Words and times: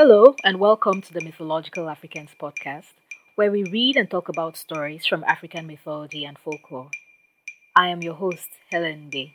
Hello, 0.00 0.36
and 0.44 0.60
welcome 0.60 1.02
to 1.02 1.12
the 1.12 1.20
Mythological 1.20 1.88
Africans 1.88 2.30
podcast, 2.40 2.92
where 3.34 3.50
we 3.50 3.64
read 3.64 3.96
and 3.96 4.08
talk 4.08 4.28
about 4.28 4.56
stories 4.56 5.04
from 5.04 5.24
African 5.24 5.66
mythology 5.66 6.24
and 6.24 6.38
folklore. 6.38 6.88
I 7.74 7.88
am 7.88 8.00
your 8.00 8.14
host, 8.14 8.48
Helen 8.70 9.10
Day. 9.10 9.34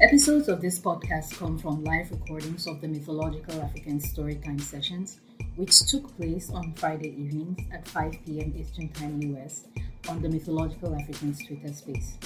Episodes 0.00 0.48
of 0.48 0.60
this 0.60 0.78
podcast 0.78 1.36
come 1.36 1.58
from 1.58 1.82
live 1.82 2.12
recordings 2.12 2.68
of 2.68 2.80
the 2.80 2.86
Mythological 2.86 3.60
African 3.60 3.98
Storytime 3.98 4.60
sessions, 4.60 5.18
which 5.56 5.80
took 5.90 6.16
place 6.16 6.48
on 6.48 6.74
Friday 6.74 7.08
evenings 7.08 7.58
at 7.72 7.88
5 7.88 8.12
p.m. 8.24 8.54
Eastern 8.56 8.88
Time 8.90 9.20
US 9.34 9.64
on 10.08 10.20
the 10.20 10.28
Mythological 10.28 10.94
Africans 10.94 11.38
Twitter 11.46 11.72
space. 11.72 12.18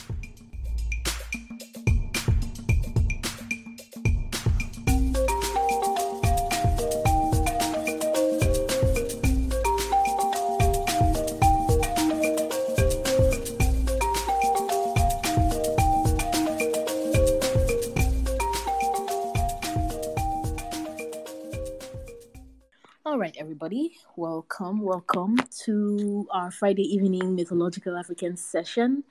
Welcome, 24.58 24.80
welcome 24.80 25.36
to 25.64 26.26
our 26.30 26.50
Friday 26.50 26.82
evening 26.82 27.34
mythological 27.34 27.94
African 27.94 28.38
session. 28.38 29.04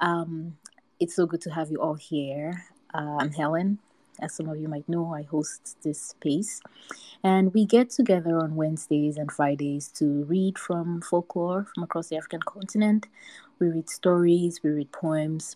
Um, 0.00 0.56
it's 0.98 1.14
so 1.14 1.24
good 1.24 1.40
to 1.42 1.50
have 1.50 1.70
you 1.70 1.76
all 1.76 1.94
here. 1.94 2.64
Uh, 2.92 3.18
I'm 3.20 3.30
Helen. 3.30 3.78
As 4.20 4.34
some 4.34 4.48
of 4.48 4.58
you 4.58 4.66
might 4.66 4.88
know, 4.88 5.14
I 5.14 5.22
host 5.22 5.76
this 5.82 6.00
space, 6.00 6.60
and 7.22 7.54
we 7.54 7.64
get 7.64 7.90
together 7.90 8.38
on 8.38 8.56
Wednesdays 8.56 9.18
and 9.18 9.30
Fridays 9.30 9.86
to 9.98 10.24
read 10.24 10.58
from 10.58 11.00
folklore 11.00 11.66
from 11.72 11.84
across 11.84 12.08
the 12.08 12.16
African 12.16 12.40
continent. 12.40 13.06
We 13.60 13.68
read 13.68 13.88
stories, 13.88 14.64
we 14.64 14.70
read 14.70 14.90
poems, 14.90 15.54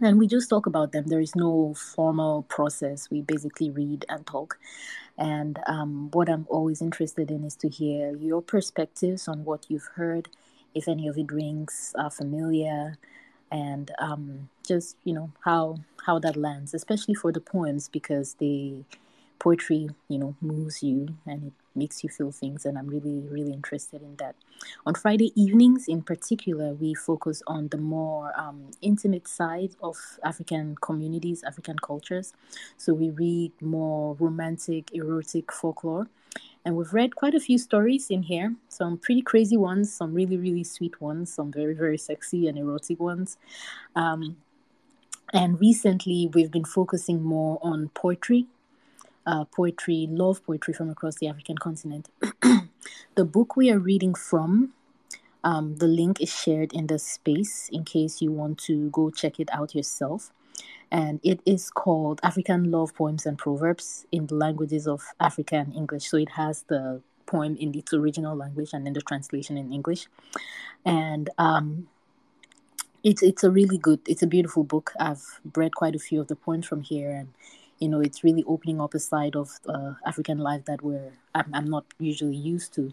and 0.00 0.18
we 0.18 0.28
just 0.28 0.48
talk 0.50 0.66
about 0.66 0.92
them. 0.92 1.06
There 1.06 1.20
is 1.20 1.34
no 1.34 1.74
formal 1.74 2.42
process. 2.42 3.10
We 3.10 3.22
basically 3.22 3.70
read 3.70 4.04
and 4.08 4.24
talk. 4.24 4.58
And 5.18 5.58
um, 5.66 6.10
what 6.12 6.28
I'm 6.28 6.46
always 6.50 6.82
interested 6.82 7.30
in 7.30 7.44
is 7.44 7.56
to 7.56 7.68
hear 7.68 8.14
your 8.16 8.42
perspectives 8.42 9.28
on 9.28 9.44
what 9.44 9.66
you've 9.68 9.88
heard, 9.94 10.28
if 10.74 10.88
any 10.88 11.08
of 11.08 11.16
it 11.16 11.32
rings 11.32 11.94
are 11.98 12.10
familiar, 12.10 12.98
and 13.50 13.90
um, 13.98 14.48
just 14.66 14.96
you 15.04 15.14
know 15.14 15.30
how 15.44 15.78
how 16.04 16.18
that 16.18 16.36
lands, 16.36 16.74
especially 16.74 17.14
for 17.14 17.32
the 17.32 17.40
poems 17.40 17.88
because 17.88 18.34
the 18.34 18.84
poetry 19.38 19.88
you 20.08 20.18
know 20.18 20.34
moves 20.40 20.82
you 20.82 21.08
and 21.26 21.44
it 21.48 21.52
makes 21.76 22.02
you 22.02 22.08
feel 22.10 22.32
things 22.32 22.64
and 22.64 22.78
i'm 22.78 22.86
really 22.86 23.20
really 23.28 23.52
interested 23.52 24.02
in 24.02 24.16
that. 24.16 24.34
On 24.86 24.94
friday 24.94 25.32
evenings 25.34 25.86
in 25.88 26.02
particular 26.02 26.72
we 26.72 26.94
focus 26.94 27.42
on 27.46 27.68
the 27.68 27.78
more 27.78 28.32
um, 28.38 28.70
intimate 28.82 29.28
side 29.28 29.72
of 29.82 29.96
african 30.24 30.76
communities 30.80 31.42
african 31.44 31.78
cultures. 31.78 32.32
So 32.76 32.94
we 32.94 33.10
read 33.10 33.52
more 33.60 34.14
romantic 34.18 34.92
erotic 34.92 35.52
folklore. 35.52 36.08
And 36.64 36.74
we've 36.76 36.92
read 36.92 37.14
quite 37.14 37.34
a 37.34 37.40
few 37.40 37.58
stories 37.58 38.10
in 38.10 38.22
here 38.24 38.54
some 38.68 38.98
pretty 38.98 39.22
crazy 39.22 39.56
ones 39.56 39.92
some 39.92 40.12
really 40.12 40.36
really 40.36 40.64
sweet 40.64 41.00
ones 41.00 41.32
some 41.32 41.52
very 41.52 41.74
very 41.74 41.98
sexy 41.98 42.48
and 42.48 42.58
erotic 42.58 42.98
ones. 43.00 43.38
Um, 43.94 44.36
and 45.32 45.60
recently 45.60 46.30
we've 46.34 46.50
been 46.50 46.64
focusing 46.64 47.22
more 47.22 47.58
on 47.62 47.90
poetry 47.90 48.46
uh, 49.26 49.44
poetry, 49.44 50.06
love 50.10 50.44
poetry 50.44 50.72
from 50.72 50.90
across 50.90 51.16
the 51.16 51.28
African 51.28 51.58
continent. 51.58 52.08
the 53.14 53.24
book 53.24 53.56
we 53.56 53.70
are 53.70 53.78
reading 53.78 54.14
from, 54.14 54.72
um, 55.44 55.76
the 55.76 55.86
link 55.86 56.20
is 56.20 56.34
shared 56.34 56.72
in 56.72 56.86
the 56.86 56.98
space 56.98 57.68
in 57.72 57.84
case 57.84 58.22
you 58.22 58.32
want 58.32 58.58
to 58.58 58.90
go 58.90 59.10
check 59.10 59.38
it 59.38 59.48
out 59.52 59.74
yourself. 59.74 60.30
And 60.90 61.20
it 61.22 61.40
is 61.44 61.70
called 61.70 62.20
African 62.22 62.70
Love 62.70 62.94
Poems 62.94 63.26
and 63.26 63.36
Proverbs 63.36 64.06
in 64.12 64.28
the 64.28 64.34
languages 64.34 64.86
of 64.86 65.02
Africa 65.20 65.56
and 65.56 65.74
English. 65.74 66.08
So 66.08 66.16
it 66.16 66.30
has 66.30 66.62
the 66.68 67.02
poem 67.26 67.56
in 67.56 67.76
its 67.76 67.92
original 67.92 68.36
language 68.36 68.70
and 68.72 68.86
then 68.86 68.92
the 68.92 69.00
translation 69.00 69.56
in 69.58 69.72
English. 69.72 70.06
And 70.84 71.28
um, 71.38 71.88
it's 73.02 73.22
it's 73.22 73.44
a 73.44 73.50
really 73.50 73.78
good, 73.78 74.00
it's 74.06 74.22
a 74.22 74.26
beautiful 74.26 74.64
book. 74.64 74.92
I've 74.98 75.40
read 75.54 75.74
quite 75.74 75.94
a 75.94 75.98
few 75.98 76.20
of 76.20 76.28
the 76.28 76.36
poems 76.36 76.66
from 76.66 76.82
here, 76.82 77.10
and 77.10 77.28
you 77.78 77.88
know 77.88 78.00
it's 78.00 78.24
really 78.24 78.44
opening 78.46 78.80
up 78.80 78.94
a 78.94 78.98
side 78.98 79.36
of 79.36 79.50
uh, 79.68 79.92
african 80.06 80.38
life 80.38 80.64
that 80.64 80.82
we're 80.82 81.12
i'm, 81.34 81.50
I'm 81.54 81.68
not 81.68 81.84
usually 81.98 82.36
used 82.36 82.74
to. 82.74 82.92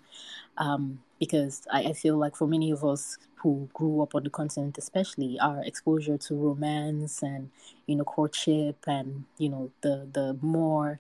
Um, 0.58 1.02
because 1.20 1.66
I, 1.72 1.84
I, 1.84 1.94
feel 1.94 2.18
like 2.18 2.36
for 2.36 2.48
many 2.48 2.70
of 2.70 2.84
us 2.84 3.18
who 3.36 3.70
grew 3.74 4.02
up 4.02 4.14
on 4.14 4.24
the 4.24 4.30
continent 4.30 4.78
especially 4.78 5.40
our 5.40 5.64
exposure 5.64 6.18
to 6.18 6.36
romance 6.36 7.24
and 7.24 7.50
you 7.88 7.96
know 7.96 8.04
courtship 8.04 8.78
and 8.86 9.24
you 9.38 9.50
know 9.50 9.72
the 9.82 10.08
the 10.12 10.38
more 10.42 11.00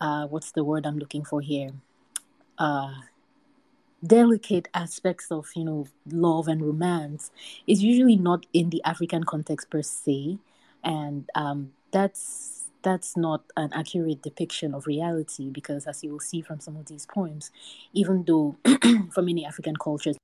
uh, 0.00 0.26
what's 0.26 0.52
the 0.52 0.64
word 0.64 0.86
i'm 0.86 0.98
looking 0.98 1.24
for 1.24 1.40
here? 1.40 1.70
Uh, 2.58 2.94
delicate 4.04 4.68
aspects 4.74 5.30
of 5.30 5.48
you 5.54 5.64
know 5.64 5.86
love 6.10 6.48
and 6.48 6.60
romance 6.60 7.30
is 7.66 7.82
usually 7.82 8.16
not 8.16 8.44
in 8.52 8.70
the 8.70 8.82
african 8.84 9.24
context 9.24 9.70
per 9.70 9.82
se. 9.82 10.38
And 10.84 11.30
um, 11.36 11.72
that's 11.92 12.61
that's 12.82 13.16
not 13.16 13.44
an 13.56 13.70
accurate 13.72 14.22
depiction 14.22 14.74
of 14.74 14.86
reality 14.86 15.50
because 15.50 15.86
as 15.86 16.02
you 16.02 16.10
will 16.10 16.20
see 16.20 16.40
from 16.40 16.60
some 16.60 16.76
of 16.76 16.86
these 16.86 17.06
poems 17.06 17.50
even 17.92 18.24
though 18.24 18.56
for 19.12 19.22
many 19.22 19.44
african 19.44 19.76
cultures 19.76 20.16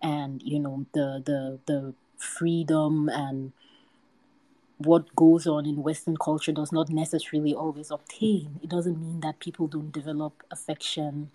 and 0.00 0.42
you 0.42 0.58
know 0.58 0.86
the 0.92 1.22
the 1.24 1.58
the 1.66 1.94
freedom 2.18 3.08
and 3.08 3.52
what 4.78 5.14
goes 5.14 5.46
on 5.46 5.66
in 5.66 5.82
western 5.82 6.16
culture 6.16 6.52
does 6.52 6.72
not 6.72 6.88
necessarily 6.88 7.54
always 7.54 7.90
obtain 7.90 8.58
it 8.62 8.68
doesn't 8.68 9.00
mean 9.00 9.20
that 9.20 9.38
people 9.38 9.66
don't 9.66 9.92
develop 9.92 10.42
affection 10.50 11.30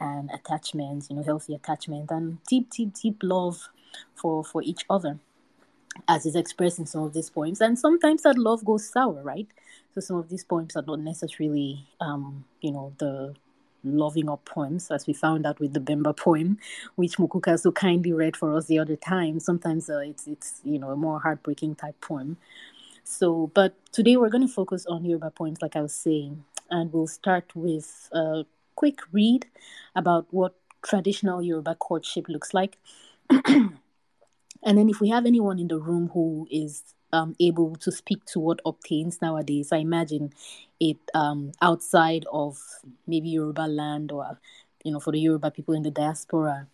and 0.00 0.30
attachment 0.32 1.06
you 1.08 1.16
know 1.16 1.22
healthy 1.22 1.54
attachment 1.54 2.10
and 2.10 2.42
deep 2.44 2.70
deep 2.70 2.94
deep 2.94 3.18
love 3.22 3.68
for 4.14 4.44
for 4.44 4.62
each 4.62 4.84
other 4.90 5.18
as 6.08 6.26
is 6.26 6.36
expressed 6.36 6.78
in 6.78 6.86
some 6.86 7.02
of 7.02 7.12
these 7.12 7.30
poems. 7.30 7.60
And 7.60 7.78
sometimes 7.78 8.22
that 8.22 8.38
love 8.38 8.64
goes 8.64 8.88
sour, 8.88 9.22
right? 9.22 9.46
So 9.94 10.00
some 10.00 10.16
of 10.16 10.28
these 10.28 10.44
poems 10.44 10.76
are 10.76 10.82
not 10.82 11.00
necessarily, 11.00 11.86
um, 12.00 12.44
you 12.60 12.70
know, 12.70 12.92
the 12.98 13.34
loving 13.84 14.28
up 14.28 14.44
poems, 14.44 14.90
as 14.90 15.06
we 15.06 15.12
found 15.12 15.46
out 15.46 15.60
with 15.60 15.72
the 15.72 15.80
Bemba 15.80 16.16
poem, 16.16 16.58
which 16.96 17.16
Mukuka 17.18 17.58
so 17.58 17.72
kindly 17.72 18.12
read 18.12 18.36
for 18.36 18.56
us 18.56 18.66
the 18.66 18.78
other 18.78 18.96
time. 18.96 19.40
Sometimes 19.40 19.88
uh, 19.88 19.98
it's 19.98 20.26
it's 20.26 20.60
you 20.64 20.78
know 20.78 20.90
a 20.90 20.96
more 20.96 21.20
heartbreaking 21.20 21.76
type 21.76 22.00
poem. 22.00 22.36
So, 23.04 23.50
but 23.54 23.74
today 23.92 24.16
we're 24.16 24.30
going 24.30 24.46
to 24.46 24.52
focus 24.52 24.84
on 24.86 25.04
Yoruba 25.04 25.30
poems, 25.30 25.62
like 25.62 25.76
I 25.76 25.80
was 25.80 25.94
saying, 25.94 26.44
and 26.70 26.92
we'll 26.92 27.06
start 27.06 27.54
with 27.54 28.08
a 28.12 28.44
quick 28.74 28.98
read 29.12 29.46
about 29.94 30.26
what 30.30 30.54
traditional 30.82 31.40
Yoruba 31.40 31.76
courtship 31.76 32.28
looks 32.28 32.52
like. 32.52 32.78
And 34.66 34.76
then 34.76 34.88
if 34.90 35.00
we 35.00 35.08
have 35.10 35.26
anyone 35.26 35.60
in 35.60 35.68
the 35.68 35.78
room 35.78 36.10
who 36.12 36.48
is 36.50 36.82
um, 37.12 37.36
able 37.40 37.76
to 37.76 37.92
speak 37.92 38.24
to 38.26 38.40
what 38.40 38.60
obtains 38.66 39.22
nowadays, 39.22 39.70
I 39.72 39.76
imagine 39.78 40.32
it 40.80 40.98
um, 41.14 41.52
outside 41.62 42.26
of 42.32 42.58
maybe 43.06 43.28
Yoruba 43.30 43.62
land 43.68 44.10
or, 44.10 44.40
you 44.84 44.90
know, 44.90 44.98
for 45.00 45.12
the 45.12 45.20
Yoruba 45.20 45.52
people 45.52 45.72
in 45.74 45.84
the 45.84 45.92
diaspora, 45.92 46.66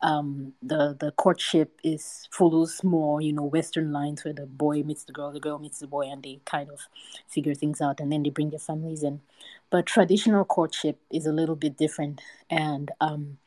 um, 0.00 0.52
the 0.62 0.96
the 0.98 1.10
courtship 1.12 1.78
is 1.82 2.28
follows 2.30 2.84
more, 2.84 3.20
you 3.20 3.32
know, 3.32 3.44
Western 3.44 3.92
lines 3.92 4.24
where 4.24 4.34
the 4.34 4.46
boy 4.46 4.82
meets 4.84 5.04
the 5.04 5.12
girl, 5.12 5.32
the 5.32 5.40
girl 5.40 5.58
meets 5.58 5.80
the 5.80 5.86
boy, 5.88 6.02
and 6.10 6.22
they 6.22 6.40
kind 6.44 6.70
of 6.70 6.80
figure 7.28 7.54
things 7.54 7.80
out, 7.80 8.00
and 8.00 8.12
then 8.12 8.22
they 8.22 8.30
bring 8.30 8.50
their 8.50 8.58
families 8.60 9.02
in. 9.02 9.20
But 9.70 9.86
traditional 9.86 10.44
courtship 10.44 10.98
is 11.10 11.26
a 11.26 11.32
little 11.32 11.56
bit 11.56 11.76
different, 11.76 12.20
and 12.48 12.90
um, 13.00 13.38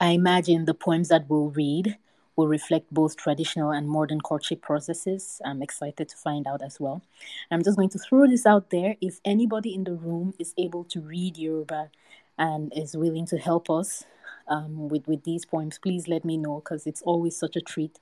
I 0.00 0.10
imagine 0.10 0.64
the 0.64 0.74
poems 0.74 1.08
that 1.08 1.28
we'll 1.28 1.50
read 1.50 1.96
will 2.36 2.48
reflect 2.48 2.92
both 2.92 3.16
traditional 3.16 3.70
and 3.70 3.88
modern 3.88 4.20
courtship 4.20 4.62
processes. 4.62 5.40
I'm 5.44 5.62
excited 5.62 6.08
to 6.08 6.16
find 6.16 6.46
out 6.46 6.62
as 6.62 6.80
well. 6.80 7.02
I'm 7.50 7.62
just 7.62 7.76
going 7.76 7.90
to 7.90 7.98
throw 7.98 8.26
this 8.26 8.46
out 8.46 8.70
there. 8.70 8.96
If 9.00 9.20
anybody 9.24 9.74
in 9.74 9.84
the 9.84 9.94
room 9.94 10.34
is 10.38 10.54
able 10.56 10.84
to 10.84 11.00
read 11.00 11.36
Yoruba 11.36 11.90
and 12.38 12.72
is 12.74 12.96
willing 12.96 13.26
to 13.26 13.38
help 13.38 13.68
us 13.68 14.04
um, 14.48 14.88
with, 14.88 15.06
with 15.06 15.24
these 15.24 15.44
poems, 15.44 15.78
please 15.78 16.08
let 16.08 16.24
me 16.24 16.36
know 16.36 16.56
because 16.60 16.86
it's 16.86 17.02
always 17.02 17.36
such 17.36 17.56
a 17.56 17.60
treat 17.60 17.98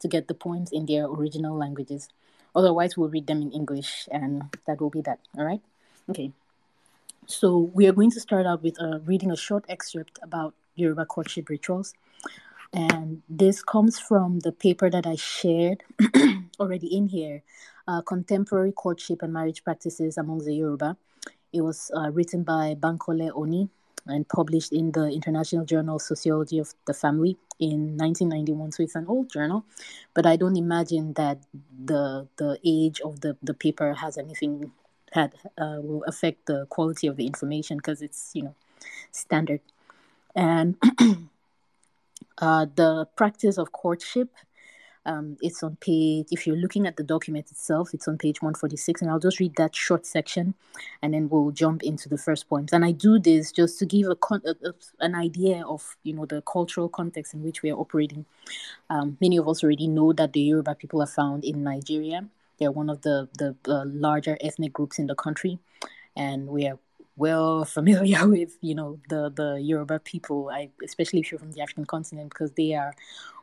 to 0.00 0.08
get 0.08 0.28
the 0.28 0.34
poems 0.34 0.70
in 0.72 0.86
their 0.86 1.06
original 1.06 1.56
languages. 1.56 2.08
Otherwise, 2.54 2.96
we'll 2.96 3.08
read 3.08 3.26
them 3.26 3.40
in 3.42 3.50
English, 3.50 4.08
and 4.12 4.56
that 4.66 4.80
will 4.80 4.90
be 4.90 5.00
that. 5.00 5.18
All 5.38 5.44
right? 5.44 5.62
Okay. 6.10 6.32
So, 7.26 7.70
we 7.72 7.86
are 7.86 7.92
going 7.92 8.10
to 8.10 8.20
start 8.20 8.46
out 8.46 8.62
with 8.62 8.80
uh, 8.80 8.98
reading 9.00 9.30
a 9.30 9.36
short 9.36 9.64
excerpt 9.68 10.18
about 10.22 10.54
Yoruba 10.74 11.06
courtship 11.06 11.48
rituals. 11.48 11.94
And 12.72 13.22
this 13.28 13.62
comes 13.62 13.98
from 13.98 14.40
the 14.40 14.52
paper 14.52 14.88
that 14.88 15.06
I 15.06 15.16
shared 15.16 15.82
already 16.60 16.86
in 16.96 17.08
here 17.08 17.42
uh, 17.86 18.02
Contemporary 18.02 18.72
Courtship 18.72 19.22
and 19.22 19.32
Marriage 19.32 19.64
Practices 19.64 20.16
Among 20.16 20.38
the 20.38 20.54
Yoruba. 20.54 20.96
It 21.52 21.60
was 21.62 21.90
uh, 21.94 22.10
written 22.10 22.42
by 22.44 22.74
Bankole 22.74 23.30
Oni 23.34 23.68
and 24.06 24.28
published 24.28 24.72
in 24.72 24.92
the 24.92 25.08
International 25.08 25.64
Journal 25.64 25.96
of 25.96 26.02
Sociology 26.02 26.58
of 26.58 26.74
the 26.86 26.94
Family 26.94 27.36
in 27.60 27.96
1991. 27.96 28.72
So 28.72 28.82
it's 28.82 28.94
an 28.94 29.06
old 29.06 29.30
journal, 29.30 29.64
but 30.14 30.26
I 30.26 30.36
don't 30.36 30.56
imagine 30.56 31.12
that 31.14 31.38
the 31.84 32.26
the 32.36 32.58
age 32.64 33.00
of 33.00 33.20
the, 33.20 33.36
the 33.42 33.54
paper 33.54 33.94
has 33.94 34.18
anything 34.18 34.72
that 35.14 35.34
uh, 35.58 35.78
will 35.82 36.02
affect 36.04 36.46
the 36.46 36.66
quality 36.66 37.06
of 37.06 37.16
the 37.16 37.26
information 37.26 37.76
because 37.76 38.02
it's 38.02 38.30
you 38.34 38.42
know 38.42 38.54
standard. 39.12 39.60
And 40.34 40.76
uh, 42.42 42.66
the 42.74 43.06
practice 43.16 43.56
of 43.56 43.72
courtship 43.72 44.28
um, 45.04 45.36
it's 45.40 45.62
on 45.62 45.76
page, 45.76 46.28
if 46.30 46.46
you're 46.46 46.56
looking 46.56 46.86
at 46.86 46.96
the 46.96 47.02
document 47.02 47.50
itself, 47.50 47.92
it's 47.92 48.06
on 48.06 48.18
page 48.18 48.40
146. 48.40 49.02
And 49.02 49.10
I'll 49.10 49.18
just 49.18 49.40
read 49.40 49.56
that 49.56 49.74
short 49.74 50.06
section 50.06 50.54
and 51.02 51.12
then 51.12 51.28
we'll 51.28 51.50
jump 51.50 51.82
into 51.82 52.08
the 52.08 52.18
first 52.18 52.48
poems. 52.48 52.72
And 52.72 52.84
I 52.84 52.92
do 52.92 53.18
this 53.18 53.50
just 53.50 53.78
to 53.80 53.86
give 53.86 54.08
a, 54.08 54.14
con- 54.14 54.42
a, 54.46 54.68
a 54.68 54.72
an 55.00 55.14
idea 55.14 55.64
of, 55.66 55.96
you 56.04 56.12
know, 56.12 56.26
the 56.26 56.42
cultural 56.42 56.88
context 56.88 57.34
in 57.34 57.42
which 57.42 57.62
we 57.62 57.70
are 57.70 57.78
operating. 57.78 58.24
Um, 58.90 59.16
many 59.20 59.36
of 59.38 59.48
us 59.48 59.64
already 59.64 59.88
know 59.88 60.12
that 60.12 60.32
the 60.32 60.40
Yoruba 60.40 60.76
people 60.76 61.02
are 61.02 61.06
found 61.06 61.44
in 61.44 61.64
Nigeria. 61.64 62.24
They're 62.58 62.70
one 62.70 62.90
of 62.90 63.02
the, 63.02 63.28
the 63.38 63.56
uh, 63.66 63.84
larger 63.86 64.38
ethnic 64.40 64.72
groups 64.72 64.98
in 64.98 65.08
the 65.08 65.16
country. 65.16 65.58
And 66.14 66.46
we 66.46 66.66
are 66.66 66.78
well 67.22 67.64
familiar 67.64 68.26
with, 68.36 68.58
you 68.60 68.74
know, 68.74 68.98
the, 69.08 69.30
the 69.30 69.60
Yoruba 69.62 70.00
people, 70.00 70.50
I, 70.52 70.70
especially 70.84 71.20
if 71.20 71.30
you're 71.30 71.38
from 71.38 71.52
the 71.52 71.62
African 71.62 71.86
continent, 71.86 72.30
because 72.30 72.52
they 72.52 72.74
are 72.74 72.92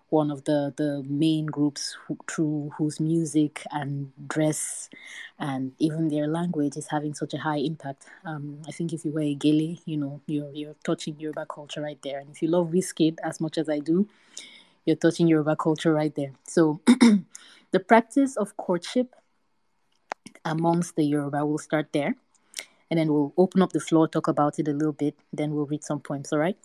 one 0.09 0.31
of 0.31 0.43
the, 0.43 0.73
the 0.75 1.03
main 1.07 1.45
groups 1.45 1.95
who, 2.05 2.17
through 2.29 2.71
whose 2.77 2.99
music 2.99 3.63
and 3.71 4.11
dress 4.27 4.89
and 5.39 5.71
even 5.79 6.09
their 6.09 6.27
language 6.27 6.75
is 6.75 6.87
having 6.87 7.13
such 7.13 7.33
a 7.33 7.37
high 7.37 7.57
impact. 7.57 8.05
Um, 8.25 8.61
I 8.67 8.71
think 8.71 8.91
if 8.91 9.05
you 9.05 9.11
wear 9.11 9.23
a 9.23 9.35
gele, 9.35 9.77
you 9.85 9.97
know, 9.97 10.19
you're, 10.27 10.51
you're 10.51 10.75
touching 10.83 11.15
Yoruba 11.19 11.45
culture 11.45 11.81
right 11.81 12.01
there. 12.01 12.19
And 12.19 12.29
if 12.31 12.41
you 12.41 12.49
love 12.49 12.67
Wizkid 12.71 13.17
as 13.23 13.39
much 13.39 13.57
as 13.57 13.69
I 13.69 13.79
do, 13.79 14.07
you're 14.85 14.95
touching 14.97 15.27
Yoruba 15.27 15.55
culture 15.55 15.93
right 15.93 16.13
there. 16.15 16.33
So 16.47 16.81
the 17.71 17.79
practice 17.79 18.35
of 18.35 18.57
courtship 18.57 19.15
amongst 20.43 20.95
the 20.95 21.03
Yoruba, 21.03 21.45
we'll 21.45 21.59
start 21.59 21.93
there. 21.93 22.15
And 22.89 22.99
then 22.99 23.11
we'll 23.13 23.33
open 23.37 23.61
up 23.61 23.73
the 23.73 23.79
floor, 23.79 24.07
talk 24.07 24.27
about 24.27 24.59
it 24.59 24.67
a 24.67 24.73
little 24.73 24.93
bit. 24.93 25.15
Then 25.31 25.53
we'll 25.53 25.65
read 25.65 25.83
some 25.83 25.99
poems, 25.99 26.33
all 26.33 26.39
right? 26.39 26.57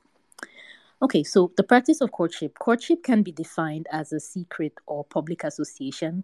Okay, 1.02 1.22
so 1.22 1.52
the 1.56 1.62
practice 1.62 2.00
of 2.00 2.12
courtship. 2.12 2.58
Courtship 2.58 3.02
can 3.02 3.22
be 3.22 3.32
defined 3.32 3.86
as 3.92 4.12
a 4.12 4.20
secret 4.20 4.72
or 4.86 5.04
public 5.04 5.44
association 5.44 6.22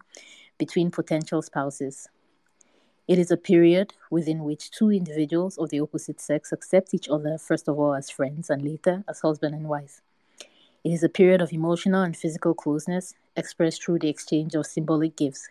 between 0.58 0.90
potential 0.90 1.42
spouses. 1.42 2.08
It 3.08 3.18
is 3.18 3.30
a 3.30 3.36
period 3.36 3.92
within 4.10 4.44
which 4.44 4.70
two 4.70 4.90
individuals 4.90 5.58
of 5.58 5.70
the 5.70 5.80
opposite 5.80 6.20
sex 6.20 6.52
accept 6.52 6.94
each 6.94 7.08
other, 7.08 7.36
first 7.38 7.68
of 7.68 7.78
all, 7.78 7.94
as 7.94 8.08
friends 8.08 8.48
and 8.48 8.62
later 8.62 9.04
as 9.08 9.20
husband 9.20 9.54
and 9.54 9.68
wife. 9.68 10.00
It 10.84 10.92
is 10.92 11.02
a 11.02 11.08
period 11.08 11.42
of 11.42 11.52
emotional 11.52 12.02
and 12.02 12.16
physical 12.16 12.54
closeness 12.54 13.14
expressed 13.36 13.84
through 13.84 13.98
the 13.98 14.08
exchange 14.08 14.54
of 14.54 14.64
symbolic 14.64 15.16
gifts. 15.16 15.50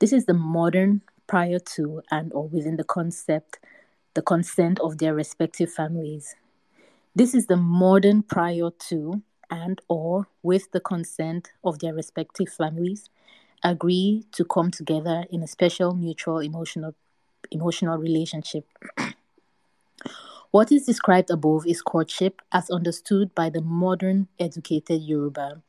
This 0.00 0.12
is 0.12 0.26
the 0.26 0.34
modern 0.34 1.02
prior 1.30 1.58
to 1.58 2.02
and 2.10 2.32
or 2.32 2.46
within 2.48 2.76
the 2.76 2.84
concept 2.98 3.58
the 4.14 4.22
consent 4.22 4.76
of 4.80 4.98
their 4.98 5.14
respective 5.14 5.70
families 5.72 6.34
this 7.14 7.34
is 7.34 7.46
the 7.46 7.56
modern 7.56 8.22
prior 8.22 8.70
to 8.88 9.22
and 9.50 9.80
or 9.88 10.28
with 10.42 10.70
the 10.72 10.80
consent 10.80 11.52
of 11.64 11.78
their 11.80 11.94
respective 11.94 12.48
families 12.48 13.08
agree 13.62 14.24
to 14.32 14.44
come 14.44 14.70
together 14.70 15.24
in 15.30 15.42
a 15.42 15.46
special 15.46 15.94
mutual 15.94 16.38
emotional 16.38 16.94
emotional 17.50 17.98
relationship. 17.98 18.64
what 20.50 20.70
is 20.70 20.86
described 20.86 21.30
above 21.30 21.66
is 21.66 21.82
courtship 21.82 22.40
as 22.52 22.70
understood 22.70 23.34
by 23.34 23.50
the 23.50 23.60
modern 23.60 24.28
educated 24.38 25.02
Yoruba 25.02 25.62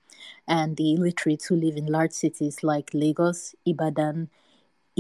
and 0.48 0.78
the 0.78 0.94
illiterate 0.94 1.44
who 1.48 1.56
live 1.56 1.76
in 1.76 1.86
large 1.88 2.12
cities 2.12 2.64
like 2.64 2.92
Lagos, 2.94 3.56
Ibadan, 3.66 4.30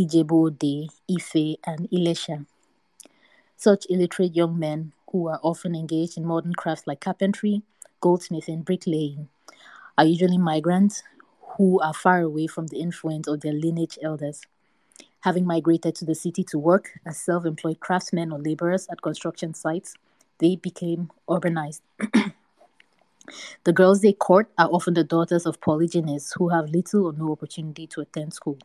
Ijebu-Ode, 0.02 0.90
Ife, 1.10 1.58
and 1.64 1.88
Ilesha. 1.92 2.46
Such 3.56 3.86
illiterate 3.88 4.36
young 4.36 4.58
men 4.58 4.94
who 5.12 5.28
are 5.28 5.40
often 5.44 5.76
engaged 5.76 6.18
in 6.18 6.26
modern 6.26 6.54
crafts 6.54 6.88
like 6.88 7.02
carpentry, 7.02 7.62
goldsmithing, 8.02 8.66
bricklaying, 8.66 9.28
are 9.98 10.06
usually 10.06 10.40
migrants 10.40 11.04
who 11.58 11.80
are 11.82 11.94
far 11.94 12.22
away 12.22 12.48
from 12.48 12.68
the 12.68 12.80
influence 12.80 13.28
of 13.28 13.42
their 13.42 13.54
lineage 13.54 14.00
elders. 14.02 14.42
Having 15.20 15.46
migrated 15.46 15.94
to 15.96 16.06
the 16.06 16.16
city 16.16 16.44
to 16.46 16.58
work 16.58 17.00
as 17.06 17.22
self 17.22 17.46
employed 17.46 17.80
craftsmen 17.80 18.32
or 18.32 18.40
laborers 18.40 18.88
at 18.90 19.04
construction 19.04 19.54
sites, 19.54 19.94
they 20.40 20.56
became 20.56 21.12
urbanized. 21.30 21.82
the 23.64 23.74
girls 23.74 24.02
they 24.02 24.14
court 24.14 24.50
are 24.58 24.70
often 24.72 24.96
the 24.96 25.04
daughters 25.04 25.46
of 25.46 25.62
polygynists 25.62 26.34
who 26.38 26.50
have 26.50 26.72
little 26.72 27.06
or 27.06 27.14
no 27.14 27.32
opportunity 27.32 27.86
to 27.86 28.02
attend 28.02 28.34
school. 28.34 28.58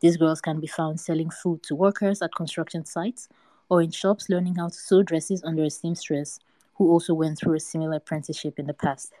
These 0.00 0.16
girls 0.16 0.40
can 0.40 0.60
be 0.60 0.66
found 0.66 1.00
selling 1.00 1.30
food 1.30 1.62
to 1.64 1.74
workers 1.74 2.22
at 2.22 2.34
construction 2.34 2.84
sites 2.84 3.28
or 3.68 3.82
in 3.82 3.90
shops 3.90 4.28
learning 4.28 4.56
how 4.56 4.68
to 4.68 4.74
sew 4.74 5.02
dresses 5.02 5.42
under 5.44 5.64
a 5.64 5.70
seamstress 5.70 6.38
who 6.74 6.88
also 6.90 7.14
went 7.14 7.38
through 7.38 7.54
a 7.54 7.60
similar 7.60 7.96
apprenticeship 7.96 8.58
in 8.58 8.66
the 8.66 8.74
past. 8.74 9.12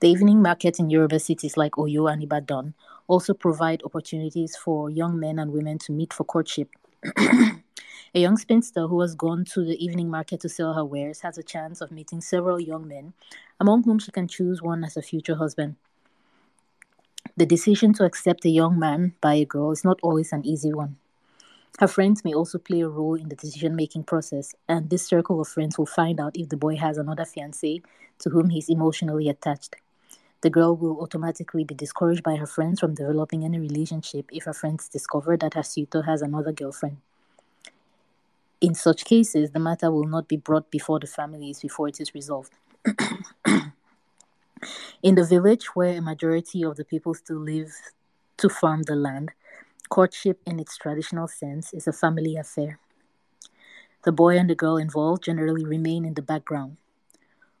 The 0.00 0.08
evening 0.08 0.42
market 0.42 0.80
in 0.80 0.90
Yoruba 0.90 1.20
cities 1.20 1.56
like 1.56 1.72
Oyo 1.72 2.12
and 2.12 2.20
Ibadan 2.22 2.74
also 3.06 3.34
provide 3.34 3.82
opportunities 3.84 4.56
for 4.56 4.90
young 4.90 5.20
men 5.20 5.38
and 5.38 5.52
women 5.52 5.78
to 5.78 5.92
meet 5.92 6.12
for 6.12 6.24
courtship. 6.24 6.68
a 7.16 8.18
young 8.20 8.36
spinster 8.36 8.88
who 8.88 9.00
has 9.00 9.14
gone 9.14 9.44
to 9.44 9.64
the 9.64 9.82
evening 9.82 10.10
market 10.10 10.40
to 10.40 10.48
sell 10.48 10.74
her 10.74 10.84
wares 10.84 11.20
has 11.20 11.38
a 11.38 11.42
chance 11.42 11.80
of 11.80 11.92
meeting 11.92 12.20
several 12.20 12.58
young 12.60 12.88
men, 12.88 13.12
among 13.60 13.84
whom 13.84 14.00
she 14.00 14.10
can 14.10 14.26
choose 14.26 14.60
one 14.60 14.82
as 14.82 14.96
a 14.96 15.02
future 15.02 15.36
husband. 15.36 15.76
The 17.34 17.46
decision 17.46 17.94
to 17.94 18.04
accept 18.04 18.44
a 18.44 18.50
young 18.50 18.78
man 18.78 19.14
by 19.22 19.34
a 19.34 19.46
girl 19.46 19.70
is 19.70 19.84
not 19.84 19.98
always 20.02 20.32
an 20.32 20.44
easy 20.44 20.72
one. 20.74 20.96
Her 21.78 21.88
friends 21.88 22.24
may 22.24 22.34
also 22.34 22.58
play 22.58 22.82
a 22.82 22.88
role 22.88 23.14
in 23.14 23.30
the 23.30 23.36
decision 23.36 23.74
making 23.74 24.04
process, 24.04 24.54
and 24.68 24.90
this 24.90 25.06
circle 25.06 25.40
of 25.40 25.48
friends 25.48 25.78
will 25.78 25.86
find 25.86 26.20
out 26.20 26.36
if 26.36 26.50
the 26.50 26.58
boy 26.58 26.76
has 26.76 26.98
another 26.98 27.24
fiancé 27.24 27.82
to 28.18 28.30
whom 28.30 28.50
he 28.50 28.58
is 28.58 28.68
emotionally 28.68 29.30
attached. 29.30 29.76
The 30.42 30.50
girl 30.50 30.76
will 30.76 31.00
automatically 31.00 31.64
be 31.64 31.74
discouraged 31.74 32.22
by 32.22 32.36
her 32.36 32.46
friends 32.46 32.80
from 32.80 32.94
developing 32.94 33.44
any 33.44 33.58
relationship 33.58 34.26
if 34.30 34.44
her 34.44 34.52
friends 34.52 34.88
discover 34.88 35.36
that 35.38 35.54
her 35.54 35.62
suitor 35.62 36.02
has 36.02 36.20
another 36.20 36.52
girlfriend. 36.52 36.98
In 38.60 38.74
such 38.74 39.06
cases, 39.06 39.52
the 39.52 39.58
matter 39.58 39.90
will 39.90 40.06
not 40.06 40.28
be 40.28 40.36
brought 40.36 40.70
before 40.70 41.00
the 41.00 41.06
families 41.06 41.60
before 41.60 41.88
it 41.88 41.98
is 41.98 42.14
resolved. 42.14 42.52
in 45.02 45.14
the 45.14 45.24
village 45.24 45.66
where 45.74 45.96
a 45.98 46.02
majority 46.02 46.64
of 46.64 46.76
the 46.76 46.84
people 46.84 47.14
still 47.14 47.38
live 47.40 47.72
to 48.38 48.48
farm 48.48 48.82
the 48.82 48.96
land, 48.96 49.30
Courtship, 49.88 50.40
in 50.46 50.58
its 50.58 50.78
traditional 50.78 51.28
sense, 51.28 51.74
is 51.74 51.86
a 51.86 51.92
family 51.92 52.36
affair. 52.36 52.78
The 54.04 54.12
boy 54.12 54.38
and 54.38 54.48
the 54.48 54.54
girl 54.54 54.78
involved 54.78 55.22
generally 55.24 55.64
remain 55.66 56.04
in 56.04 56.14
the 56.14 56.22
background. 56.22 56.78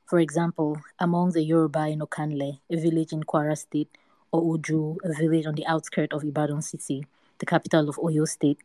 For 0.06 0.18
example, 0.18 0.80
among 0.98 1.32
the 1.32 1.42
Yoruba 1.42 1.88
in 1.88 2.00
Okanle, 2.00 2.58
a 2.70 2.76
village 2.76 3.12
in 3.12 3.22
Kwara 3.24 3.56
State, 3.56 3.90
or 4.32 4.58
Uju, 4.58 4.96
a 5.04 5.12
village 5.14 5.46
on 5.46 5.54
the 5.54 5.66
outskirts 5.66 6.14
of 6.14 6.24
Ibadan 6.24 6.62
City, 6.62 7.06
the 7.38 7.46
capital 7.46 7.88
of 7.88 7.96
Oyo 7.96 8.26
State, 8.26 8.58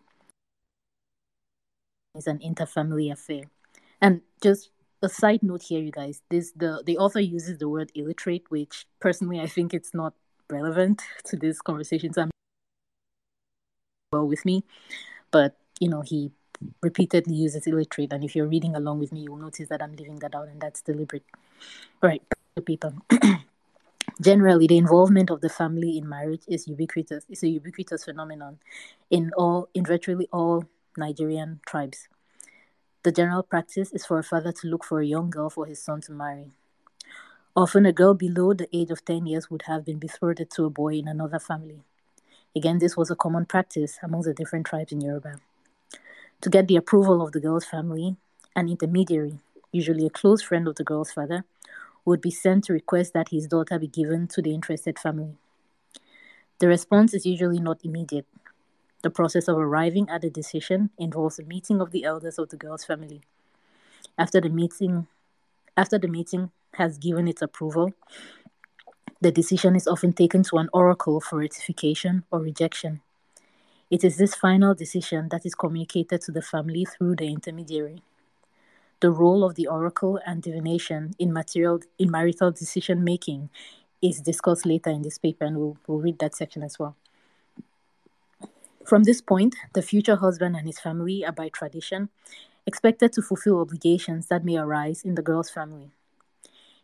is 2.15 2.25
an 2.27 2.39
interfamily 2.39 3.11
affair. 3.11 3.43
And 4.01 4.21
just 4.41 4.69
a 5.01 5.09
side 5.09 5.43
note 5.43 5.63
here, 5.63 5.79
you 5.79 5.91
guys, 5.91 6.21
this 6.29 6.51
the 6.51 6.83
the 6.85 6.97
author 6.97 7.19
uses 7.19 7.57
the 7.57 7.69
word 7.69 7.91
illiterate, 7.95 8.49
which 8.49 8.85
personally 8.99 9.39
I 9.39 9.47
think 9.47 9.73
it's 9.73 9.93
not 9.93 10.13
relevant 10.49 11.01
to 11.25 11.35
this 11.35 11.61
conversation. 11.61 12.13
So 12.13 12.23
I'm 12.23 12.31
well 14.11 14.27
with 14.27 14.45
me, 14.45 14.63
but 15.31 15.57
you 15.79 15.89
know 15.89 16.01
he 16.01 16.31
repeatedly 16.81 17.35
uses 17.35 17.67
illiterate, 17.67 18.13
and 18.13 18.23
if 18.23 18.35
you're 18.35 18.47
reading 18.47 18.75
along 18.75 18.99
with 18.99 19.11
me, 19.11 19.21
you'll 19.21 19.37
notice 19.37 19.69
that 19.69 19.81
I'm 19.81 19.95
leaving 19.95 20.19
that 20.19 20.35
out, 20.35 20.47
and 20.47 20.61
that's 20.61 20.81
deliberate. 20.81 21.25
All 22.01 22.09
right, 22.09 22.23
people. 22.65 22.93
Generally, 24.21 24.67
the 24.67 24.77
involvement 24.77 25.29
of 25.29 25.41
the 25.41 25.49
family 25.49 25.97
in 25.97 26.09
marriage 26.09 26.41
is 26.47 26.67
ubiquitous. 26.67 27.23
It's 27.29 27.43
a 27.43 27.49
ubiquitous 27.49 28.05
phenomenon 28.05 28.57
in 29.11 29.31
all, 29.37 29.69
in 29.75 29.85
virtually 29.85 30.27
all 30.31 30.65
Nigerian 30.97 31.59
tribes. 31.67 32.07
The 33.07 33.13
general 33.13 33.41
practice 33.43 33.93
is 33.93 34.05
for 34.05 34.19
a 34.19 34.21
father 34.31 34.51
to 34.51 34.67
look 34.67 34.83
for 34.83 34.99
a 34.99 35.05
young 35.05 35.29
girl 35.29 35.49
for 35.49 35.65
his 35.65 35.81
son 35.81 36.01
to 36.01 36.11
marry. 36.11 36.51
Often, 37.55 37.85
a 37.85 37.93
girl 37.93 38.13
below 38.13 38.53
the 38.53 38.67
age 38.75 38.91
of 38.91 39.05
10 39.05 39.27
years 39.27 39.49
would 39.49 39.61
have 39.61 39.85
been 39.85 39.97
betrothed 39.97 40.51
to 40.51 40.65
a 40.65 40.69
boy 40.69 40.95
in 40.95 41.07
another 41.07 41.39
family. 41.39 41.79
Again, 42.53 42.79
this 42.79 42.97
was 42.97 43.09
a 43.09 43.15
common 43.15 43.45
practice 43.45 43.97
among 44.03 44.23
the 44.23 44.33
different 44.33 44.65
tribes 44.65 44.91
in 44.91 44.99
Yoruba. 44.99 45.39
To 46.41 46.49
get 46.49 46.67
the 46.67 46.75
approval 46.75 47.21
of 47.25 47.31
the 47.31 47.39
girl's 47.39 47.63
family, 47.63 48.17
an 48.57 48.67
intermediary, 48.67 49.39
usually 49.71 50.05
a 50.05 50.09
close 50.09 50.41
friend 50.41 50.67
of 50.67 50.75
the 50.75 50.83
girl's 50.83 51.13
father, 51.13 51.45
would 52.03 52.19
be 52.19 52.29
sent 52.29 52.65
to 52.65 52.73
request 52.73 53.13
that 53.13 53.29
his 53.29 53.47
daughter 53.47 53.79
be 53.79 53.87
given 53.87 54.27
to 54.27 54.41
the 54.41 54.53
interested 54.53 54.99
family. 54.99 55.37
The 56.59 56.67
response 56.67 57.13
is 57.13 57.25
usually 57.25 57.61
not 57.61 57.85
immediate. 57.85 58.25
The 59.03 59.09
process 59.09 59.47
of 59.47 59.57
arriving 59.57 60.09
at 60.09 60.23
a 60.23 60.29
decision 60.29 60.89
involves 60.97 61.39
a 61.39 61.43
meeting 61.43 61.81
of 61.81 61.91
the 61.91 62.03
elders 62.03 62.39
of 62.39 62.49
the 62.49 62.57
girl's 62.57 62.83
family. 62.83 63.21
After 64.17 64.41
the 64.41 64.49
meeting 64.49 65.07
after 65.75 65.99
the 65.99 66.07
meeting 66.07 66.49
has 66.73 66.97
given 66.97 67.27
its 67.27 67.43
approval, 67.43 67.93
the 69.21 69.31
decision 69.31 69.75
is 69.75 69.87
often 69.87 70.13
taken 70.13 70.41
to 70.43 70.57
an 70.57 70.69
oracle 70.73 71.21
for 71.21 71.37
ratification 71.39 72.23
or 72.31 72.39
rejection. 72.39 73.01
It 73.89 74.03
is 74.03 74.17
this 74.17 74.35
final 74.35 74.73
decision 74.73 75.29
that 75.29 75.45
is 75.45 75.55
communicated 75.55 76.21
to 76.21 76.31
the 76.31 76.41
family 76.41 76.85
through 76.85 77.15
the 77.17 77.27
intermediary. 77.27 78.01
The 78.99 79.11
role 79.11 79.43
of 79.43 79.55
the 79.55 79.67
oracle 79.67 80.19
and 80.25 80.41
divination 80.41 81.13
in 81.19 81.31
material 81.31 81.81
in 81.99 82.09
marital 82.09 82.51
decision 82.51 83.03
making 83.03 83.49
is 84.01 84.21
discussed 84.21 84.65
later 84.65 84.89
in 84.89 85.03
this 85.03 85.17
paper, 85.17 85.45
and 85.45 85.57
we'll, 85.57 85.77
we'll 85.87 85.99
read 85.99 86.19
that 86.19 86.35
section 86.35 86.63
as 86.63 86.77
well. 86.79 86.95
From 88.87 89.03
this 89.03 89.19
point, 89.19 89.53
the 89.73 89.81
future 89.81 90.15
husband 90.15 90.55
and 90.55 90.65
his 90.65 90.79
family 90.79 91.25
are 91.25 91.33
by 91.33 91.49
tradition 91.49 92.07
expected 92.65 93.11
to 93.13 93.21
fulfill 93.21 93.59
obligations 93.59 94.27
that 94.27 94.45
may 94.45 94.55
arise 94.55 95.01
in 95.03 95.15
the 95.15 95.21
girl's 95.21 95.49
family. 95.49 95.91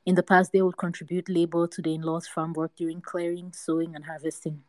In 0.06 0.16
the 0.16 0.22
past, 0.22 0.52
they 0.52 0.62
would 0.62 0.76
contribute 0.76 1.30
labor 1.30 1.66
to 1.66 1.82
the 1.82 1.94
in 1.94 2.02
law's 2.02 2.28
farm 2.28 2.52
work 2.52 2.76
during 2.76 3.00
clearing, 3.00 3.54
sowing, 3.54 3.96
and 3.96 4.04
harvesting. 4.04 4.64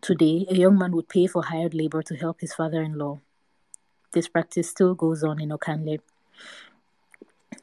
Today, 0.00 0.46
a 0.50 0.56
young 0.56 0.76
man 0.76 0.90
would 0.96 1.08
pay 1.08 1.28
for 1.28 1.44
hired 1.44 1.74
labor 1.74 2.02
to 2.02 2.16
help 2.16 2.40
his 2.40 2.54
father 2.54 2.82
in 2.82 2.98
law. 2.98 3.20
This 4.10 4.26
practice 4.26 4.68
still 4.68 4.96
goes 4.96 5.22
on 5.22 5.40
in 5.40 5.50
Okanle. 5.50 6.00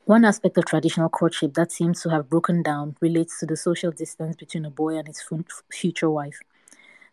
One 0.05 0.23
aspect 0.23 0.57
of 0.57 0.63
traditional 0.63 1.09
courtship 1.09 1.53
that 1.55 1.73
seems 1.73 2.01
to 2.03 2.11
have 2.11 2.29
broken 2.29 2.63
down 2.63 2.95
relates 3.01 3.41
to 3.41 3.45
the 3.45 3.57
social 3.57 3.91
distance 3.91 4.37
between 4.37 4.63
a 4.63 4.69
boy 4.69 4.95
and 4.95 5.07
his 5.07 5.21
future 5.69 6.09
wife. 6.09 6.39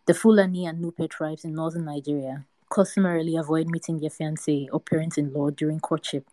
The 0.05 0.13
Fulani 0.13 0.65
and 0.65 0.83
Nupe 0.83 1.09
tribes 1.09 1.45
in 1.45 1.55
northern 1.55 1.85
Nigeria 1.85 2.45
customarily 2.69 3.37
avoid 3.37 3.69
meeting 3.69 3.99
their 3.99 4.09
fiancé 4.09 4.67
or 4.73 4.81
parents 4.81 5.17
in 5.17 5.31
law 5.31 5.49
during 5.49 5.79
courtship. 5.79 6.27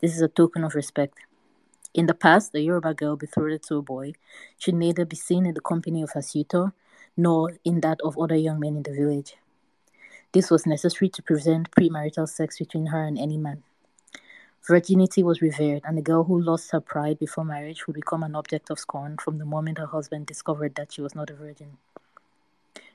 This 0.00 0.16
is 0.16 0.22
a 0.22 0.28
token 0.28 0.64
of 0.64 0.74
respect. 0.74 1.18
In 1.92 2.06
the 2.06 2.14
past, 2.14 2.54
a 2.54 2.62
Yoruba 2.62 2.94
girl 2.94 3.16
betrothed 3.16 3.64
to 3.64 3.76
a 3.76 3.82
boy 3.82 4.12
should 4.58 4.74
neither 4.74 5.04
be 5.04 5.16
seen 5.16 5.44
in 5.44 5.52
the 5.52 5.60
company 5.60 6.00
of 6.00 6.12
her 6.12 6.22
suitor 6.22 6.72
nor 7.14 7.58
in 7.62 7.80
that 7.82 8.00
of 8.02 8.16
other 8.16 8.36
young 8.36 8.58
men 8.58 8.76
in 8.76 8.84
the 8.84 8.92
village. 8.94 9.36
This 10.32 10.50
was 10.50 10.64
necessary 10.64 11.10
to 11.10 11.22
prevent 11.22 11.70
premarital 11.72 12.26
sex 12.26 12.58
between 12.58 12.86
her 12.86 13.04
and 13.04 13.18
any 13.18 13.36
man. 13.36 13.64
Virginity 14.66 15.22
was 15.22 15.42
revered, 15.42 15.82
and 15.84 15.98
a 15.98 16.02
girl 16.02 16.24
who 16.24 16.40
lost 16.40 16.70
her 16.70 16.80
pride 16.80 17.18
before 17.18 17.44
marriage 17.44 17.86
would 17.86 17.96
become 17.96 18.22
an 18.22 18.34
object 18.34 18.70
of 18.70 18.78
scorn 18.78 19.18
from 19.18 19.36
the 19.36 19.44
moment 19.44 19.76
her 19.76 19.86
husband 19.86 20.24
discovered 20.24 20.74
that 20.76 20.90
she 20.92 21.02
was 21.02 21.14
not 21.14 21.28
a 21.28 21.34
virgin. 21.34 21.76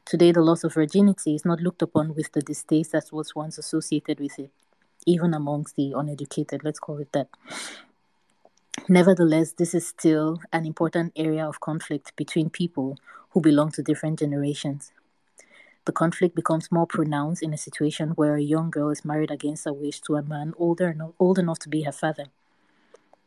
Today, 0.05 0.31
the 0.31 0.41
loss 0.41 0.63
of 0.63 0.73
virginity 0.73 1.33
is 1.33 1.45
not 1.45 1.61
looked 1.61 1.81
upon 1.81 2.13
with 2.13 2.31
the 2.33 2.41
distaste 2.41 2.91
that 2.91 3.11
was 3.11 3.35
once 3.35 3.57
associated 3.57 4.19
with 4.19 4.37
it, 4.37 4.51
even 5.05 5.33
amongst 5.33 5.75
the 5.75 5.93
uneducated, 5.95 6.63
let's 6.63 6.79
call 6.79 6.97
it 6.97 7.11
that. 7.13 7.29
Nevertheless, 8.89 9.53
this 9.53 9.73
is 9.73 9.87
still 9.87 10.41
an 10.51 10.65
important 10.65 11.13
area 11.15 11.47
of 11.47 11.61
conflict 11.61 12.15
between 12.17 12.49
people 12.49 12.97
who 13.29 13.39
belong 13.39 13.71
to 13.71 13.81
different 13.81 14.19
generations. 14.19 14.91
The 15.85 15.93
conflict 15.93 16.35
becomes 16.35 16.71
more 16.71 16.87
pronounced 16.87 17.41
in 17.41 17.53
a 17.53 17.57
situation 17.57 18.09
where 18.09 18.35
a 18.35 18.41
young 18.41 18.69
girl 18.69 18.89
is 18.89 19.05
married 19.05 19.31
against 19.31 19.65
her 19.65 19.73
wish 19.73 20.01
to 20.01 20.15
a 20.15 20.21
man 20.21 20.53
older 20.57 20.95
old 21.17 21.39
enough 21.39 21.59
to 21.59 21.69
be 21.69 21.83
her 21.83 21.91
father. 21.91 22.25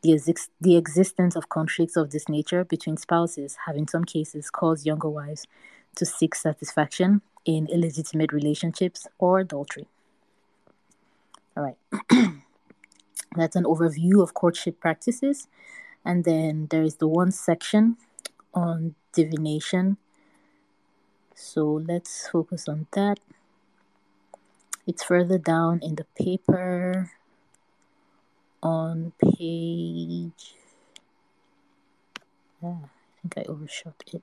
The, 0.02 0.10
exi- 0.10 0.48
the 0.60 0.76
existence 0.76 1.36
of 1.36 1.48
conflicts 1.48 1.96
of 1.96 2.10
this 2.10 2.28
nature 2.28 2.64
between 2.64 2.96
spouses 2.96 3.56
have 3.66 3.76
in 3.76 3.88
some 3.88 4.04
cases 4.04 4.50
caused 4.50 4.86
younger 4.86 5.08
wives 5.08 5.46
to 5.96 6.06
seek 6.06 6.34
satisfaction 6.34 7.22
in 7.44 7.66
illegitimate 7.66 8.32
relationships 8.32 9.06
or 9.18 9.40
adultery. 9.40 9.86
All 11.56 11.62
right. 11.62 11.76
That's 13.36 13.56
an 13.56 13.64
overview 13.64 14.22
of 14.22 14.34
courtship 14.34 14.80
practices. 14.80 15.48
And 16.04 16.24
then 16.24 16.68
there 16.70 16.82
is 16.82 16.96
the 16.96 17.08
one 17.08 17.32
section 17.32 17.96
on 18.54 18.94
divination. 19.12 19.96
So 21.34 21.82
let's 21.86 22.28
focus 22.28 22.68
on 22.68 22.86
that. 22.92 23.18
It's 24.86 25.02
further 25.02 25.38
down 25.38 25.80
in 25.82 25.96
the 25.96 26.06
paper 26.16 27.10
on 28.62 29.12
page. 29.18 30.54
Ah, 32.62 32.86
I 32.86 33.28
think 33.28 33.38
I 33.38 33.50
overshot 33.50 34.02
it. 34.12 34.22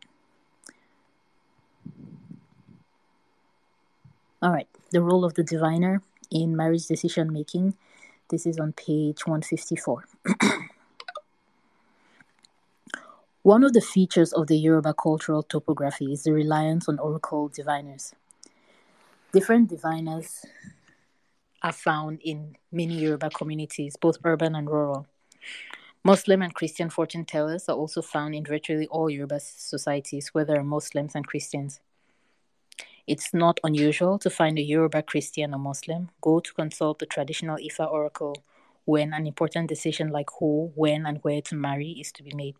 All 4.41 4.51
right, 4.51 4.67
the 4.91 5.01
role 5.01 5.23
of 5.23 5.35
the 5.35 5.43
diviner 5.43 6.01
in 6.29 6.55
marriage 6.55 6.87
decision 6.87 7.31
making 7.31 7.75
this 8.29 8.45
is 8.45 8.59
on 8.59 8.73
page 8.73 9.25
154. 9.25 10.05
One 13.43 13.63
of 13.63 13.73
the 13.73 13.81
features 13.81 14.33
of 14.33 14.47
the 14.47 14.57
Yoruba 14.57 14.93
cultural 14.93 15.43
topography 15.43 16.11
is 16.13 16.23
the 16.23 16.31
reliance 16.33 16.87
on 16.89 16.97
oracle 16.99 17.49
diviners. 17.49 18.13
Different 19.33 19.69
diviners 19.69 20.45
are 21.61 21.71
found 21.73 22.21
in 22.23 22.55
many 22.71 22.95
Yoruba 22.95 23.29
communities, 23.29 23.95
both 23.97 24.17
urban 24.23 24.55
and 24.55 24.69
rural. 24.69 25.07
Muslim 26.05 26.41
and 26.41 26.53
Christian 26.53 26.89
fortune 26.89 27.24
tellers 27.24 27.69
are 27.69 27.77
also 27.77 28.01
found 28.01 28.36
in 28.36 28.43
virtually 28.43 28.88
all 28.88 29.10
Yoruba 29.10 29.39
societies, 29.39 30.31
are 30.36 30.62
Muslims 30.62 31.15
and 31.15 31.25
Christians. 31.25 31.79
It's 33.07 33.33
not 33.33 33.62
unusual 33.63 34.19
to 34.19 34.29
find 34.29 34.60
a 34.60 34.62
Yoruba 34.62 35.03
Christian 35.03 35.53
or 35.53 35.60
Muslim 35.60 36.10
go 36.19 36.41
to 36.41 36.53
consult 36.53 37.00
the 37.00 37.05
traditional 37.05 37.55
Ifa 37.55 37.89
oracle 37.89 38.36
when 38.83 39.13
an 39.13 39.25
important 39.25 39.69
decision 39.69 40.10
like 40.10 40.27
who, 40.39 40.74
when, 40.75 41.05
and 41.05 41.19
where 41.22 41.41
to 41.43 41.55
marry 41.55 41.91
is 41.91 42.12
to 42.13 42.24
be 42.24 42.33
made. 42.36 42.55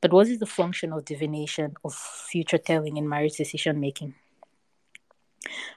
But 0.00 0.12
what 0.12 0.28
is 0.28 0.38
the 0.38 0.46
function 0.46 0.92
of 0.92 1.04
divination, 1.04 1.74
of 1.84 1.92
future 1.92 2.58
telling 2.58 2.96
in 2.96 3.08
marriage 3.08 3.36
decision 3.36 3.80
making? 3.80 4.14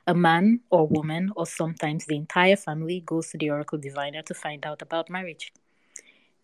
A 0.06 0.14
man 0.14 0.60
or 0.70 0.88
woman, 0.88 1.32
or 1.36 1.48
sometimes 1.48 2.06
the 2.06 2.16
entire 2.16 2.56
family, 2.56 3.02
goes 3.04 3.30
to 3.30 3.38
the 3.40 3.50
oracle 3.50 3.80
diviner 3.80 4.22
to 4.22 4.36
find 4.36 4.64
out 4.64 4.84
about 4.84 5.10
marriage. 5.10 5.52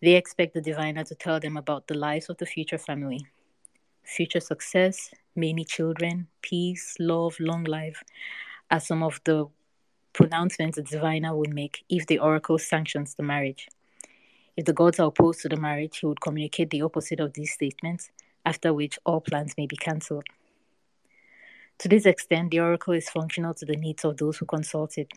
They 0.02 0.16
expect 0.16 0.54
the 0.54 0.60
diviner 0.60 1.04
to 1.04 1.14
tell 1.14 1.38
them 1.38 1.56
about 1.56 1.86
the 1.86 1.96
lives 1.96 2.28
of 2.28 2.36
the 2.38 2.46
future 2.46 2.76
family, 2.76 3.24
future 4.02 4.40
success, 4.40 5.10
many 5.36 5.64
children, 5.64 6.26
peace, 6.42 6.96
love, 6.98 7.36
long 7.38 7.62
life 7.62 8.02
are 8.68 8.80
some 8.80 9.04
of 9.04 9.20
the 9.24 9.46
pronouncements 10.12 10.76
the 10.76 10.82
diviner 10.82 11.36
would 11.36 11.54
make 11.54 11.84
if 11.88 12.06
the 12.08 12.18
oracle 12.18 12.58
sanctions 12.58 13.14
the 13.14 13.22
marriage. 13.22 13.68
If 14.56 14.64
the 14.64 14.72
gods 14.72 14.98
are 14.98 15.06
opposed 15.06 15.40
to 15.42 15.48
the 15.48 15.56
marriage, 15.56 15.98
he 15.98 16.06
would 16.06 16.20
communicate 16.20 16.70
the 16.70 16.82
opposite 16.82 17.20
of 17.20 17.34
these 17.34 17.52
statements, 17.52 18.10
after 18.44 18.74
which 18.74 18.98
all 19.06 19.20
plans 19.20 19.54
may 19.56 19.66
be 19.66 19.76
cancelled. 19.76 20.26
To 21.78 21.88
this 21.88 22.06
extent, 22.06 22.50
the 22.50 22.58
oracle 22.58 22.94
is 22.94 23.08
functional 23.08 23.54
to 23.54 23.64
the 23.64 23.76
needs 23.76 24.04
of 24.04 24.16
those 24.16 24.38
who 24.38 24.46
consult 24.46 24.98
it. 24.98 25.12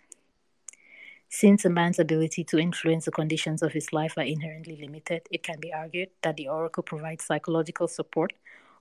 Since 1.29 1.65
a 1.65 1.69
man's 1.69 1.99
ability 1.99 2.43
to 2.45 2.57
influence 2.57 3.05
the 3.05 3.11
conditions 3.11 3.61
of 3.61 3.73
his 3.73 3.91
life 3.91 4.17
are 4.17 4.23
inherently 4.23 4.77
limited, 4.77 5.27
it 5.31 5.43
can 5.43 5.59
be 5.59 5.73
argued 5.73 6.09
that 6.21 6.37
the 6.37 6.47
oracle 6.47 6.83
provides 6.83 7.25
psychological 7.25 7.87
support 7.87 8.33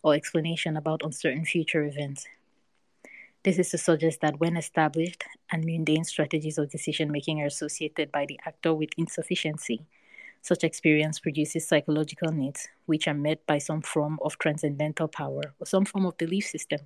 or 0.03 0.15
explanation 0.15 0.77
about 0.77 1.03
uncertain 1.03 1.45
future 1.45 1.85
events. 1.85 2.27
This 3.43 3.59
is 3.59 3.71
to 3.71 3.79
suggest 3.79 4.21
that 4.21 4.41
when 4.41 4.57
established 4.57 5.25
and 5.51 5.65
mundane 5.65 6.05
strategies 6.05 6.57
of 6.57 6.71
decision 6.71 7.11
making 7.11 7.43
are 7.43 7.47
associated 7.47 8.13
by 8.13 8.25
the 8.27 8.39
actor 8.47 8.73
with 8.73 8.91
insufficiency, 8.97 9.85
such 10.41 10.65
experience 10.65 11.21
produces 11.21 11.67
psychological 11.67 12.31
needs, 12.31 12.69
which 12.87 13.09
are 13.09 13.15
met 13.15 13.47
by 13.47 13.59
some 13.59 13.83
form 13.83 14.19
of 14.23 14.39
transcendental 14.39 15.09
power 15.09 15.55
or 15.59 15.67
some 15.67 15.85
form 15.85 16.07
of 16.07 16.17
belief 16.19 16.47
system. 16.47 16.81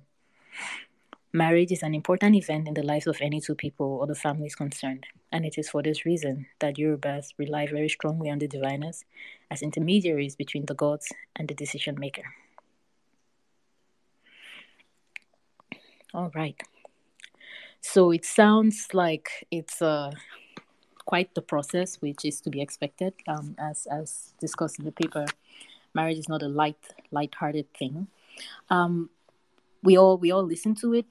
Marriage 1.31 1.71
is 1.71 1.83
an 1.83 1.93
important 1.93 2.35
event 2.35 2.67
in 2.67 2.73
the 2.73 2.81
lives 2.81 3.05
of 3.05 3.17
any 3.21 3.39
two 3.39 3.53
people 3.53 3.85
or 4.01 4.07
the 4.07 4.15
families 4.15 4.55
concerned, 4.55 5.05
and 5.31 5.45
it 5.45 5.59
is 5.59 5.69
for 5.69 5.83
this 5.83 6.03
reason 6.03 6.47
that 6.59 6.75
Yorubas 6.77 7.33
rely 7.37 7.67
very 7.67 7.89
strongly 7.89 8.31
on 8.31 8.39
the 8.39 8.47
diviners 8.47 9.05
as 9.51 9.61
intermediaries 9.61 10.35
between 10.35 10.65
the 10.65 10.73
gods 10.73 11.11
and 11.35 11.47
the 11.47 11.53
decision 11.53 11.95
maker. 11.99 12.23
All 16.13 16.31
right. 16.33 16.59
So 17.81 18.09
it 18.11 18.25
sounds 18.25 18.87
like 18.93 19.29
it's 19.51 19.81
uh, 19.83 20.11
quite 21.05 21.33
the 21.35 21.41
process, 21.43 22.01
which 22.01 22.25
is 22.25 22.41
to 22.41 22.49
be 22.49 22.61
expected. 22.61 23.13
Um, 23.27 23.55
as 23.59 23.87
as 23.91 24.33
discussed 24.39 24.79
in 24.79 24.85
the 24.85 24.91
paper, 24.91 25.25
marriage 25.93 26.17
is 26.17 26.27
not 26.27 26.41
a 26.41 26.47
light 26.47 26.77
light-hearted 27.11 27.71
thing. 27.77 28.07
Um, 28.69 29.11
we 29.83 29.97
all 29.97 30.17
we 30.17 30.31
all 30.31 30.43
listen 30.43 30.75
to 30.75 30.93
it. 30.93 31.05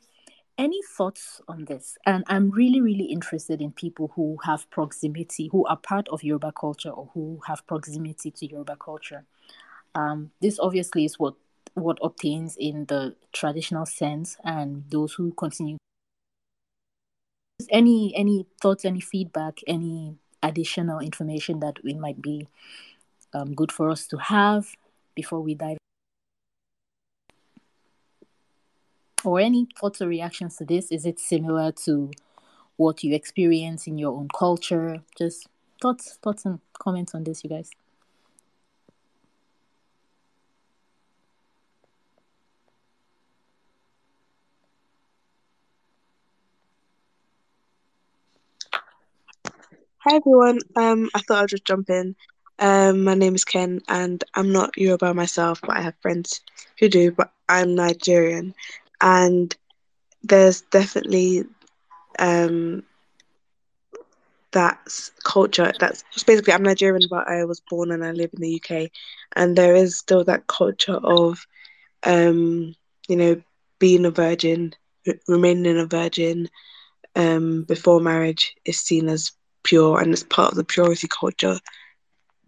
Any 0.58 0.80
thoughts 0.82 1.40
on 1.46 1.66
this? 1.66 1.96
And 2.04 2.24
I'm 2.26 2.50
really 2.50 2.80
really 2.80 3.04
interested 3.04 3.62
in 3.62 3.70
people 3.70 4.10
who 4.16 4.38
have 4.42 4.68
proximity, 4.70 5.48
who 5.52 5.64
are 5.66 5.76
part 5.76 6.08
of 6.08 6.24
Yoruba 6.24 6.50
culture, 6.52 6.90
or 6.90 7.10
who 7.14 7.40
have 7.46 7.64
proximity 7.68 8.32
to 8.32 8.46
Yoruba 8.46 8.76
culture. 8.76 9.24
Um, 9.94 10.32
this 10.42 10.58
obviously 10.58 11.04
is 11.04 11.16
what 11.16 11.34
what 11.74 11.98
obtains 12.02 12.56
in 12.56 12.86
the 12.86 13.14
traditional 13.32 13.86
sense, 13.86 14.36
and 14.42 14.82
those 14.90 15.12
who 15.14 15.32
continue. 15.32 15.76
Any 17.70 18.12
any 18.16 18.44
thoughts, 18.60 18.84
any 18.84 19.00
feedback, 19.00 19.60
any 19.68 20.16
additional 20.42 20.98
information 20.98 21.60
that 21.60 21.76
it 21.84 21.96
might 21.98 22.20
be 22.20 22.48
um, 23.32 23.54
good 23.54 23.70
for 23.70 23.90
us 23.90 24.08
to 24.08 24.16
have 24.16 24.66
before 25.14 25.40
we 25.40 25.54
dive 25.54 25.78
or 29.24 29.40
any 29.40 29.66
thoughts 29.78 30.00
or 30.00 30.08
reactions 30.08 30.56
to 30.56 30.64
this 30.64 30.90
is 30.92 31.04
it 31.06 31.18
similar 31.18 31.72
to 31.72 32.10
what 32.76 33.02
you 33.02 33.14
experience 33.14 33.86
in 33.86 33.98
your 33.98 34.12
own 34.12 34.28
culture 34.36 35.02
just 35.16 35.48
thoughts 35.80 36.18
thoughts 36.22 36.44
and 36.44 36.60
comments 36.78 37.14
on 37.14 37.24
this 37.24 37.42
you 37.44 37.50
guys 37.50 37.70
Hi 50.00 50.14
everyone. 50.16 50.58
Um, 50.74 51.10
I 51.14 51.18
thought 51.18 51.42
I'd 51.42 51.48
just 51.50 51.66
jump 51.66 51.90
in. 51.90 52.16
Um, 52.58 53.04
my 53.04 53.14
name 53.14 53.34
is 53.34 53.44
Ken, 53.44 53.80
and 53.88 54.22
I'm 54.34 54.52
not 54.52 54.70
Yoruba 54.78 55.12
myself, 55.12 55.60
but 55.60 55.76
I 55.76 55.82
have 55.82 55.96
friends 56.00 56.40
who 56.78 56.88
do. 56.88 57.10
But 57.10 57.30
I'm 57.48 57.74
Nigerian, 57.74 58.54
and 59.00 59.54
there's 60.22 60.62
definitely 60.62 61.44
um 62.18 62.82
that 64.52 64.78
culture. 65.24 65.72
That's 65.78 66.02
basically 66.26 66.52
I'm 66.52 66.62
Nigerian, 66.62 67.02
but 67.10 67.28
I 67.28 67.44
was 67.44 67.60
born 67.60 67.90
and 67.90 68.04
I 68.04 68.12
live 68.12 68.30
in 68.34 68.40
the 68.40 68.50
UK, 68.50 68.90
and 69.36 69.56
there 69.56 69.74
is 69.74 69.96
still 69.98 70.24
that 70.24 70.46
culture 70.46 70.98
of, 71.02 71.46
um, 72.04 72.74
you 73.08 73.16
know, 73.16 73.40
being 73.78 74.04
a 74.06 74.10
virgin, 74.10 74.74
remaining 75.28 75.78
a 75.78 75.86
virgin, 75.86 76.48
um, 77.16 77.64
before 77.64 78.00
marriage 78.00 78.54
is 78.64 78.80
seen 78.80 79.08
as 79.08 79.32
pure 79.64 80.00
and 80.00 80.12
it's 80.12 80.22
part 80.24 80.52
of 80.52 80.56
the 80.56 80.64
purity 80.64 81.08
culture 81.08 81.58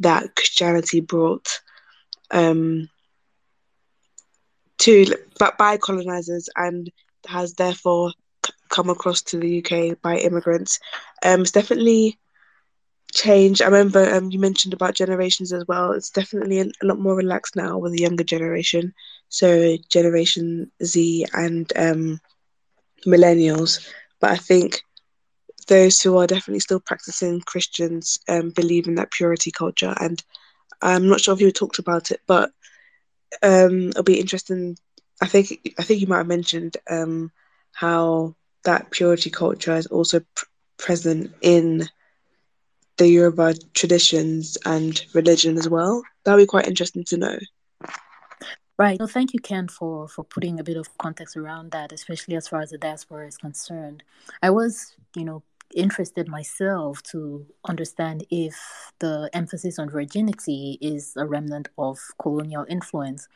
that 0.00 0.34
Christianity 0.36 1.00
brought 1.00 1.48
um, 2.30 2.88
to 4.80 5.06
but 5.38 5.56
by 5.58 5.76
colonizers 5.76 6.48
and 6.56 6.90
has 7.26 7.54
therefore 7.54 8.12
come 8.68 8.88
across 8.88 9.22
to 9.22 9.38
the 9.38 9.58
UK 9.58 10.00
by 10.00 10.16
immigrants. 10.18 10.78
Um, 11.22 11.42
it's 11.42 11.50
definitely 11.50 12.18
changed. 13.12 13.60
I 13.62 13.66
remember 13.66 14.14
um, 14.14 14.30
you 14.30 14.38
mentioned 14.38 14.72
about 14.72 14.94
generations 14.94 15.52
as 15.52 15.64
well. 15.66 15.92
It's 15.92 16.10
definitely 16.10 16.60
a, 16.60 16.66
lot 16.82 16.98
more 16.98 17.14
relaxed 17.14 17.56
now 17.56 17.78
with 17.78 17.92
the 17.92 18.02
younger 18.02 18.24
generation. 18.24 18.94
So 19.28 19.76
Generation 19.90 20.70
Z 20.82 21.26
and 21.32 21.70
um, 21.76 22.20
millennials. 23.06 23.86
But 24.20 24.30
I 24.30 24.36
think 24.36 24.82
those 25.66 26.00
who 26.00 26.16
are 26.18 26.26
definitely 26.26 26.60
still 26.60 26.80
practicing 26.80 27.40
Christians 27.40 28.18
um, 28.28 28.50
believe 28.50 28.86
in 28.86 28.94
that 28.96 29.10
purity 29.10 29.50
culture. 29.50 29.94
And 30.00 30.22
I'm 30.82 31.08
not 31.08 31.20
sure 31.20 31.34
if 31.34 31.40
you 31.40 31.50
talked 31.50 31.78
about 31.78 32.10
it, 32.10 32.20
but 32.26 32.50
um, 33.42 33.88
it'll 33.88 34.02
be 34.02 34.20
interesting. 34.20 34.76
I 35.20 35.26
think 35.26 35.74
I 35.78 35.82
think 35.82 36.00
you 36.00 36.06
might 36.06 36.18
have 36.18 36.26
mentioned 36.26 36.76
um, 36.88 37.30
how 37.72 38.34
that 38.64 38.90
purity 38.90 39.30
culture 39.30 39.74
is 39.76 39.86
also 39.86 40.20
pr- 40.34 40.44
present 40.78 41.32
in 41.40 41.88
the 42.96 43.08
Yoruba 43.08 43.54
traditions 43.74 44.58
and 44.66 45.02
religion 45.14 45.56
as 45.56 45.68
well. 45.68 46.02
That'll 46.24 46.40
be 46.40 46.46
quite 46.46 46.68
interesting 46.68 47.04
to 47.04 47.16
know. 47.16 47.38
Right. 48.78 48.98
No, 48.98 49.06
thank 49.06 49.34
you, 49.34 49.40
Ken, 49.40 49.68
for 49.68 50.08
for 50.08 50.24
putting 50.24 50.58
a 50.58 50.64
bit 50.64 50.78
of 50.78 50.96
context 50.96 51.36
around 51.36 51.70
that, 51.72 51.92
especially 51.92 52.34
as 52.36 52.48
far 52.48 52.62
as 52.62 52.70
the 52.70 52.78
diaspora 52.78 53.26
is 53.26 53.36
concerned. 53.36 54.02
I 54.42 54.48
was, 54.48 54.94
you 55.14 55.24
know, 55.24 55.42
interested 55.74 56.28
myself 56.28 57.02
to 57.04 57.46
understand 57.64 58.24
if 58.30 58.56
the 58.98 59.30
emphasis 59.32 59.78
on 59.78 59.88
virginity 59.90 60.78
is 60.80 61.14
a 61.16 61.26
remnant 61.26 61.68
of 61.78 61.98
colonial 62.20 62.66
influence 62.68 63.28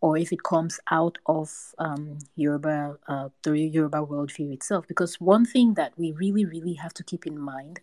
or 0.00 0.16
if 0.16 0.32
it 0.32 0.42
comes 0.42 0.80
out 0.90 1.18
of 1.26 1.50
um, 1.78 2.18
Yoruba, 2.36 2.98
uh, 3.06 3.28
the 3.42 3.58
Yoruba 3.58 3.98
worldview 3.98 4.52
itself. 4.52 4.86
Because 4.88 5.20
one 5.20 5.44
thing 5.44 5.74
that 5.74 5.92
we 5.96 6.12
really, 6.12 6.44
really 6.44 6.74
have 6.74 6.94
to 6.94 7.04
keep 7.04 7.26
in 7.26 7.38
mind 7.38 7.80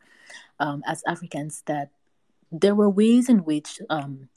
um, 0.60 0.84
as 0.88 1.04
Africans 1.08 1.64
that 1.68 1.90
there 2.52 2.74
were 2.76 2.90
ways 2.90 3.30
in 3.30 3.44
which 3.44 3.80
um, 3.90 4.30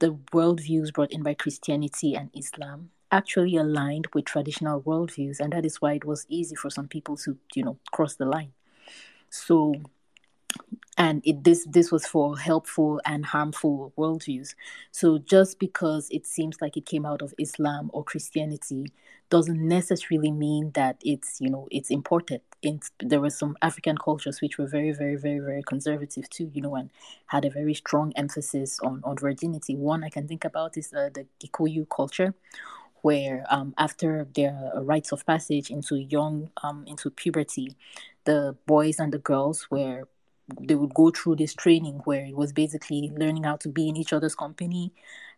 the 0.00 0.18
worldviews 0.32 0.92
brought 0.92 1.10
in 1.12 1.22
by 1.22 1.34
Christianity 1.34 2.14
and 2.14 2.30
Islam 2.34 2.90
actually 3.10 3.56
aligned 3.56 4.06
with 4.12 4.26
traditional 4.26 4.82
worldviews, 4.82 5.40
and 5.40 5.52
that 5.52 5.64
is 5.64 5.80
why 5.80 5.94
it 5.94 6.04
was 6.04 6.26
easy 6.28 6.54
for 6.54 6.68
some 6.68 6.88
people 6.88 7.16
to, 7.16 7.38
you 7.54 7.64
know, 7.64 7.78
cross 7.90 8.16
the 8.16 8.26
line. 8.26 8.52
So, 9.30 9.74
and 10.96 11.22
it, 11.24 11.44
this 11.44 11.66
this 11.70 11.92
was 11.92 12.06
for 12.06 12.38
helpful 12.38 13.00
and 13.04 13.24
harmful 13.26 13.92
worldviews. 13.96 14.54
So 14.90 15.18
just 15.18 15.58
because 15.58 16.08
it 16.10 16.26
seems 16.26 16.60
like 16.60 16.76
it 16.76 16.86
came 16.86 17.06
out 17.06 17.22
of 17.22 17.34
Islam 17.38 17.90
or 17.92 18.02
Christianity 18.04 18.92
doesn't 19.30 19.60
necessarily 19.60 20.30
mean 20.30 20.70
that 20.74 20.96
it's 21.04 21.40
you 21.40 21.50
know 21.50 21.68
it's 21.70 21.90
imported. 21.90 22.40
In, 22.62 22.80
there 23.00 23.20
were 23.20 23.30
some 23.30 23.56
African 23.62 23.96
cultures 23.96 24.40
which 24.40 24.58
were 24.58 24.66
very 24.66 24.92
very 24.92 25.16
very 25.16 25.38
very 25.38 25.62
conservative 25.62 26.28
too, 26.30 26.50
you 26.52 26.62
know, 26.62 26.74
and 26.74 26.90
had 27.26 27.44
a 27.44 27.50
very 27.50 27.74
strong 27.74 28.12
emphasis 28.16 28.80
on 28.80 29.00
on 29.04 29.16
virginity. 29.16 29.76
One 29.76 30.02
I 30.02 30.08
can 30.08 30.26
think 30.26 30.44
about 30.44 30.76
is 30.76 30.92
uh, 30.92 31.10
the 31.12 31.26
Gikuyu 31.40 31.88
culture, 31.88 32.34
where 33.02 33.44
um, 33.50 33.74
after 33.78 34.26
their 34.34 34.72
rites 34.76 35.12
of 35.12 35.24
passage 35.26 35.70
into 35.70 35.96
young 35.96 36.50
um, 36.62 36.84
into 36.86 37.10
puberty, 37.10 37.76
the 38.28 38.54
boys 38.66 39.00
and 39.00 39.10
the 39.10 39.18
girls 39.18 39.62
where 39.70 40.04
they 40.60 40.74
would 40.74 40.92
go 40.92 41.10
through 41.10 41.34
this 41.36 41.54
training 41.54 42.02
where 42.04 42.26
it 42.26 42.36
was 42.36 42.52
basically 42.52 43.10
learning 43.16 43.44
how 43.44 43.56
to 43.56 43.70
be 43.70 43.88
in 43.88 43.96
each 43.96 44.12
other's 44.12 44.34
company 44.34 44.92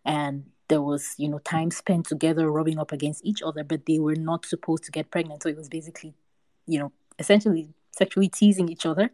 and 0.05 0.44
there 0.66 0.83
was 0.83 1.14
you 1.16 1.29
know 1.29 1.38
time 1.38 1.70
spent 1.70 2.05
together 2.07 2.50
rubbing 2.50 2.81
up 2.81 2.90
against 2.90 3.24
each 3.24 3.42
other 3.42 3.62
but 3.62 3.87
they 3.87 4.00
were 4.00 4.16
not 4.16 4.44
supposed 4.44 4.83
to 4.83 4.90
get 4.90 5.09
pregnant. 5.12 5.40
So 5.40 5.48
it 5.48 5.57
was 5.57 5.68
basically 5.68 6.14
you 6.66 6.81
know 6.81 6.90
essentially 7.20 7.68
sexually 7.92 8.29
teasing 8.29 8.68
each 8.68 8.87
other 8.87 9.11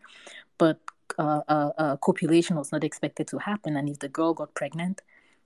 but 0.57 0.81
uh, 1.19 1.43
uh, 1.47 1.71
uh, 1.77 1.97
copulation 1.99 2.57
was 2.57 2.73
not 2.73 2.83
expected 2.83 3.27
to 3.29 3.39
happen. 3.39 3.77
And 3.77 3.91
if 3.91 3.99
the 3.99 4.09
girl 4.09 4.33
got 4.33 4.55
pregnant 4.55 5.03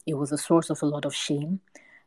it 0.07 0.15
was 0.15 0.31
a 0.31 0.39
source 0.39 0.71
of 0.71 0.81
a 0.83 0.87
lot 0.87 1.05
of 1.05 1.15
shame 1.15 1.61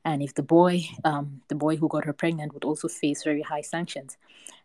and 0.06 0.22
if 0.22 0.34
the 0.34 0.44
boy 0.44 0.82
um, 1.04 1.42
the 1.48 1.56
boy 1.56 1.78
who 1.78 1.88
got 1.88 2.06
her 2.06 2.14
pregnant 2.14 2.54
would 2.54 2.64
also 2.64 2.88
face 2.88 3.24
very 3.24 3.42
high 3.42 3.62
sanctions. 3.62 4.18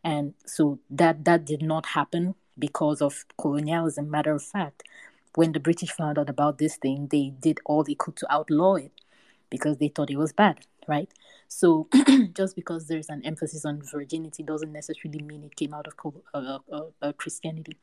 And 0.05 0.35
so 0.47 0.79
that 0.91 1.25
that 1.25 1.45
did 1.45 1.63
not 1.63 1.87
happen 1.87 2.35
because 2.59 3.01
of 3.03 3.25
colonialism. 3.41 4.11
Matter 4.11 4.35
of 4.35 4.43
fact 4.43 4.83
when 5.35 5.53
the 5.53 5.61
british 5.61 5.91
found 5.93 6.19
out 6.19 6.29
about 6.29 6.59
this 6.59 6.77
thing 6.77 7.07
they 7.13 7.33
did 7.39 7.61
all 7.67 7.85
they 7.85 7.95
could 7.95 8.17
to 8.17 8.27
outlaw 8.33 8.75
it 8.75 8.91
because 9.51 9.77
they 9.77 9.87
thought 9.87 10.11
it 10.11 10.17
was 10.17 10.33
bad 10.33 10.59
right? 10.89 11.09
So 11.47 11.89
just 12.33 12.57
because 12.57 12.89
there's 12.89 13.09
an 13.09 13.23
emphasis 13.25 13.65
on 13.65 13.83
virginity 13.83 14.43
doesn't 14.43 14.73
necessarily 14.73 15.23
mean 15.23 15.45
it 15.45 15.55
came 15.55 15.75
out 15.75 15.87
of 15.87 16.15
uh, 16.35 16.59
uh, 16.73 16.83
uh, 17.01 17.13
christianity. 17.13 17.77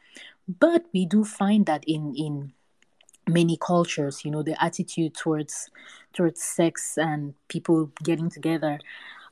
But 0.48 0.86
we 0.94 1.06
do 1.06 1.24
find 1.24 1.65
that 1.68 1.84
in 1.88 2.13
in 2.15 2.54
many 3.28 3.58
cultures 3.58 4.24
you 4.24 4.32
know 4.32 4.44
the 4.44 4.62
attitude 4.64 5.14
towards 5.16 5.70
towards 6.14 6.42
sex 6.42 6.98
and 6.98 7.34
people 7.48 7.92
getting 8.04 8.30
together 8.30 8.80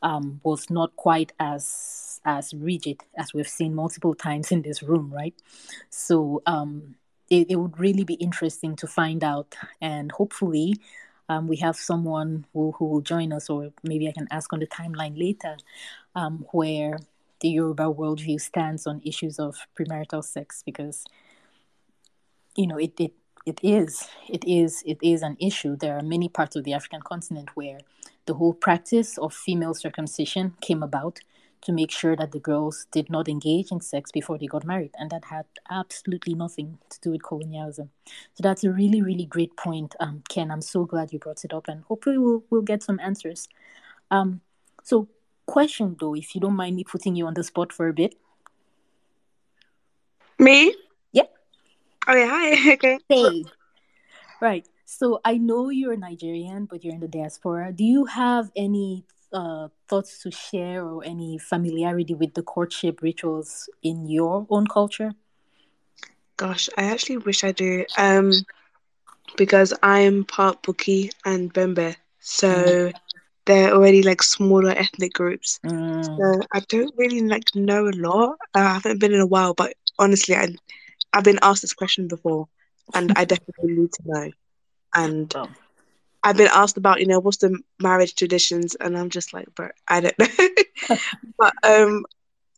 um, 0.01 0.41
was 0.43 0.69
not 0.69 0.95
quite 0.95 1.31
as 1.39 2.19
as 2.25 2.53
rigid 2.53 3.01
as 3.17 3.33
we've 3.33 3.47
seen 3.47 3.73
multiple 3.75 4.15
times 4.15 4.51
in 4.51 4.61
this 4.61 4.83
room 4.83 5.11
right? 5.13 5.35
So 5.89 6.41
um, 6.45 6.95
it, 7.29 7.47
it 7.49 7.55
would 7.55 7.79
really 7.79 8.03
be 8.03 8.15
interesting 8.15 8.75
to 8.77 8.87
find 8.87 9.23
out 9.23 9.55
and 9.81 10.11
hopefully 10.11 10.75
um, 11.29 11.47
we 11.47 11.57
have 11.57 11.75
someone 11.75 12.45
who, 12.53 12.73
who 12.73 12.85
will 12.85 13.01
join 13.01 13.31
us 13.31 13.49
or 13.49 13.71
maybe 13.81 14.07
i 14.07 14.11
can 14.11 14.27
ask 14.29 14.51
on 14.51 14.59
the 14.59 14.67
timeline 14.67 15.17
later 15.17 15.55
um, 16.15 16.45
where 16.51 16.97
the 17.39 17.49
yoruba 17.49 17.83
worldview 17.83 18.39
stands 18.39 18.85
on 18.85 19.01
issues 19.05 19.39
of 19.39 19.55
premarital 19.77 20.23
sex 20.23 20.61
because 20.65 21.05
you 22.55 22.67
know 22.67 22.77
it, 22.77 22.99
it 22.99 23.13
it 23.45 23.59
is 23.61 24.07
it 24.29 24.43
is 24.47 24.83
it 24.85 24.97
is 25.01 25.21
an 25.21 25.35
issue. 25.39 25.75
There 25.75 25.97
are 25.97 26.01
many 26.01 26.29
parts 26.29 26.55
of 26.55 26.63
the 26.63 26.73
african 26.73 27.01
continent 27.01 27.49
where 27.55 27.79
the 28.25 28.35
whole 28.35 28.53
practice 28.53 29.17
of 29.17 29.33
female 29.33 29.73
circumcision 29.73 30.55
came 30.61 30.81
about 30.81 31.19
to 31.61 31.71
make 31.71 31.91
sure 31.91 32.15
that 32.15 32.31
the 32.31 32.39
girls 32.39 32.87
did 32.91 33.09
not 33.09 33.29
engage 33.29 33.71
in 33.71 33.79
sex 33.79 34.11
before 34.11 34.37
they 34.37 34.47
got 34.47 34.65
married 34.65 34.91
and 34.97 35.09
that 35.09 35.25
had 35.25 35.45
absolutely 35.69 36.33
nothing 36.33 36.77
to 36.89 36.99
do 37.01 37.11
with 37.11 37.23
colonialism. 37.23 37.89
So 38.33 38.41
that's 38.41 38.63
a 38.63 38.71
really 38.71 39.01
really 39.01 39.25
great 39.25 39.55
point 39.57 39.95
um, 39.99 40.23
ken. 40.29 40.51
I'm 40.51 40.61
so 40.61 40.85
glad 40.85 41.11
you 41.11 41.19
brought 41.19 41.43
it 41.43 41.53
up 41.53 41.67
and 41.67 41.83
hopefully 41.83 42.17
we'll, 42.17 42.43
we'll 42.49 42.61
get 42.61 42.83
some 42.83 42.99
answers. 42.99 43.49
Um, 44.09 44.41
so 44.83 45.07
question 45.45 45.97
though 45.99 46.15
if 46.15 46.33
you 46.33 46.39
don't 46.39 46.55
mind 46.55 46.77
me 46.77 46.85
putting 46.85 47.15
you 47.15 47.27
on 47.27 47.33
the 47.33 47.43
spot 47.43 47.73
for 47.73 47.89
a 47.89 47.93
bit. 47.93 48.15
Me 50.39 50.73
Oh 52.07 52.15
yeah, 52.15 52.27
hi. 52.29 52.73
Okay. 52.73 52.99
Hey. 53.09 53.45
Right. 54.41 54.67
So 54.85 55.21
I 55.23 55.37
know 55.37 55.69
you're 55.69 55.95
Nigerian, 55.95 56.65
but 56.65 56.83
you're 56.83 56.93
in 56.93 56.99
the 56.99 57.07
diaspora. 57.07 57.71
Do 57.71 57.83
you 57.83 58.05
have 58.05 58.51
any 58.55 59.05
uh, 59.31 59.69
thoughts 59.87 60.21
to 60.23 60.31
share 60.31 60.85
or 60.85 61.03
any 61.03 61.37
familiarity 61.37 62.13
with 62.13 62.33
the 62.33 62.43
courtship 62.43 63.01
rituals 63.01 63.69
in 63.81 64.05
your 64.07 64.45
own 64.49 64.67
culture? 64.67 65.13
Gosh, 66.37 66.69
I 66.77 66.83
actually 66.83 67.17
wish 67.17 67.43
I 67.43 67.51
do. 67.51 67.85
Um, 67.97 68.33
because 69.37 69.73
I'm 69.81 70.25
part 70.25 70.61
Buki 70.63 71.11
and 71.25 71.53
Bembe, 71.53 71.95
so 72.19 72.49
mm. 72.49 72.93
they're 73.45 73.73
already 73.73 74.03
like 74.03 74.21
smaller 74.21 74.71
ethnic 74.71 75.13
groups. 75.13 75.59
Mm. 75.65 76.05
So 76.17 76.41
I 76.51 76.59
don't 76.67 76.93
really 76.97 77.21
like 77.21 77.55
know 77.55 77.87
a 77.87 77.95
lot. 77.95 78.37
I 78.53 78.73
haven't 78.73 78.99
been 78.99 79.13
in 79.13 79.21
a 79.21 79.25
while, 79.25 79.53
but 79.53 79.73
honestly, 79.97 80.35
I 80.35 80.53
I've 81.13 81.23
been 81.23 81.39
asked 81.41 81.61
this 81.61 81.73
question 81.73 82.07
before, 82.07 82.47
and 82.93 83.13
I 83.15 83.25
definitely 83.25 83.73
need 83.73 83.93
to 83.93 84.03
know. 84.05 84.31
And 84.95 85.33
oh. 85.35 85.49
I've 86.23 86.37
been 86.37 86.49
asked 86.53 86.77
about, 86.77 86.99
you 86.99 87.07
know, 87.07 87.19
what's 87.19 87.37
the 87.37 87.59
marriage 87.79 88.15
traditions, 88.15 88.75
and 88.75 88.97
I'm 88.97 89.09
just 89.09 89.33
like, 89.33 89.47
but 89.55 89.73
I 89.87 90.01
don't 90.01 90.19
know. 90.19 90.97
but 91.37 91.53
um, 91.63 92.05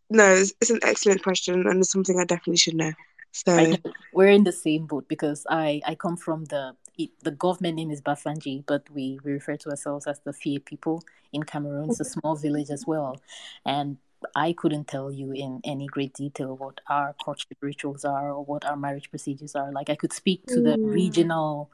no, 0.09 0.33
it's, 0.33 0.53
it's, 0.61 0.71
an 0.71 0.79
excellent 0.83 1.23
question, 1.23 1.67
and 1.67 1.79
it's 1.79 1.91
something 1.91 2.19
I 2.19 2.25
definitely 2.25 2.57
should 2.57 2.75
know. 2.75 2.93
So 3.31 3.75
we're 4.13 4.29
in 4.29 4.45
the 4.45 4.53
same 4.53 4.85
boat 4.85 5.09
because 5.09 5.45
I 5.49 5.81
I 5.85 5.95
come 5.95 6.15
from 6.15 6.45
the 6.45 6.73
the 7.21 7.31
government 7.31 7.75
name 7.75 7.91
is 7.91 8.01
Bafanji, 8.01 8.63
but 8.65 8.89
we, 8.89 9.19
we 9.25 9.33
refer 9.33 9.57
to 9.57 9.69
ourselves 9.69 10.07
as 10.07 10.21
the 10.21 10.31
Fie 10.31 10.59
people 10.59 11.03
in 11.33 11.43
Cameroon. 11.43 11.89
It's 11.89 11.99
a 11.99 12.05
small 12.05 12.37
village 12.37 12.69
as 12.69 12.85
well, 12.87 13.19
and 13.65 13.97
I 14.35 14.53
couldn't 14.53 14.87
tell 14.87 15.11
you 15.11 15.31
in 15.31 15.61
any 15.63 15.87
great 15.87 16.13
detail 16.13 16.55
what 16.55 16.81
our 16.87 17.13
courtship 17.23 17.57
rituals 17.61 18.05
are 18.05 18.31
or 18.31 18.43
what 18.43 18.65
our 18.65 18.75
marriage 18.75 19.09
procedures 19.09 19.55
are. 19.55 19.71
Like 19.71 19.89
I 19.89 19.95
could 19.95 20.13
speak 20.13 20.45
to 20.47 20.61
the 20.61 20.77
mm. 20.77 20.93
regional 20.93 21.69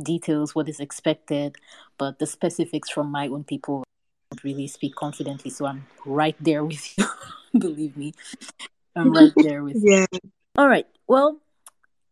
details, 0.00 0.54
what 0.54 0.68
is 0.68 0.80
expected, 0.80 1.56
but 1.98 2.18
the 2.18 2.26
specifics 2.26 2.90
from 2.90 3.08
my 3.10 3.28
own 3.28 3.44
people 3.44 3.84
don't 4.30 4.44
really 4.44 4.66
speak 4.66 4.94
confidently. 4.94 5.50
So 5.50 5.66
I'm 5.66 5.86
right 6.04 6.36
there 6.40 6.64
with 6.64 6.98
you. 6.98 7.04
Believe 7.58 7.96
me, 7.96 8.14
I'm 8.94 9.12
right 9.12 9.32
there 9.36 9.64
with 9.64 9.76
yeah. 9.80 10.06
you. 10.12 10.20
All 10.56 10.68
right. 10.68 10.86
Well, 11.06 11.40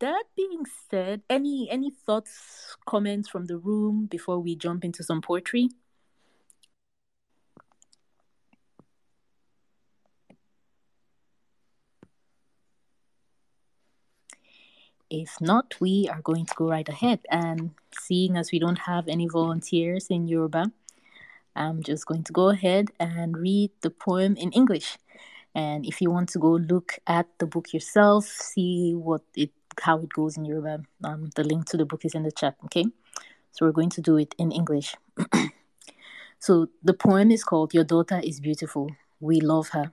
that 0.00 0.24
being 0.36 0.64
said, 0.90 1.22
any 1.28 1.68
any 1.70 1.90
thoughts, 1.90 2.76
comments 2.86 3.28
from 3.28 3.46
the 3.46 3.56
room 3.56 4.06
before 4.06 4.38
we 4.40 4.56
jump 4.56 4.84
into 4.84 5.02
some 5.02 5.20
poetry? 5.20 5.70
If 15.10 15.40
not, 15.40 15.74
we 15.80 16.08
are 16.10 16.20
going 16.20 16.46
to 16.46 16.54
go 16.54 16.68
right 16.68 16.88
ahead. 16.88 17.20
And 17.30 17.70
seeing 17.98 18.36
as 18.36 18.52
we 18.52 18.58
don't 18.58 18.80
have 18.80 19.08
any 19.08 19.26
volunteers 19.28 20.08
in 20.10 20.28
Yoruba, 20.28 20.72
I'm 21.56 21.82
just 21.82 22.06
going 22.06 22.24
to 22.24 22.32
go 22.32 22.50
ahead 22.50 22.90
and 23.00 23.36
read 23.36 23.70
the 23.80 23.90
poem 23.90 24.36
in 24.36 24.52
English. 24.52 24.98
And 25.54 25.86
if 25.86 26.00
you 26.00 26.10
want 26.10 26.28
to 26.30 26.38
go 26.38 26.50
look 26.52 26.98
at 27.06 27.26
the 27.38 27.46
book 27.46 27.72
yourself, 27.72 28.26
see 28.26 28.94
what 28.94 29.22
it 29.34 29.50
how 29.80 29.98
it 29.98 30.12
goes 30.12 30.36
in 30.36 30.44
Yoruba, 30.44 30.82
um, 31.04 31.30
the 31.36 31.44
link 31.44 31.66
to 31.66 31.76
the 31.76 31.84
book 31.84 32.04
is 32.04 32.14
in 32.14 32.22
the 32.24 32.32
chat. 32.32 32.56
Okay, 32.64 32.84
so 33.52 33.64
we're 33.64 33.72
going 33.72 33.90
to 33.90 34.00
do 34.00 34.16
it 34.16 34.34
in 34.38 34.52
English. 34.52 34.94
so 36.38 36.68
the 36.82 36.94
poem 36.94 37.30
is 37.30 37.44
called 37.44 37.74
"Your 37.74 37.84
Daughter 37.84 38.20
Is 38.22 38.40
Beautiful. 38.40 38.90
We 39.20 39.40
Love 39.40 39.70
Her." 39.70 39.92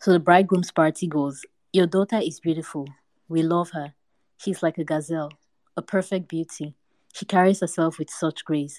So 0.00 0.12
the 0.12 0.20
bridegroom's 0.20 0.72
party 0.72 1.06
goes, 1.06 1.42
"Your 1.72 1.86
daughter 1.86 2.18
is 2.18 2.40
beautiful. 2.40 2.86
We 3.28 3.42
love 3.42 3.70
her. 3.70 3.94
She's 4.38 4.62
like 4.62 4.78
a 4.78 4.84
gazelle, 4.84 5.32
a 5.76 5.82
perfect 5.82 6.28
beauty. 6.28 6.74
She 7.12 7.24
carries 7.24 7.60
herself 7.60 7.98
with 7.98 8.10
such 8.10 8.44
grace. 8.44 8.78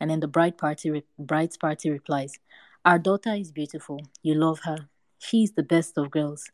And 0.00 0.10
then 0.10 0.20
the 0.20 0.28
bride 0.28 0.56
party 0.56 0.90
re- 0.90 1.04
bride's 1.18 1.56
party 1.56 1.90
replies, 1.90 2.38
Our 2.84 2.98
daughter 2.98 3.34
is 3.34 3.52
beautiful. 3.52 4.00
You 4.22 4.34
love 4.34 4.60
her. 4.64 4.88
She 5.18 5.42
is 5.42 5.52
the 5.52 5.62
best 5.62 5.98
of 5.98 6.10
girls. 6.10 6.50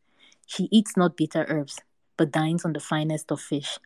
She 0.46 0.68
eats 0.70 0.96
not 0.96 1.16
bitter 1.16 1.44
herbs, 1.48 1.78
but 2.16 2.32
dines 2.32 2.64
on 2.64 2.72
the 2.72 2.80
finest 2.80 3.30
of 3.30 3.40
fish. 3.40 3.78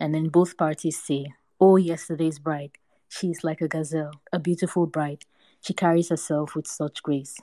And 0.00 0.14
then 0.14 0.28
both 0.28 0.56
parties 0.56 1.00
say, 1.00 1.26
Oh, 1.60 1.76
yesterday's 1.76 2.38
bride. 2.38 2.72
She 3.08 3.30
is 3.30 3.44
like 3.44 3.60
a 3.60 3.68
gazelle, 3.68 4.12
a 4.32 4.38
beautiful 4.38 4.86
bride. 4.86 5.24
She 5.60 5.72
carries 5.72 6.08
herself 6.08 6.54
with 6.54 6.66
such 6.66 7.02
grace. 7.02 7.36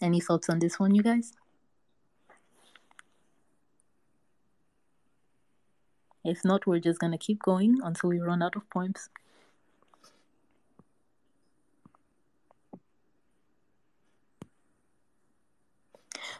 Any 0.00 0.20
thoughts 0.20 0.48
on 0.48 0.58
this 0.58 0.78
one, 0.80 0.94
you 0.94 1.02
guys? 1.02 1.32
If 6.24 6.44
not, 6.44 6.64
we're 6.64 6.78
just 6.78 7.00
going 7.00 7.10
to 7.10 7.18
keep 7.18 7.42
going 7.42 7.80
until 7.82 8.10
we 8.10 8.20
run 8.20 8.40
out 8.40 8.54
of 8.54 8.70
poems. 8.70 9.08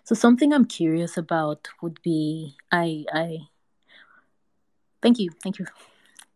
So 0.05 0.14
something 0.14 0.53
I'm 0.53 0.64
curious 0.64 1.16
about 1.16 1.68
would 1.83 2.01
be 2.03 2.57
I 2.73 3.05
I 3.12 3.49
thank 5.03 5.18
you, 5.18 5.31
thank 5.42 5.59
you, 5.59 5.66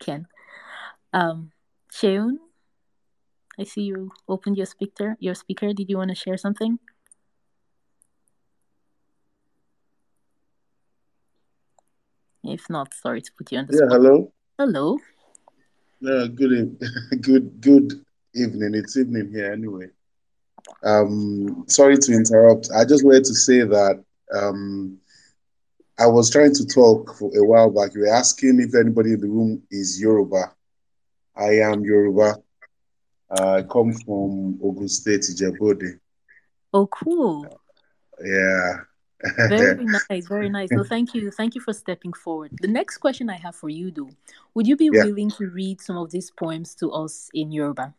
Ken. 0.00 0.26
Um 1.12 1.52
I 3.58 3.64
see 3.64 3.80
you 3.84 4.10
opened 4.28 4.58
your 4.58 4.66
speaker 4.66 5.16
your 5.18 5.34
speaker. 5.34 5.72
Did 5.72 5.88
you 5.88 5.96
want 5.96 6.10
to 6.10 6.14
share 6.14 6.36
something? 6.36 6.78
If 12.44 12.68
not, 12.68 12.92
sorry 12.94 13.22
to 13.22 13.30
put 13.38 13.52
you 13.52 13.58
on 13.58 13.66
the 13.66 13.72
yeah, 13.74 13.86
spot. 13.86 13.92
hello. 13.92 14.32
Hello. 14.58 14.98
Yeah, 16.00 16.26
good, 16.34 16.78
good, 17.20 17.60
good 17.60 18.04
evening. 18.34 18.74
It's 18.74 18.96
evening 18.96 19.30
here 19.30 19.52
anyway. 19.52 19.86
Um, 20.82 21.64
sorry 21.68 21.96
to 21.96 22.12
interrupt. 22.12 22.70
I 22.74 22.84
just 22.84 23.04
wanted 23.04 23.24
to 23.24 23.34
say 23.34 23.60
that 23.60 24.02
um, 24.34 24.98
I 25.98 26.06
was 26.06 26.30
trying 26.30 26.54
to 26.54 26.66
talk 26.66 27.16
for 27.16 27.30
a 27.36 27.44
while 27.44 27.70
back. 27.70 27.94
You 27.94 28.00
were 28.00 28.08
asking 28.14 28.60
if 28.60 28.74
anybody 28.74 29.12
in 29.12 29.20
the 29.20 29.28
room 29.28 29.62
is 29.70 30.00
Yoruba. 30.00 30.52
I 31.36 31.58
am 31.60 31.84
Yoruba. 31.84 32.36
Uh, 33.30 33.54
I 33.58 33.62
come 33.62 33.92
from 33.92 34.58
Ogun 34.62 34.88
State, 34.88 35.20
Ijebu-Ode. 35.22 36.00
Oh, 36.74 36.88
cool. 36.88 37.60
Yeah 38.24 38.78
very 39.36 39.84
nice, 40.10 40.26
very 40.26 40.48
nice. 40.48 40.68
So 40.70 40.84
thank 40.84 41.14
you, 41.14 41.30
thank 41.30 41.54
you 41.54 41.60
for 41.60 41.72
stepping 41.72 42.12
forward. 42.12 42.52
The 42.60 42.68
next 42.68 42.98
question 42.98 43.30
I 43.30 43.36
have 43.36 43.54
for 43.54 43.68
you, 43.68 43.90
though, 43.90 44.10
would 44.54 44.66
you 44.66 44.76
be 44.76 44.90
yeah. 44.92 45.04
willing 45.04 45.30
to 45.32 45.48
read 45.48 45.80
some 45.80 45.96
of 45.96 46.10
these 46.10 46.30
poems 46.30 46.74
to 46.76 46.90
us 46.90 47.30
in 47.34 47.52
Yoruba? 47.52 47.94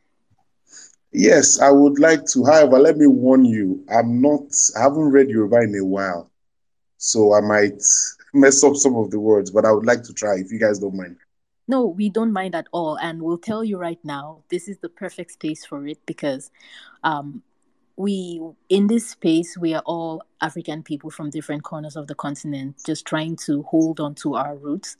Yes, 1.11 1.59
I 1.59 1.69
would 1.69 1.99
like 1.99 2.25
to. 2.27 2.43
However, 2.43 2.79
let 2.79 2.97
me 2.97 3.07
warn 3.07 3.45
you, 3.45 3.85
I'm 3.89 4.21
not. 4.21 4.41
I 4.75 4.81
haven't 4.81 5.11
read 5.11 5.29
Yoruba 5.29 5.57
in 5.61 5.75
a 5.75 5.85
while, 5.85 6.31
so 6.97 7.33
I 7.33 7.41
might 7.41 7.81
mess 8.33 8.63
up 8.63 8.75
some 8.75 8.95
of 8.95 9.11
the 9.11 9.19
words. 9.19 9.51
But 9.51 9.65
I 9.65 9.71
would 9.71 9.85
like 9.85 10.03
to 10.03 10.13
try 10.13 10.35
if 10.37 10.51
you 10.51 10.59
guys 10.59 10.79
don't 10.79 10.95
mind. 10.95 11.17
No, 11.67 11.85
we 11.85 12.09
don't 12.09 12.33
mind 12.33 12.55
at 12.55 12.67
all, 12.71 12.97
and 12.97 13.21
we'll 13.21 13.37
tell 13.37 13.63
you 13.63 13.77
right 13.77 13.99
now. 14.03 14.43
This 14.49 14.67
is 14.67 14.79
the 14.79 14.89
perfect 14.89 15.31
space 15.31 15.63
for 15.65 15.87
it 15.87 15.99
because 16.05 16.51
um, 17.03 17.43
we 17.95 18.41
in 18.69 18.87
this 18.87 19.11
space 19.11 19.57
we 19.57 19.73
are 19.73 19.83
all 19.85 20.23
african 20.41 20.81
people 20.81 21.11
from 21.11 21.29
different 21.29 21.63
corners 21.63 21.95
of 21.95 22.07
the 22.07 22.15
continent 22.15 22.75
just 22.85 23.05
trying 23.05 23.35
to 23.35 23.63
hold 23.63 23.99
on 23.99 24.15
to 24.15 24.35
our 24.35 24.55
roots 24.55 24.97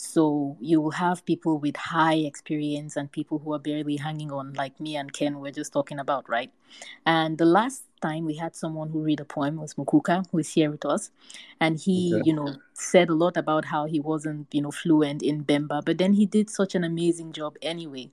so 0.00 0.56
you 0.60 0.80
will 0.80 0.92
have 0.92 1.26
people 1.26 1.58
with 1.58 1.76
high 1.76 2.14
experience 2.14 2.96
and 2.96 3.12
people 3.12 3.38
who 3.38 3.52
are 3.52 3.58
barely 3.58 3.96
hanging 3.96 4.32
on, 4.32 4.54
like 4.54 4.80
me 4.80 4.96
and 4.96 5.12
Ken 5.12 5.40
were 5.40 5.50
just 5.50 5.74
talking 5.74 5.98
about, 5.98 6.26
right? 6.26 6.50
And 7.04 7.36
the 7.36 7.44
last 7.44 7.82
time 8.00 8.24
we 8.24 8.34
had 8.34 8.56
someone 8.56 8.88
who 8.88 9.02
read 9.02 9.20
a 9.20 9.26
poem 9.26 9.56
was 9.56 9.74
Mukuka, 9.74 10.24
who 10.32 10.38
is 10.38 10.54
here 10.54 10.70
with 10.70 10.86
us, 10.86 11.10
and 11.60 11.78
he, 11.78 12.14
okay. 12.14 12.22
you 12.24 12.32
know, 12.32 12.56
said 12.72 13.10
a 13.10 13.14
lot 13.14 13.36
about 13.36 13.66
how 13.66 13.84
he 13.84 14.00
wasn't, 14.00 14.46
you 14.52 14.62
know, 14.62 14.70
fluent 14.70 15.22
in 15.22 15.44
Bemba, 15.44 15.84
but 15.84 15.98
then 15.98 16.14
he 16.14 16.24
did 16.24 16.48
such 16.48 16.74
an 16.74 16.82
amazing 16.82 17.32
job 17.32 17.58
anyway. 17.60 18.10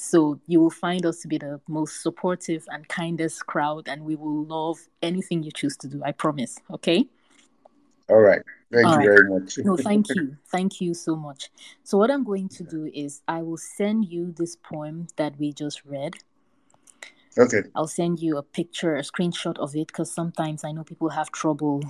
So 0.00 0.40
you 0.46 0.60
will 0.60 0.70
find 0.70 1.04
us 1.04 1.20
to 1.20 1.28
be 1.28 1.36
the 1.36 1.60
most 1.68 2.02
supportive 2.02 2.64
and 2.68 2.88
kindest 2.88 3.46
crowd, 3.46 3.86
and 3.86 4.02
we 4.02 4.16
will 4.16 4.44
love 4.44 4.78
anything 5.02 5.42
you 5.42 5.52
choose 5.52 5.76
to 5.76 5.88
do. 5.88 6.02
I 6.02 6.12
promise. 6.12 6.58
Okay. 6.72 7.06
All 8.08 8.20
right. 8.20 8.40
Thank 8.72 8.86
All 8.86 8.92
you 8.92 8.98
right. 8.98 9.04
very 9.04 9.28
much. 9.28 9.58
no, 9.58 9.76
thank 9.76 10.08
you. 10.14 10.38
Thank 10.50 10.80
you 10.80 10.94
so 10.94 11.16
much. 11.16 11.50
So, 11.84 11.98
what 11.98 12.10
I'm 12.10 12.24
going 12.24 12.48
to 12.48 12.64
do 12.64 12.90
is 12.94 13.20
I 13.28 13.42
will 13.42 13.58
send 13.58 14.06
you 14.06 14.32
this 14.32 14.56
poem 14.56 15.08
that 15.16 15.38
we 15.38 15.52
just 15.52 15.84
read. 15.84 16.14
Okay. 17.36 17.62
I'll 17.74 17.86
send 17.86 18.20
you 18.20 18.38
a 18.38 18.42
picture, 18.42 18.96
a 18.96 19.02
screenshot 19.02 19.58
of 19.58 19.76
it, 19.76 19.88
because 19.88 20.10
sometimes 20.10 20.64
I 20.64 20.72
know 20.72 20.82
people 20.82 21.10
have 21.10 21.30
trouble 21.30 21.84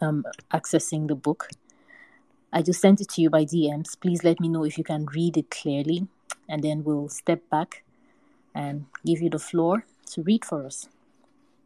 um, 0.00 0.24
accessing 0.52 1.08
the 1.08 1.16
book. 1.16 1.48
I 2.52 2.62
just 2.62 2.80
sent 2.80 3.00
it 3.00 3.08
to 3.10 3.22
you 3.22 3.28
by 3.28 3.44
DMs. 3.44 4.00
Please 4.00 4.22
let 4.22 4.38
me 4.38 4.48
know 4.48 4.64
if 4.64 4.78
you 4.78 4.84
can 4.84 5.06
read 5.06 5.36
it 5.36 5.50
clearly, 5.50 6.06
and 6.48 6.62
then 6.62 6.84
we'll 6.84 7.08
step 7.08 7.40
back 7.50 7.82
and 8.54 8.86
give 9.04 9.20
you 9.22 9.30
the 9.30 9.38
floor 9.38 9.84
to 10.12 10.22
read 10.22 10.44
for 10.44 10.66
us. 10.66 10.88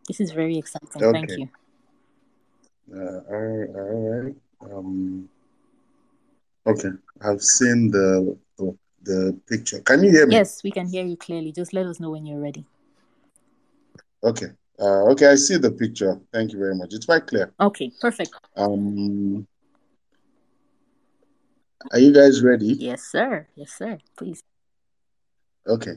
This 0.08 0.20
is 0.20 0.32
very 0.32 0.58
exciting. 0.58 0.88
Okay. 1.02 1.12
Thank 1.12 1.30
you. 1.38 1.48
Uh, 2.92 3.20
all, 3.30 3.66
all 3.74 4.22
right. 4.22 4.36
Um, 4.60 5.28
okay, 6.66 6.90
I've 7.22 7.42
seen 7.42 7.90
the, 7.90 8.36
the 8.58 8.76
the 9.02 9.38
picture. 9.46 9.80
Can 9.80 10.02
you 10.02 10.10
hear 10.10 10.26
me? 10.26 10.34
Yes, 10.34 10.62
we 10.62 10.70
can 10.70 10.86
hear 10.86 11.04
you 11.04 11.16
clearly. 11.16 11.52
Just 11.52 11.72
let 11.72 11.86
us 11.86 12.00
know 12.00 12.10
when 12.10 12.26
you're 12.26 12.40
ready. 12.40 12.64
Okay. 14.22 14.48
Uh, 14.78 15.04
okay, 15.10 15.28
I 15.28 15.34
see 15.36 15.56
the 15.56 15.70
picture. 15.70 16.20
Thank 16.32 16.52
you 16.52 16.58
very 16.58 16.74
much. 16.74 16.92
It's 16.92 17.06
quite 17.06 17.26
clear. 17.26 17.52
Okay, 17.60 17.92
perfect. 18.00 18.34
Um, 18.56 19.46
are 21.92 21.98
you 21.98 22.12
guys 22.12 22.42
ready? 22.42 22.74
Yes, 22.74 23.02
sir. 23.04 23.46
Yes, 23.54 23.72
sir. 23.72 23.98
Please. 24.16 24.42
Okay. 25.66 25.96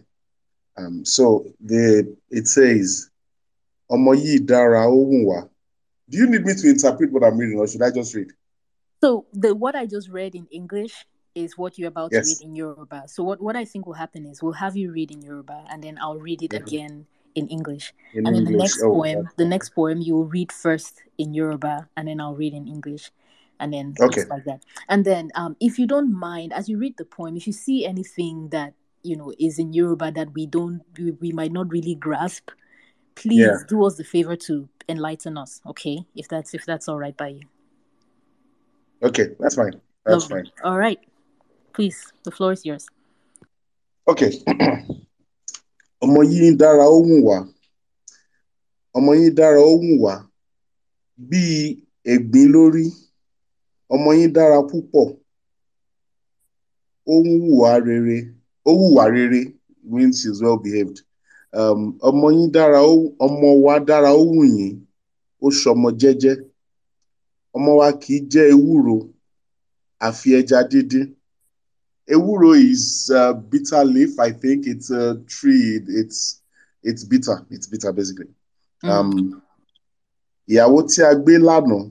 Um, 0.78 1.04
so 1.06 1.46
the 1.60 2.16
it 2.30 2.48
says, 2.48 3.10
"Ọmọ 3.92 4.14
yìí 4.16 4.46
dára 4.46 4.86
ó. 4.88 5.50
Do 6.10 6.18
you 6.18 6.28
need 6.28 6.46
me 6.46 6.54
to 6.56 6.70
interpret 6.70 7.12
what 7.12 7.24
I'm 7.24 7.38
reading, 7.38 7.60
or 7.60 7.68
should 7.68 7.82
I 7.82 7.92
just 7.92 8.16
read? 8.16 8.32
So 9.04 9.26
the 9.34 9.54
what 9.54 9.76
I 9.76 9.86
just 9.86 10.10
read 10.10 10.36
in 10.36 10.48
English 10.52 11.06
is 11.36 11.58
what 11.58 11.78
you're 11.78 11.90
about 11.90 12.12
Yes. 12.12 12.26
to 12.26 12.30
read 12.30 12.42
in 12.50 12.56
Yoruba. 12.56 13.04
So 13.08 13.24
what, 13.24 13.42
what 13.42 13.56
I 13.56 13.66
think 13.66 13.86
will 13.86 13.94
happen 13.94 14.26
is 14.26 14.42
we'll 14.42 14.54
have 14.54 14.76
you 14.76 14.92
read 14.92 15.12
in 15.12 15.22
Yoruba 15.22 15.66
and 15.70 15.84
then 15.84 15.98
I'll 16.02 16.18
read 16.18 16.42
it 16.42 16.52
Mhm. 16.52 16.58
again 16.58 17.06
in 17.36 17.48
English. 17.48 17.94
In 18.14 18.26
and 18.26 18.36
then 18.36 18.46
the 18.46 18.58
next 18.58 18.82
Oh, 18.82 18.94
poem, 18.94 19.24
that's 19.24 19.36
the 19.36 19.46
next 19.46 19.70
poem 19.76 20.02
you 20.02 20.16
will 20.16 20.26
read 20.26 20.52
first 20.52 21.04
in 21.18 21.34
Yoruba 21.36 21.90
and 21.96 22.08
then 22.08 22.20
I'll 22.20 22.34
read 22.34 22.54
in 22.54 22.68
English. 22.68 23.12
And 23.60 23.74
then 23.74 23.96
Okay. 24.00 24.26
like 24.30 24.46
that. 24.46 24.64
And 24.90 25.06
then 25.06 25.30
um 25.36 25.56
if 25.60 25.78
you 25.78 25.86
don't 25.86 26.12
mind, 26.12 26.54
as 26.54 26.68
you 26.70 26.78
read 26.80 26.98
the 26.98 27.06
poem, 27.06 27.38
if 27.38 27.46
you 27.46 27.54
see 27.54 27.86
anything 27.86 28.50
that 28.50 28.74
you 29.08 29.16
know 29.16 29.32
is 29.40 29.60
in 29.60 29.74
Yoruba 29.74 30.12
that 30.12 30.34
we 30.34 30.46
don't 30.46 30.82
we, 30.98 31.12
we 31.12 31.32
might 31.32 31.52
not 31.52 31.70
really 31.72 31.96
grasp, 31.96 32.52
please 33.16 33.40
Yeah. 33.40 33.58
do 33.68 33.86
us 33.86 33.96
the 33.96 34.04
favor 34.04 34.36
to 34.48 34.68
enlighten 34.90 35.38
us, 35.38 35.62
okay? 35.66 36.06
If 36.16 36.28
that's 36.28 36.54
if 36.54 36.66
that's 36.66 36.88
all 36.88 37.00
right 37.00 37.16
by 37.18 37.30
you. 37.30 37.46
Okay, 39.04 39.36
that's 39.40 39.56
fine. 39.56 39.80
That's 40.06 40.30
Lovely. 40.30 40.44
fine. 40.44 40.52
All 40.64 40.78
right. 40.78 41.00
Please, 41.74 42.12
the 42.24 42.32
floor 42.32 42.52
is 42.54 42.66
yours. 42.66 42.88
Okay. 44.08 44.32
Ọmọ 46.04 46.22
yìí 46.30 46.52
ń 46.52 46.58
dára 46.58 46.86
ó 46.86 46.98
wù 47.08 47.16
wá. 47.28 47.38
Ọmọ 48.98 49.12
yìí 49.20 49.30
dára 49.38 49.60
ó 49.60 49.72
wù 49.82 49.92
wá. 50.04 50.14
Bíi 51.18 51.84
ẹ̀gbín 52.06 52.48
lórí. 52.54 52.86
Ọmọ 53.94 54.10
yìí 54.18 54.28
dára 54.36 54.58
púpọ̀. 54.70 55.18
Ó 57.06 57.14
ń 57.24 57.28
hùwà 57.44 57.70
rere. 57.86 58.37
Ó 58.68 58.72
hùwà 58.80 59.04
rere 59.16 59.42
means 59.92 60.16
she's 60.22 60.40
well 60.44 60.58
behaved. 60.64 60.98
Um, 61.60 61.82
ọmọ 62.08 62.28
yín 62.36 62.52
dára 62.56 62.80
ọmọ 63.26 63.48
wa 63.66 63.76
dára 63.88 64.10
ó 64.12 64.22
wù 64.32 64.42
yín. 64.56 64.76
Ó 65.42 65.48
ṣọmọ 65.62 65.88
jẹ́jẹ́. 66.02 66.36
Ọmọ 67.56 67.72
wa 67.80 67.88
kì 68.02 68.14
í 68.20 68.26
jẹ 68.32 68.44
ewúro 68.54 68.96
àfi 70.08 70.28
ẹja 70.40 70.60
díndín. 70.72 71.08
Ewúro 72.14 72.50
is 72.72 73.10
uh, 73.20 73.34
bitter 73.50 73.84
leaf. 73.94 74.12
I 74.20 74.30
think 74.42 74.60
it's 74.72 74.90
a 74.92 75.16
tree. 75.34 75.80
It's 76.00 76.20
it's 76.84 77.04
bitter. 77.12 77.38
It's 77.50 77.68
bitter 77.72 77.92
basically. 77.98 78.32
Mm. 78.84 78.90
Um, 78.92 79.42
ìyàwó 80.52 80.80
tí 80.90 81.00
a 81.04 81.12
gbé 81.24 81.34
lánàá 81.48 81.84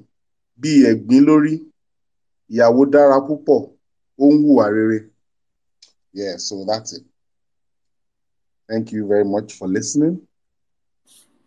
bíi 0.61 0.79
ẹ̀gbín 0.91 1.23
lórí. 1.29 1.55
Ìyàwó 2.53 2.83
dára 2.93 3.17
púpọ̀. 3.27 3.61
Ó 4.19 4.25
ń 4.33 4.39
hùwà 4.45 4.65
rere. 4.77 4.99
Yeah, 6.17 6.39
so 6.39 6.65
that's 6.65 6.95
it. 6.95 7.03
Thank 8.71 8.91
you 8.91 9.07
very 9.07 9.25
much 9.25 9.53
for 9.53 9.69
listening. 9.69 10.27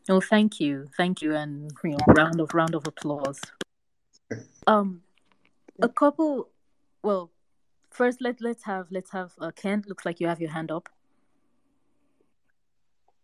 Oh, 0.08 0.22
thank 0.22 0.60
you, 0.60 0.90
thank 0.96 1.24
you, 1.24 1.34
and 1.36 1.72
you 1.84 1.90
know, 1.90 1.98
round 2.08 2.40
of 2.40 2.54
round 2.54 2.76
of 2.76 2.86
applause. 2.88 3.42
Um, 4.68 5.02
a 5.82 5.90
couple. 5.90 6.50
Well, 7.02 7.32
first 7.90 8.22
let 8.22 8.40
let's 8.40 8.64
have 8.66 8.86
let's 8.92 9.10
have 9.10 9.32
uh, 9.42 9.50
Ken. 9.56 9.84
Looks 9.88 10.06
like 10.06 10.20
you 10.20 10.28
have 10.28 10.40
your 10.40 10.52
hand 10.52 10.70
up. 10.70 10.90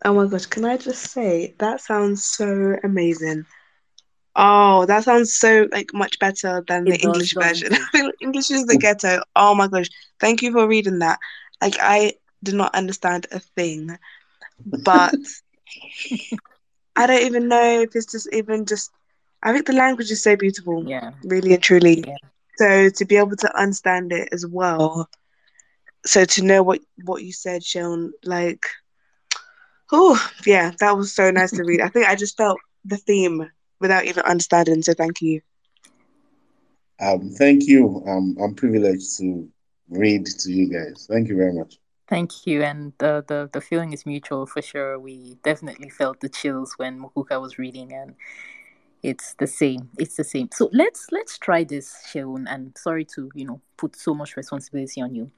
Oh 0.04 0.16
my 0.16 0.26
gosh, 0.26 0.48
can 0.48 0.66
I 0.66 0.78
just 0.78 1.12
say 1.12 1.54
that 1.60 1.82
sounds 1.82 2.26
so 2.26 2.78
amazing. 2.84 3.46
Oh, 4.36 4.86
that 4.86 5.04
sounds 5.04 5.34
so 5.34 5.68
like 5.72 5.94
much 5.94 6.20
better 6.20 6.64
than 6.68 6.88
the 6.88 6.96
It 6.96 7.02
does, 7.02 7.02
English 7.02 7.36
version. 7.36 7.74
it? 7.74 7.74
I 7.74 7.86
feel 7.92 8.06
like 8.06 8.16
English 8.22 8.52
is 8.52 8.66
the 8.66 8.78
ghetto. 8.78 9.22
Oh 9.36 9.56
my 9.56 9.68
gosh. 9.68 9.88
Thank 10.20 10.42
you 10.42 10.52
for 10.52 10.68
reading 10.68 11.00
that. 11.00 11.20
Like 11.62 11.76
I 11.80 12.14
did 12.44 12.56
not 12.56 12.76
understand 12.76 13.28
a 13.32 13.40
thing, 13.40 13.98
but 14.72 15.18
I 16.96 17.08
don't 17.08 17.24
even 17.24 17.48
know 17.48 17.82
if 17.82 17.96
it's 17.96 18.12
just 18.12 18.28
even 18.34 18.66
just 18.66 18.92
I 19.44 19.54
think 19.54 19.66
the 19.66 19.74
language 19.74 20.12
is 20.12 20.24
so 20.24 20.36
beautiful, 20.36 20.88
Yeah, 20.88 21.12
really 21.24 21.54
and 21.54 21.62
truly. 21.62 22.06
yeah. 22.06 22.18
So 22.58 22.90
to 22.90 23.06
be 23.06 23.18
able 23.18 23.36
to 23.38 23.58
understand 23.60 24.12
it 24.12 24.30
as 24.32 24.46
well, 24.46 25.10
so 26.06 26.26
to 26.26 26.44
know 26.44 26.64
what 26.64 26.82
what 27.04 27.24
you 27.24 27.32
said, 27.34 27.62
Sheun, 27.62 28.12
like, 28.24 28.66
oh 29.92 30.20
yeah, 30.46 30.72
that 30.80 30.98
was 30.98 31.14
so 31.14 31.32
nice 31.32 31.54
to 31.54 31.64
read. 31.64 31.82
I 31.82 31.90
think 31.90 32.08
I 32.08 32.16
just 32.16 32.38
felt 32.38 32.60
the 32.86 32.98
theme 32.98 33.50
without 33.80 34.06
even 34.06 34.24
understanding. 34.24 34.82
So 34.82 34.94
thank 34.94 35.22
you. 35.22 35.42
Um, 37.00 37.30
thank 37.32 37.68
you. 37.68 38.04
Um, 38.08 38.38
I'm 38.42 38.56
privileged 38.56 39.18
to 39.18 39.50
read 39.90 40.26
to 40.26 40.52
you 40.52 40.70
guys. 40.72 41.08
Thank 41.10 41.28
you 41.28 41.36
very 41.36 41.54
much. 41.54 41.78
Thank 42.08 42.46
you, 42.46 42.62
and 42.62 42.94
the, 43.00 43.26
the 43.28 43.50
the 43.52 43.60
feeling 43.62 43.92
is 43.92 44.06
mutual 44.06 44.46
for 44.46 44.62
sure. 44.62 45.00
We 45.00 45.38
definitely 45.44 45.90
felt 45.90 46.20
the 46.20 46.30
chills 46.30 46.76
when 46.78 47.00
Mukuka 47.00 47.42
was 47.42 47.58
reading, 47.58 47.92
and 47.94 48.14
it's 49.02 49.34
the 49.40 49.48
same. 49.48 49.90
It's 49.98 50.16
the 50.16 50.24
same. 50.24 50.50
So 50.54 50.70
let's 50.72 51.08
let's 51.12 51.40
try 51.40 51.64
this, 51.64 51.96
Sheun. 52.14 52.46
And 52.48 52.78
sorry 52.78 53.06
to 53.16 53.32
you 53.34 53.46
know 53.46 53.60
put 53.78 53.96
so 53.96 54.14
much 54.14 54.38
responsibility 54.38 55.02
on 55.02 55.16
you. 55.16 55.32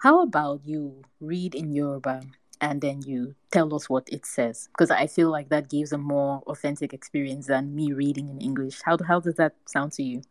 How 0.00 0.22
about 0.22 0.60
you 0.64 1.02
read 1.20 1.54
in 1.54 1.72
Yoruba 1.72 2.20
and 2.60 2.80
then 2.80 3.02
you 3.02 3.34
tell 3.50 3.74
us 3.74 3.88
what 3.88 4.08
it 4.10 4.26
says? 4.26 4.68
Because 4.72 4.90
I 4.90 5.06
feel 5.06 5.30
like 5.30 5.48
that 5.48 5.68
gives 5.68 5.92
a 5.92 5.98
more 5.98 6.42
authentic 6.46 6.92
experience 6.92 7.46
than 7.46 7.74
me 7.74 7.92
reading 7.92 8.28
in 8.28 8.40
English. 8.40 8.80
How 8.84 8.96
how 9.06 9.20
does 9.20 9.36
that 9.36 9.54
sound 9.66 9.92
to 9.92 10.02
you? 10.02 10.22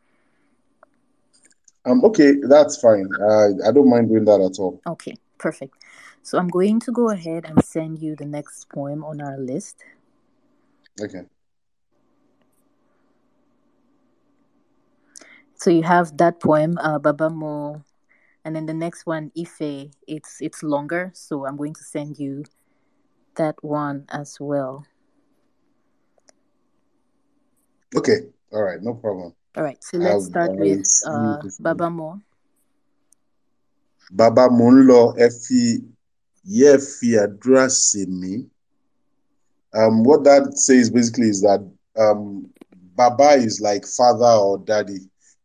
Um, 1.86 2.04
okay, 2.04 2.34
that's 2.48 2.80
fine. 2.80 3.08
Uh, 3.20 3.68
I 3.68 3.72
don't 3.72 3.90
mind 3.90 4.10
doing 4.10 4.26
that 4.26 4.42
at 4.42 4.60
all. 4.60 4.82
Okay, 4.86 5.16
perfect. 5.38 5.76
So 6.22 6.38
I'm 6.38 6.50
going 6.50 6.80
to 6.82 6.92
go 6.92 7.10
ahead 7.10 7.46
and 7.46 7.64
send 7.64 8.00
you 8.00 8.16
the 8.16 8.26
next 8.26 8.70
poem 8.70 9.04
on 9.04 9.22
our 9.22 9.38
list. 9.38 9.84
Okay. 11.02 11.24
So 15.56 15.70
you 15.70 15.84
have 15.84 16.16
that 16.18 16.40
poem, 16.40 16.78
uh, 16.78 17.00
Babamo, 17.00 17.84
and 18.46 18.56
then 18.56 18.66
the 18.66 18.74
next 18.74 19.06
one, 19.06 19.32
Ife. 19.38 19.92
It's 20.08 20.42
it's 20.42 20.64
longer, 20.64 21.12
so 21.14 21.46
I'm 21.46 21.58
going 21.58 21.74
to 21.74 21.84
send 21.84 22.18
you 22.20 22.44
that 23.36 23.56
one 23.64 24.06
as 24.10 24.38
well. 24.40 24.86
Okay. 27.96 28.30
All 28.52 28.64
right. 28.64 28.82
No 28.82 28.94
problem. 28.94 29.34
All 29.58 29.64
right. 29.64 29.82
So 29.84 29.98
let's 29.98 30.26
I've 30.26 30.30
start 30.32 30.50
already 30.52 30.78
with 30.78 31.02
uh, 31.06 31.12
one. 31.12 31.52
Babamo. 31.62 32.22
Bàbá 34.12 34.50
mò 34.50 34.68
ń 34.74 34.78
lọ 34.90 35.02
ẹ 35.26 35.28
fi 35.44 35.62
yẹ́ 36.58 36.74
ẹ 36.76 36.82
fi 36.94 37.08
àdúrà 37.24 37.66
sí 37.70 38.02
mi. 38.20 38.50
Um, 39.74 40.04
what 40.04 40.24
that 40.24 40.58
says 40.58 40.90
basically 40.90 41.30
is 41.30 41.42
that 41.42 41.62
um, 41.96 42.50
Baba 42.96 43.34
is 43.38 43.62
like 43.62 43.86
father 43.86 44.26
or 44.26 44.58
daddy. 44.58 45.02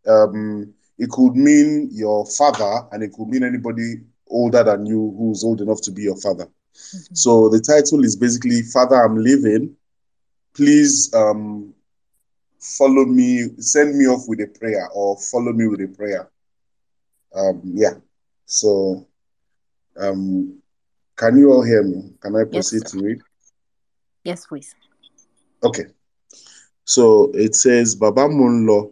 Um, 0.07 0.73
it 0.99 1.11
could 1.11 1.35
mean 1.35 1.89
your 1.93 2.27
father, 2.27 2.87
and 2.93 3.03
it 3.03 3.13
could 3.13 3.29
mean 3.29 3.43
anybody 3.43 4.01
older 4.29 4.63
than 4.63 4.87
you 4.87 5.15
who's 5.19 5.45
old 5.45 5.61
enough 5.61 5.81
to 5.83 5.91
be 5.91 6.03
your 6.03 6.17
father. 6.17 6.49
Mhm. 6.75 7.17
So 7.17 7.49
the 7.49 7.61
title 7.61 8.05
is 8.05 8.17
basically 8.17 8.63
Father, 8.63 8.97
I'm 9.03 9.17
leaving. 9.17 9.77
Please 10.55 11.13
um, 11.15 11.75
follow 12.61 13.05
me, 13.05 13.49
send 13.59 13.97
me 13.97 14.07
off 14.07 14.25
with 14.29 14.41
a 14.41 14.47
prayer, 14.47 14.89
or 14.95 15.19
follow 15.19 15.53
me 15.53 15.67
with 15.67 15.81
a 15.81 15.89
prayer. 15.89 16.31
Um, 17.35 17.61
yeah. 17.65 17.95
So, 18.47 19.07
um, 19.97 20.63
can 21.17 21.37
you 21.39 21.53
all 21.53 21.63
hear 21.65 21.83
me? 21.83 22.13
Can 22.21 22.37
I 22.37 22.45
proceed 22.45 22.87
sir. 22.89 22.99
to 22.99 23.05
read? 23.05 23.21
Yes, 24.25 24.47
please. 24.47 24.75
Okay. 25.63 25.87
So 26.85 27.31
it 27.35 27.55
says, 27.55 27.97
Bàbá 27.97 28.29
mò 28.29 28.91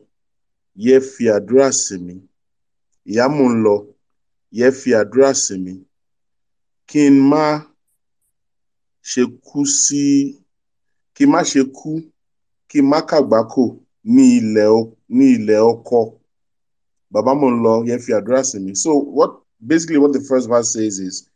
ń 0.77 0.81
lọ, 0.81 0.85
yé 0.85 0.95
fi 1.13 1.25
àdúrà 1.37 1.69
sí 1.83 1.95
mi. 2.07 2.15
Ìyá 3.11 3.25
mò 3.37 3.45
ń 3.53 3.57
lọ, 3.65 3.75
yé 4.59 4.67
fi 4.81 4.91
àdúrà 5.01 5.31
sí 5.35 5.55
mi. 5.65 5.75
Kí 6.89 7.03
n 7.11 7.17
má 7.31 7.45
ṣe 9.11 9.23
kú 9.47 9.61
sí, 9.83 10.05
kí 11.15 11.25
má 11.33 11.41
ṣe 11.51 11.63
kú, 11.77 11.91
kí 12.71 12.79
ní 14.15 14.25
ilẹ̀ 14.39 14.71
ní 15.17 15.25
ilẹ̀ 15.37 15.61
ọkọ. 15.73 16.01
Bàbá 17.13 17.33
mò 17.41 17.49
ń 17.55 17.59
lọ, 17.65 17.75
yé 17.89 17.95
fi 18.05 18.11
àdúrà 18.19 18.41
sí 18.51 18.59
mi. 18.65 18.73
So 18.83 18.91
what 19.17 19.33
basically 19.71 19.99
what 19.99 20.13
the 20.13 20.21
first 20.21 20.49
verse 20.49 20.73
says 20.73 20.99
is, 20.99 21.29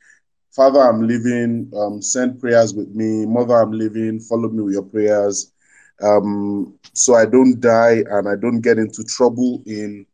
Father, 0.57 0.81
I'm 0.81 1.01
leaving 1.07 1.71
um, 1.77 2.01
send 2.03 2.41
prayers 2.41 2.75
with 2.75 2.89
me. 2.95 3.27
Mother, 3.27 3.55
I'm 3.63 3.73
leaving 3.73 4.21
follow 4.21 4.49
me 4.49 4.63
with 4.63 4.73
your 4.75 4.83
prayers. 4.83 5.53
Um, 6.03 6.79
so 6.93 7.15
I 7.15 7.27
don't 7.27 7.61
die 7.61 8.05
and 8.11 8.29
I 8.29 8.37
don't 8.37 8.61
get 8.61 8.79
into 8.79 9.05
trouble 9.05 9.63
in 9.67 10.07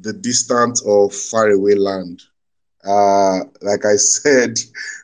the 0.00 0.12
distant 0.12 0.80
or 0.84 1.10
faraway 1.10 1.74
land. 1.74 2.22
Uh, 2.84 3.40
like 3.62 3.84
I 3.84 3.96
said, 3.96 4.58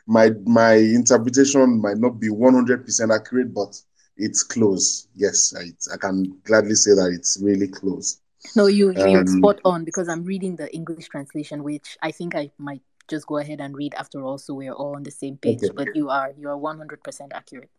my 0.07 0.31
my 0.45 0.73
interpretation 0.73 1.81
might 1.81 1.97
not 1.97 2.19
be 2.19 2.29
100% 2.29 3.15
accurate, 3.15 3.53
but 3.53 3.79
it's 4.17 4.43
close. 4.43 5.07
Yes, 5.15 5.53
I, 5.57 5.93
I 5.93 5.97
can 5.97 6.39
gladly 6.43 6.75
say 6.75 6.91
that 6.91 7.11
it's 7.13 7.39
really 7.41 7.67
close. 7.67 8.19
No, 8.55 8.67
you 8.67 8.91
you're 8.91 9.19
Um, 9.19 9.27
spot 9.27 9.59
on 9.65 9.83
because 9.85 10.09
I'm 10.09 10.23
reading 10.23 10.55
the 10.55 10.73
English 10.73 11.07
translation, 11.09 11.63
which 11.63 11.97
I 12.01 12.11
think 12.11 12.35
I 12.35 12.51
might 12.57 12.81
just 13.07 13.27
go 13.27 13.37
ahead 13.37 13.61
and 13.61 13.75
read 13.75 13.93
after 13.95 14.23
all, 14.23 14.37
so 14.37 14.53
we're 14.53 14.73
all 14.73 14.95
on 14.95 15.03
the 15.03 15.11
same 15.11 15.37
page. 15.37 15.63
Okay. 15.63 15.73
But 15.75 15.95
you 15.95 16.09
are 16.09 16.33
you 16.37 16.49
are 16.49 16.57
100% 16.57 17.31
accurate. 17.33 17.69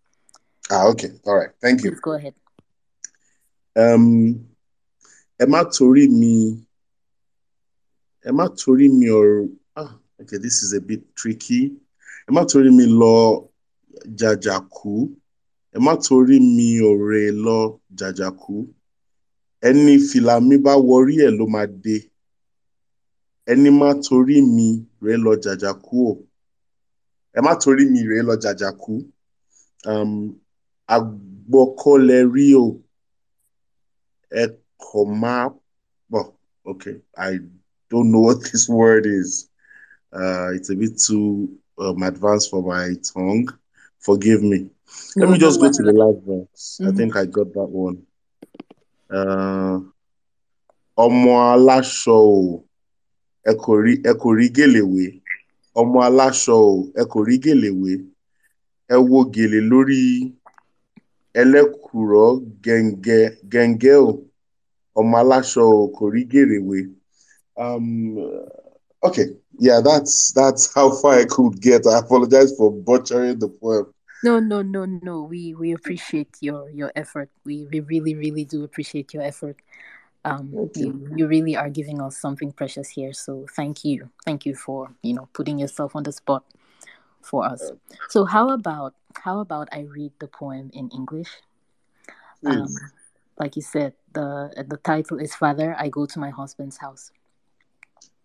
Ah, 0.73 0.89
okay. 0.91 1.11
All 1.27 1.37
right. 1.37 1.53
Thank 1.61 1.85
you. 1.85 1.91
Please 1.91 2.01
go 2.09 2.13
ahead. 2.19 2.35
Um, 3.77 4.05
ẹ 5.41 5.45
má 5.53 5.61
torí 5.77 6.05
mi, 6.21 6.35
ẹ 8.25 8.31
má 8.39 8.45
torí 8.61 8.87
mi 8.99 9.09
or 9.11 9.49
ah, 9.77 9.93
okay, 10.21 10.39
this 10.39 10.63
is 10.63 10.73
a 10.73 10.81
bit 10.81 11.03
tricky. 11.19 11.61
Ẹ 12.29 12.31
má 12.37 12.43
torí 12.51 12.71
mi 12.79 12.85
lọ 13.01 13.49
jàjàkú. 14.21 14.95
Ẹ 15.77 15.79
má 15.87 15.93
torí 16.07 16.37
mi 16.57 16.69
ọ̀rẹ́ 16.91 17.27
lọ 17.45 17.59
jàjàkú. 17.99 18.57
Ẹni 19.69 19.95
fìlà 20.09 20.35
mi 20.49 20.57
bá 20.65 20.73
wọrí 20.89 21.15
ẹ̀ 21.27 21.37
ló 21.39 21.45
máa 21.55 21.67
dé. 21.85 21.97
Ẹni 23.53 23.71
má 23.81 23.89
torí 24.05 24.37
mi 24.57 24.69
rèé 25.05 25.17
lọ 25.25 25.33
jàjàkú 25.45 25.97
o. 26.11 26.13
Ẹ 27.37 27.41
má 27.47 27.53
torí 27.63 27.85
mi 27.93 28.01
rèé 28.11 28.23
lọ 28.29 28.35
jàjàkú. 28.45 28.95
Um, 29.91 30.13
agbọ́kọ́lẹ̀ 30.89 32.23
rí 32.35 32.55
o. 32.55 32.81
Ẹ 34.31 34.45
kọ̀ 34.81 35.05
má 35.21 35.55
well, 36.11 36.35
okay. 36.67 36.97
I 37.17 37.39
don't 37.91 38.11
know 38.13 38.21
what 38.21 38.43
this 38.53 38.69
word 38.69 39.07
is. 39.07 39.49
Uh, 40.13 40.53
it's 40.55 40.69
a 40.71 40.77
bit 40.77 40.99
too 41.07 41.49
um, 41.79 42.03
advanced 42.03 42.51
for 42.51 42.63
my 42.63 42.95
tongue. 43.13 43.49
Forgive 43.99 44.43
me. 44.43 44.71
Let 45.17 45.27
No, 45.27 45.33
me 45.33 45.39
no 45.39 45.39
just 45.39 45.61
go 45.61 45.71
to 45.73 45.83
the 45.83 45.93
last 45.93 46.19
verse. 46.27 46.79
I 46.83 46.91
Mhm. 46.91 46.97
think 46.97 47.17
I 47.17 47.25
got 47.27 47.53
that 47.55 47.71
one. 47.71 47.99
Uh, 49.11 49.81
ọmọ 50.99 51.33
aláṣọ 51.55 52.13
o, 52.17 52.65
ẹ 53.47 53.53
kò 53.55 53.73
rí 53.85 53.93
ẹ 54.05 54.13
kò 54.21 54.29
rí 54.39 54.49
gèlè 54.57 54.83
wé. 54.83 55.21
Ọmọ 55.75 55.99
aláṣọ 56.09 56.53
o, 56.53 56.93
ẹ 57.01 57.05
kò 57.13 57.19
rí 57.25 57.39
gèlè 57.39 57.71
wé. 57.83 57.93
Ẹ 58.91 58.97
wo 58.97 59.25
gèlè 59.35 59.61
lórí 59.71 60.33
ẹlẹ́kùrọ́ 61.35 62.29
gẹ̀ǹgẹ̀ 62.65 63.23
gẹ̀ǹgẹ̀ 63.53 63.97
o. 64.07 64.11
Ọmọ 64.99 65.15
aláṣọ 65.23 65.63
o 65.83 65.89
kò 65.97 66.05
rí 66.15 66.23
gèrè 66.33 66.59
wé. 66.69 66.79
Um, 67.57 68.17
okay, 69.03 69.27
yeah, 69.59 69.81
that's 69.81 70.33
that's 70.33 70.73
how 70.75 70.91
far 70.91 71.15
I 71.23 71.25
could 71.25 71.61
get. 71.61 71.87
I 71.87 71.99
apologize 71.99 72.57
for 72.57 72.71
butchering 72.71 73.39
the 73.39 73.49
poem. 73.49 73.87
No, 74.25 74.39
no, 74.39 74.63
no, 74.63 74.85
no. 74.85 75.23
We 75.23 75.55
we 75.55 75.73
appreciate 75.73 76.37
your 76.41 76.71
your 76.71 76.93
effort. 76.95 77.29
We 77.45 77.67
we 77.73 77.81
really 77.81 78.15
really 78.15 78.45
do 78.45 78.65
appreciate 78.65 79.13
your 79.13 79.23
effort. 79.23 79.57
Um, 80.25 80.53
you 80.53 80.71
you. 80.77 81.13
you 81.17 81.27
really 81.27 81.57
are 81.57 81.69
giving 81.69 82.01
us 82.01 82.17
something 82.17 82.53
precious 82.53 82.89
here. 82.89 83.13
So 83.13 83.47
thank 83.57 83.85
you, 83.85 84.11
thank 84.25 84.47
you 84.47 84.55
for 84.55 84.95
you 85.03 85.15
know 85.15 85.29
putting 85.33 85.59
yourself 85.59 85.97
on 85.97 86.05
the 86.05 86.13
spot 86.13 86.45
for 87.21 87.45
us. 87.45 87.73
So 88.09 88.25
how 88.25 88.51
about 88.51 88.95
how 89.19 89.41
about 89.41 89.69
I 89.73 89.81
read 89.81 90.13
the 90.19 90.29
poem 90.29 90.71
in 90.73 90.91
English? 90.91 91.31
Um, 92.45 92.75
like 93.39 93.57
you 93.57 93.63
said, 93.63 93.95
the 94.13 94.53
the 94.69 94.77
title 94.79 95.19
is 95.19 95.35
"Father, 95.35 95.75
I 95.79 95.89
Go 95.89 96.07
to 96.07 96.19
My 96.19 96.31
Husband's 96.31 96.79
House." 96.79 97.13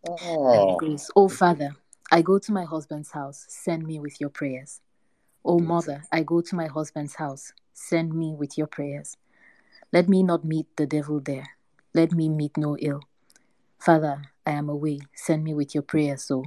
Ah, 0.07 0.75
goes, 0.77 1.11
"Oh 1.15 1.29
Father, 1.29 1.75
I 2.11 2.21
go 2.21 2.39
to 2.39 2.51
my 2.51 2.63
husband's 2.63 3.11
house. 3.11 3.45
Send 3.47 3.85
me 3.85 3.99
with 3.99 4.19
your 4.19 4.29
prayers." 4.29 4.81
Oh, 5.45 5.59
mother, 5.59 6.03
I 6.11 6.23
go 6.23 6.41
to 6.41 6.55
my 6.55 6.67
husband's 6.67 7.15
house. 7.15 7.53
Send 7.73 8.13
me 8.13 8.35
with 8.35 8.57
your 8.57 8.67
prayers. 8.67 9.17
Let 9.93 10.09
me 10.09 10.23
not 10.23 10.43
meet 10.43 10.67
the 10.75 10.85
devil 10.85 11.19
there. 11.19 11.55
Let 11.93 12.11
me 12.11 12.27
meet 12.27 12.57
no 12.57 12.77
ill. 12.77 13.01
Father, 13.79 14.23
I 14.45 14.51
am 14.51 14.67
away. 14.69 14.99
Send 15.15 15.43
me 15.43 15.53
with 15.53 15.73
your 15.73 15.83
prayers, 15.83 16.23
so. 16.23 16.43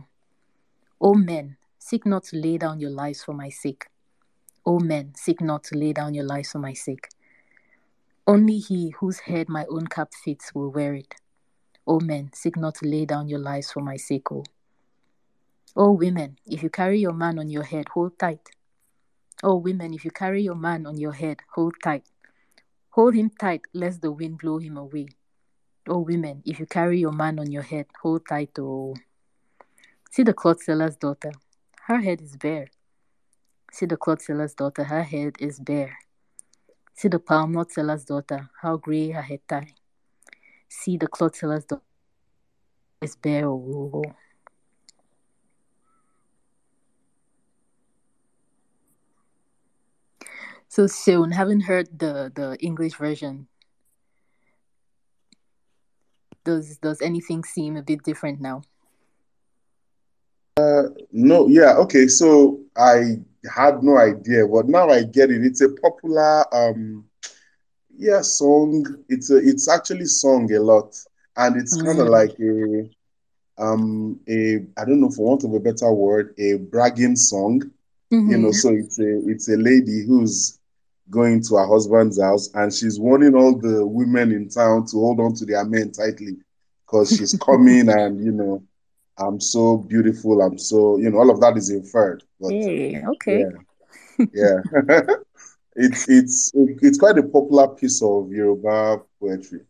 Oh, 1.00 1.14
men, 1.14 1.56
seek 1.78 2.04
not 2.04 2.24
to 2.24 2.36
lay 2.36 2.58
down 2.58 2.80
your 2.80 2.90
lives 2.90 3.24
for 3.24 3.32
my 3.32 3.48
sake. 3.48 3.86
O 4.66 4.78
men, 4.78 5.14
seek 5.16 5.40
not 5.40 5.64
to 5.64 5.76
lay 5.76 5.92
down 5.92 6.14
your 6.14 6.24
lives 6.24 6.52
for 6.52 6.58
my 6.58 6.72
sake. 6.72 7.08
Only 8.26 8.58
he 8.58 8.90
whose 8.90 9.20
head 9.20 9.48
my 9.48 9.64
own 9.68 9.86
cap 9.86 10.12
fits 10.14 10.54
will 10.54 10.70
wear 10.70 10.94
it. 10.94 11.14
O 11.86 11.98
men, 12.00 12.30
seek 12.34 12.56
not 12.56 12.76
to 12.76 12.86
lay 12.86 13.04
down 13.04 13.28
your 13.28 13.38
lives 13.40 13.72
for 13.72 13.80
my 13.80 13.96
sake, 13.96 14.30
O. 14.30 14.44
O 15.76 15.92
women, 15.92 16.36
if 16.46 16.62
you 16.62 16.70
carry 16.70 17.00
your 17.00 17.12
man 17.12 17.38
on 17.38 17.48
your 17.48 17.62
head, 17.62 17.88
hold 17.88 18.18
tight. 18.18 18.50
O 19.42 19.56
women, 19.56 19.94
if 19.94 20.04
you 20.04 20.10
carry 20.10 20.42
your 20.42 20.54
man 20.54 20.86
on 20.86 20.98
your 20.98 21.12
head, 21.12 21.38
hold 21.54 21.74
tight. 21.82 22.04
Hold 22.90 23.14
him 23.14 23.30
tight, 23.30 23.62
lest 23.72 24.02
the 24.02 24.12
wind 24.12 24.38
blow 24.38 24.58
him 24.58 24.76
away. 24.76 25.08
O 25.88 25.98
women, 25.98 26.42
if 26.44 26.60
you 26.60 26.66
carry 26.66 27.00
your 27.00 27.12
man 27.12 27.38
on 27.38 27.50
your 27.50 27.62
head, 27.62 27.86
hold 28.02 28.22
tight. 28.28 28.58
O. 28.58 28.94
see 30.10 30.22
the 30.22 30.34
cloth 30.34 30.62
seller's 30.62 30.96
daughter. 30.96 31.32
Her 31.86 32.00
head 32.00 32.20
is 32.20 32.36
bare. 32.36 32.68
See 33.72 33.86
the 33.86 33.96
cloth 33.96 34.22
seller's 34.22 34.54
daughter. 34.54 34.84
Her 34.84 35.02
head 35.02 35.36
is 35.38 35.58
bare. 35.60 35.98
See 36.94 37.08
the 37.08 37.18
palm 37.18 37.52
nut 37.52 37.70
seller's 37.70 38.04
daughter. 38.04 38.50
How 38.60 38.76
gray 38.76 39.10
her 39.10 39.22
head 39.22 39.40
tie. 39.48 39.74
See 40.68 40.96
the 40.96 41.06
cloth 41.06 41.36
seller's 41.36 41.64
daughter 41.64 41.82
is 43.00 43.16
bare. 43.16 43.48
Oh, 43.48 43.90
oh, 43.94 44.02
oh. 44.06 44.14
so 50.70 50.86
soon. 50.86 51.32
Haven't 51.32 51.62
heard 51.62 51.98
the 51.98 52.32
the 52.34 52.56
English 52.60 52.94
version. 52.94 53.48
Does 56.44 56.78
does 56.78 57.02
anything 57.02 57.44
seem 57.44 57.76
a 57.76 57.82
bit 57.82 58.02
different 58.02 58.40
now? 58.40 58.62
Uh, 60.56 60.84
no, 61.12 61.48
yeah, 61.48 61.74
okay. 61.76 62.06
So 62.06 62.60
I 62.76 63.20
had 63.54 63.82
no 63.82 63.96
idea, 63.98 64.46
but 64.46 64.68
now 64.68 64.88
I 64.90 65.02
get 65.04 65.30
it. 65.30 65.44
It's 65.44 65.60
a 65.60 65.68
popular 65.70 66.44
um 66.54 67.04
yeah 67.96 68.22
song. 68.22 68.84
It's 69.08 69.30
a 69.30 69.36
it's 69.36 69.68
actually 69.68 70.06
sung 70.06 70.52
a 70.52 70.60
lot, 70.60 70.96
and 71.36 71.56
it's 71.56 71.76
kind 71.76 72.00
of 72.00 72.08
Mm. 72.08 72.10
like 72.10 72.38
a 72.40 72.88
um 73.62 74.20
a 74.28 74.56
I 74.78 74.84
don't 74.84 75.00
know 75.00 75.10
for 75.10 75.26
want 75.26 75.44
of 75.44 75.54
a 75.54 75.60
better 75.60 75.92
word, 75.92 76.34
a 76.38 76.54
bragging 76.54 77.16
song. 77.16 77.62
You 78.24 78.38
know, 78.38 78.50
Mhm. 78.50 78.54
so 78.54 78.70
it's 78.70 78.98
a 78.98 79.20
it's 79.30 79.48
a 79.48 79.56
lady 79.56 80.04
who's 80.06 80.58
going 81.10 81.42
to 81.42 81.56
her 81.56 81.66
husband's 81.66 82.20
house 82.20 82.48
and 82.54 82.72
she's 82.72 82.98
warning 83.00 83.34
all 83.34 83.58
the 83.58 83.84
women 83.84 84.30
in 84.32 84.48
town 84.48 84.86
to 84.86 84.96
hold 84.96 85.20
on 85.20 85.34
to 85.34 85.44
their 85.44 85.64
men 85.64 85.90
tightly 85.90 86.36
because 86.86 87.14
she's 87.16 87.34
coming 87.34 87.88
and 87.90 88.24
you 88.24 88.30
know 88.32 88.62
I'm 89.20 89.40
so 89.40 89.76
beautiful. 89.76 90.40
I'm 90.42 90.58
so 90.58 90.96
you 90.98 91.10
know 91.10 91.18
all 91.18 91.30
of 91.30 91.40
that 91.40 91.56
is 91.56 91.70
inferred, 91.70 92.24
but 92.40 92.50
Hey, 92.50 93.02
okay. 93.06 93.44
yeah, 94.18 94.26
yeah. 94.32 95.00
it's 95.76 96.08
it's 96.08 96.50
it's 96.54 96.98
quite 96.98 97.18
a 97.18 97.22
popular 97.22 97.68
piece 97.68 98.02
of 98.02 98.30
Yoruba 98.30 99.02
poetry. 99.20 99.60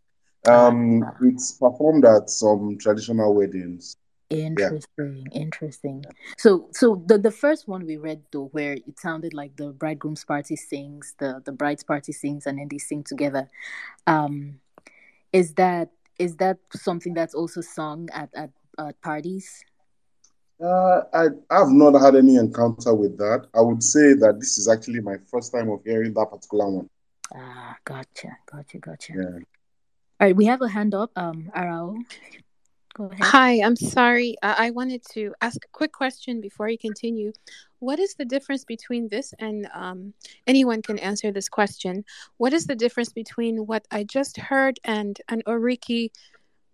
Um, 0.49 1.05
it's 1.23 1.53
performed 1.53 2.05
at 2.05 2.31
some 2.31 2.79
traditional 2.79 3.35
weddings. 3.35 3.97
Yeah. 4.31 4.47
interesting, 4.47 5.27
interesting. 5.33 6.05
So, 6.39 6.69
so 6.73 7.03
the 7.05 7.19
the 7.19 7.33
first 7.33 7.67
one 7.67 7.85
we 7.85 7.97
read 7.97 8.23
though, 8.31 8.49
where 8.53 8.75
it 8.75 8.99
sounded 8.99 9.35
like 9.35 9.57
the 9.57 9.73
bridegroom's 9.73 10.25
party 10.25 10.55
sings, 10.55 11.15
the 11.19 11.43
the 11.45 11.53
bride's 11.53 11.83
party 11.83 12.13
sings, 12.13 12.47
and 12.47 12.59
then 12.59 12.69
they 12.71 12.79
sing 12.79 13.03
together. 13.03 13.51
Um, 14.07 14.61
is 15.33 15.55
that 15.55 15.91
is 16.19 16.37
that 16.37 16.59
something 16.73 17.13
that's 17.13 17.35
also 17.35 17.61
sung 17.61 18.09
at 18.13 18.31
at, 18.35 18.51
at 18.79 19.01
parties? 19.01 19.65
Uh, 20.63 21.03
I 21.15 21.27
I've 21.49 21.71
not 21.71 21.99
had 22.01 22.17
any 22.17 22.37
encounter 22.37 22.95
with 22.95 23.17
that. 23.17 23.47
I 23.55 23.61
would 23.63 23.83
say 23.83 24.13
that 24.15 24.39
this 24.39 24.59
is 24.59 24.69
actually 24.69 25.01
my 25.01 25.17
first 25.31 25.53
time 25.53 25.71
of 25.71 25.83
hearing 25.85 26.13
that 26.15 26.31
particular 26.31 26.69
one. 26.69 26.91
Ah, 27.35 27.77
gotcha, 27.85 28.37
gotcha, 28.51 28.79
gotcha. 28.79 29.13
Yeah. 29.17 29.39
All 30.21 30.27
right, 30.27 30.37
we 30.37 30.45
have 30.45 30.61
a 30.61 30.69
hand 30.69 30.95
up. 30.95 31.11
Um, 31.17 31.51
Arao, 31.57 31.97
go 32.93 33.05
ahead. 33.05 33.25
Hi, 33.25 33.63
I'm 33.63 33.77
sorry. 33.77 34.37
I 34.43 34.67
I 34.67 34.71
wanted 34.71 35.03
to 35.13 35.35
ask 35.41 35.65
a 35.65 35.69
quick 35.73 35.93
question 35.93 36.43
before 36.43 36.69
you 36.69 36.77
continue. 36.77 37.33
What 37.79 37.99
is 37.99 38.15
the 38.15 38.27
difference 38.27 38.67
between 38.67 39.09
this 39.09 39.33
and 39.39 39.67
um, 39.73 40.13
anyone 40.47 40.83
can 40.83 40.99
answer 40.99 41.33
this 41.33 41.49
question? 41.49 42.05
What 42.37 42.53
is 42.53 42.67
the 42.67 42.77
difference 42.77 43.15
between 43.15 43.67
what 43.67 43.87
I 43.91 44.05
just 44.05 44.37
heard 44.37 44.79
and 44.85 45.19
an 45.31 45.41
Oriki 45.47 46.11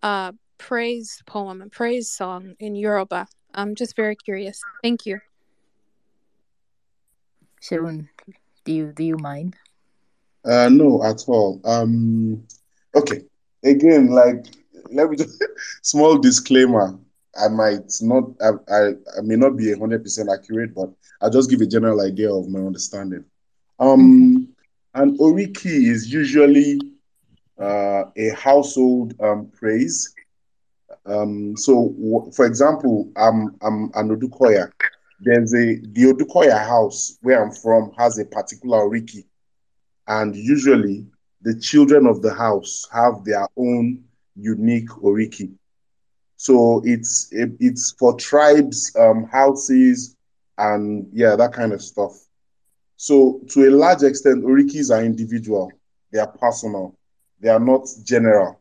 uh, 0.02 0.32
praise 0.58 1.22
poem, 1.26 1.62
a 1.62 1.68
praise 1.68 2.10
song 2.10 2.54
in 2.58 2.74
Yoruba? 2.74 3.26
I'm 3.54 3.74
just 3.74 3.96
very 3.96 4.16
curious. 4.16 4.62
Thank 4.82 5.06
you. 5.06 5.20
Sheun, 7.62 8.08
do 8.64 8.72
you 8.72 8.92
do 8.92 9.04
you 9.04 9.16
mind? 9.16 9.56
Uh, 10.44 10.68
no, 10.68 11.02
at 11.02 11.24
all. 11.26 11.60
Um, 11.64 12.46
okay. 12.94 13.22
Again, 13.64 14.08
like 14.08 14.46
let 14.92 15.10
me 15.10 15.16
just 15.16 15.42
small 15.82 16.18
disclaimer. 16.18 16.98
I 17.38 17.48
might 17.48 17.92
not, 18.00 18.24
I, 18.40 18.50
I, 18.72 18.88
I 19.18 19.20
may 19.22 19.36
not 19.36 19.56
be 19.56 19.74
hundred 19.76 20.02
percent 20.02 20.30
accurate, 20.32 20.74
but 20.74 20.90
I'll 21.20 21.30
just 21.30 21.50
give 21.50 21.60
a 21.60 21.66
general 21.66 22.00
idea 22.00 22.32
of 22.32 22.48
my 22.48 22.60
understanding. 22.60 23.24
Um, 23.78 24.48
and 24.94 25.18
Oriki 25.18 25.88
is 25.90 26.10
usually 26.10 26.80
uh, 27.60 28.04
a 28.16 28.30
household 28.30 29.14
um, 29.20 29.48
praise. 29.48 30.14
Um, 31.06 31.56
so, 31.56 31.90
w- 31.90 32.30
for 32.32 32.46
example, 32.46 33.10
I'm 33.16 33.56
I'm 33.62 33.90
an 33.94 34.16
Odukoya. 34.16 34.70
There's 35.20 35.54
a 35.54 35.76
the 35.92 36.12
Odukoya 36.12 36.58
house 36.58 37.18
where 37.22 37.42
I'm 37.42 37.52
from 37.52 37.92
has 37.96 38.18
a 38.18 38.24
particular 38.24 38.78
Oriki, 38.78 39.24
and 40.08 40.34
usually 40.34 41.06
the 41.42 41.58
children 41.58 42.06
of 42.06 42.22
the 42.22 42.34
house 42.34 42.86
have 42.92 43.24
their 43.24 43.46
own 43.56 44.02
unique 44.34 44.88
Oriki. 44.88 45.52
So 46.36 46.82
it's 46.84 47.28
it, 47.32 47.52
it's 47.60 47.92
for 47.98 48.14
tribes, 48.16 48.94
um, 48.98 49.24
houses, 49.24 50.16
and 50.58 51.08
yeah, 51.12 51.36
that 51.36 51.52
kind 51.52 51.72
of 51.72 51.80
stuff. 51.82 52.12
So 52.96 53.40
to 53.50 53.68
a 53.68 53.70
large 53.70 54.02
extent, 54.02 54.44
Orikis 54.44 54.90
are 54.94 55.04
individual. 55.04 55.70
They 56.12 56.18
are 56.18 56.26
personal. 56.26 56.96
They 57.40 57.48
are 57.48 57.60
not 57.60 57.86
general. 58.04 58.60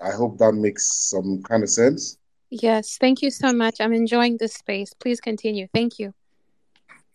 I 0.00 0.12
hope 0.12 0.38
that 0.38 0.52
makes 0.52 1.10
some 1.10 1.42
kind 1.42 1.62
of 1.62 1.70
sense. 1.70 2.18
Yes, 2.50 2.96
thank 2.98 3.20
you 3.20 3.30
so 3.30 3.52
much. 3.52 3.80
I'm 3.80 3.92
enjoying 3.92 4.38
this 4.38 4.54
space. 4.54 4.94
Please 4.94 5.20
continue. 5.20 5.68
Thank 5.74 5.98
you. 5.98 6.14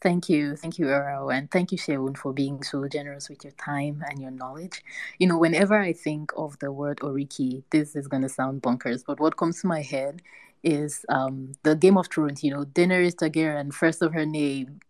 Thank 0.02 0.28
you. 0.28 0.58
Thank 0.58 0.78
you, 0.78 0.90
Earl. 0.90 1.30
And 1.32 1.50
thank 1.50 1.72
you, 1.72 1.78
Sheun, 1.78 2.18
for 2.18 2.34
being 2.34 2.62
so 2.62 2.88
generous 2.90 3.30
with 3.30 3.44
your 3.46 3.54
time 3.54 4.04
and 4.10 4.22
your 4.22 4.32
knowledge. 4.32 4.84
You 5.18 5.28
know, 5.28 5.38
whenever 5.38 5.80
I 5.80 5.94
think 5.94 6.32
of 6.36 6.60
the 6.60 6.74
word 6.74 7.00
Oriki, 7.00 7.64
this 7.70 7.96
is 7.96 8.08
going 8.08 8.24
to 8.24 8.30
sound 8.30 8.62
bonkers, 8.62 9.04
but 9.08 9.22
what 9.22 9.38
comes 9.38 9.62
to 9.62 9.68
my 9.68 9.82
head 9.82 10.22
is 10.62 11.06
um, 11.08 11.54
the 11.64 11.76
Game 11.76 11.98
of 11.98 12.08
Thrones, 12.08 12.44
you 12.44 12.52
know, 12.52 12.66
Daenerys 12.66 13.16
Targaryen, 13.16 13.74
first 13.74 14.02
of 14.02 14.14
her 14.14 14.26
name, 14.26 14.82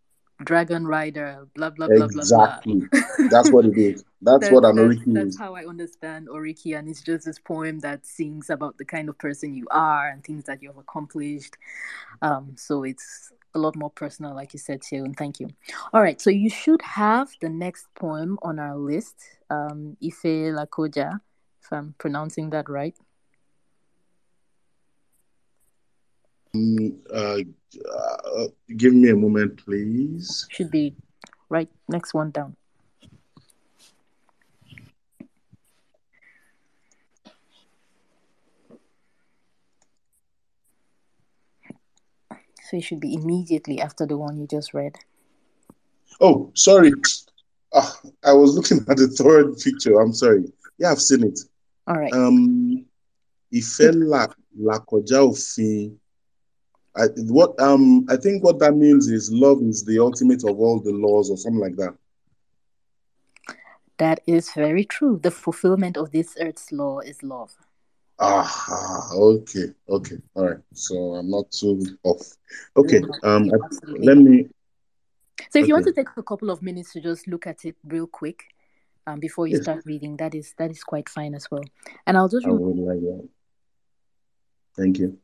Dragon 0.44 0.86
Rider, 0.88 1.48
blah, 1.56 1.70
blah, 1.70 1.88
blah, 1.88 1.98
blah, 1.98 2.08
blah. 2.08 2.22
Exactly. 2.22 2.84
That's 3.30 3.52
what 3.52 3.66
it 3.66 3.78
is. 3.78 4.04
That's 4.22 4.40
That's, 4.40 4.54
what 4.54 4.64
an 4.64 4.78
that's, 4.78 4.88
Oriki 4.88 5.14
that's 5.14 5.28
is. 5.28 5.38
how 5.38 5.54
I 5.54 5.66
understand 5.66 6.30
Oriki, 6.30 6.80
and 6.80 6.88
it's 6.88 7.02
just 7.02 7.26
this 7.26 7.40
poem 7.40 7.80
that 7.82 8.06
sings 8.06 8.50
about 8.50 8.78
the 8.78 8.86
kind 8.86 9.10
of 9.10 9.18
person 9.18 9.54
you 9.54 9.68
are 9.70 10.08
and 10.08 10.24
things 10.24 10.46
that 10.46 10.64
you 10.64 10.70
have 10.70 10.78
accomplished. 10.78 11.58
Um, 12.22 12.54
so 12.56 12.84
it's 12.84 13.34
a 13.54 13.60
lot 13.60 13.76
more 13.76 13.90
personal, 13.90 14.34
like 14.34 14.54
you 14.54 14.60
said, 14.60 14.82
Sheun. 14.82 15.14
Thank 15.18 15.42
you. 15.42 15.50
All 15.94 16.02
right, 16.02 16.22
so 16.22 16.30
you 16.30 16.50
should 16.50 16.82
have 16.84 17.32
the 17.42 17.50
next 17.50 17.88
poem 17.96 18.40
on 18.44 18.60
our 18.60 18.78
list, 18.78 19.16
um, 19.50 19.98
Ife 20.02 20.24
Lakoja, 20.24 21.20
if 21.62 21.74
I'm 21.74 21.94
pronouncing 21.98 22.50
that 22.52 22.70
right. 22.70 22.96
Um, 22.98 23.06
uh, 26.56 27.40
uh, 27.90 28.48
give 28.78 28.94
me 28.94 29.10
a 29.10 29.16
moment, 29.16 29.64
please. 29.66 30.48
Should 30.52 30.72
be 30.72 30.96
right 31.50 31.70
next 31.90 32.14
one 32.14 32.32
down. 32.32 32.56
So 42.64 42.78
it 42.78 42.82
should 42.82 43.00
be 43.00 43.14
immediately 43.14 43.82
after 43.82 44.06
the 44.06 44.18
one 44.18 44.38
you 44.38 44.48
just 44.48 44.74
read. 44.74 44.96
Oh, 46.22 46.52
sorry. 46.54 46.94
Ah, 47.74 48.00
I 48.24 48.34
was 48.34 48.56
looking 48.56 48.86
at 48.88 48.98
the 48.98 49.08
third 49.08 49.58
picture. 49.58 50.00
I'm 50.00 50.14
sorry. 50.14 50.46
Yeah, 50.78 50.92
I've 50.92 51.02
seen 51.02 51.24
it. 51.24 51.40
All 51.88 51.98
right. 51.98 52.14
Um, 52.14 52.86
là 53.52 54.80
kọjá 54.86 55.20
òfin. 55.20 55.98
I, 56.96 57.06
what 57.28 57.60
um 57.60 58.06
I 58.10 58.18
think 58.18 58.44
what 58.44 58.60
that 58.60 58.76
means 58.76 59.08
is 59.08 59.32
love 59.32 59.62
is 59.64 59.84
the 59.84 60.00
ultimate 60.00 60.44
of 60.44 60.60
all 60.60 60.80
the 60.80 60.92
laws 60.92 61.30
or 61.30 61.38
something 61.38 61.60
like 61.62 61.76
that. 61.78 61.96
That 63.98 64.20
is 64.28 64.52
very 64.54 64.86
true. 64.86 65.20
The 65.22 65.32
fulfillment 65.32 65.98
of 65.98 66.12
this 66.12 66.36
earth's 66.40 66.72
law 66.72 67.00
is 67.00 67.24
love. 67.24 67.56
Ah, 68.20 69.10
okay, 69.16 69.74
okay, 69.90 70.18
all 70.36 70.46
right. 70.50 70.58
So 70.74 70.96
I'm 71.16 71.30
not 71.30 71.52
too 71.52 71.82
off. 72.04 72.38
Okay, 72.78 73.02
um, 73.24 73.50
I- 73.54 73.68
let 74.00 74.18
me. 74.18 74.50
So 75.50 75.60
if 75.60 75.68
you 75.68 75.74
want 75.74 75.86
to 75.86 75.92
take 75.94 76.08
a 76.18 76.24
couple 76.24 76.50
of 76.50 76.62
minutes 76.62 76.94
to 76.94 77.02
just 77.02 77.28
look 77.28 77.48
at 77.48 77.66
it 77.66 77.76
real 77.84 78.08
quick 78.08 78.44
um, 79.08 79.20
before 79.20 79.48
you 79.48 79.56
Yes, 79.56 79.64
start 79.64 79.86
reading, 79.86 80.18
that 80.18 80.36
is 80.36 80.54
that 80.58 80.72
is 80.72 80.84
quite 80.84 81.10
fine 81.10 81.34
as 81.36 81.50
well. 81.52 81.64
And 82.06 82.18
I'll 82.18 82.30
just 82.30 82.46
I 82.46 82.52
would 82.52 82.78
like 82.78 83.00
that. 83.02 83.30
Thank 84.76 85.00
you. 85.00 85.20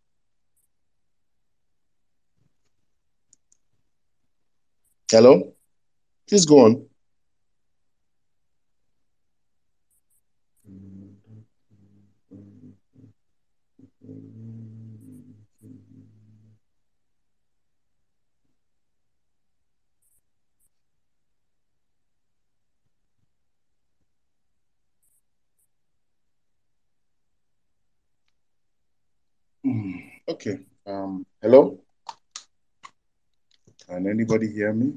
Hello, 5.11 5.53
please 6.27 6.45
go 6.45 6.59
on. 6.65 6.87
Okay. 30.27 30.59
Um, 30.85 31.25
hello. 31.41 31.79
Can 33.89 34.07
anybody 34.07 34.51
hear 34.51 34.71
me? 34.71 34.93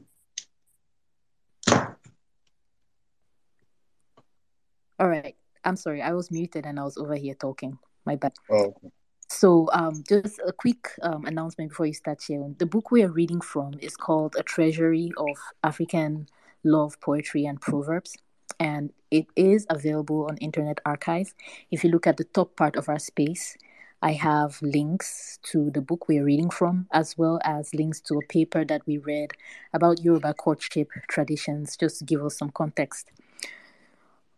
all 4.98 5.08
right. 5.08 5.34
I'm 5.64 5.76
sorry, 5.76 6.02
I 6.02 6.12
was 6.12 6.30
muted 6.30 6.66
and 6.66 6.78
I 6.78 6.84
was 6.84 6.98
over 6.98 7.14
here 7.14 7.34
talking. 7.34 7.78
My 8.04 8.16
bad. 8.16 8.32
Oh, 8.50 8.74
okay. 8.76 8.90
So, 9.30 9.68
um, 9.72 10.04
just 10.08 10.40
a 10.46 10.52
quick 10.52 10.90
um, 11.02 11.24
announcement 11.24 11.70
before 11.70 11.86
you 11.86 11.94
start 11.94 12.20
sharing. 12.20 12.54
The 12.58 12.66
book 12.66 12.90
we 12.90 13.02
are 13.02 13.10
reading 13.10 13.40
from 13.40 13.74
is 13.80 13.96
called 13.96 14.36
A 14.38 14.42
Treasury 14.42 15.10
of 15.16 15.38
African 15.64 16.28
Love, 16.64 17.00
Poetry, 17.00 17.46
and 17.46 17.60
Proverbs. 17.60 18.14
And 18.60 18.92
it 19.10 19.26
is 19.36 19.66
available 19.70 20.26
on 20.28 20.36
Internet 20.38 20.80
Archive. 20.84 21.32
If 21.70 21.82
you 21.82 21.90
look 21.90 22.06
at 22.06 22.18
the 22.18 22.24
top 22.24 22.56
part 22.56 22.76
of 22.76 22.88
our 22.88 22.98
space, 22.98 23.56
I 24.04 24.12
have 24.14 24.60
links 24.62 25.38
to 25.44 25.70
the 25.70 25.80
book 25.80 26.08
we 26.08 26.18
are 26.18 26.24
reading 26.24 26.50
from, 26.50 26.88
as 26.92 27.16
well 27.16 27.38
as 27.44 27.72
links 27.72 28.00
to 28.02 28.18
a 28.18 28.26
paper 28.26 28.64
that 28.64 28.82
we 28.84 28.98
read 28.98 29.30
about 29.72 30.02
Yoruba 30.02 30.34
courtship 30.34 30.88
traditions, 31.08 31.76
just 31.76 32.00
to 32.00 32.04
give 32.04 32.24
us 32.24 32.36
some 32.36 32.50
context. 32.50 33.12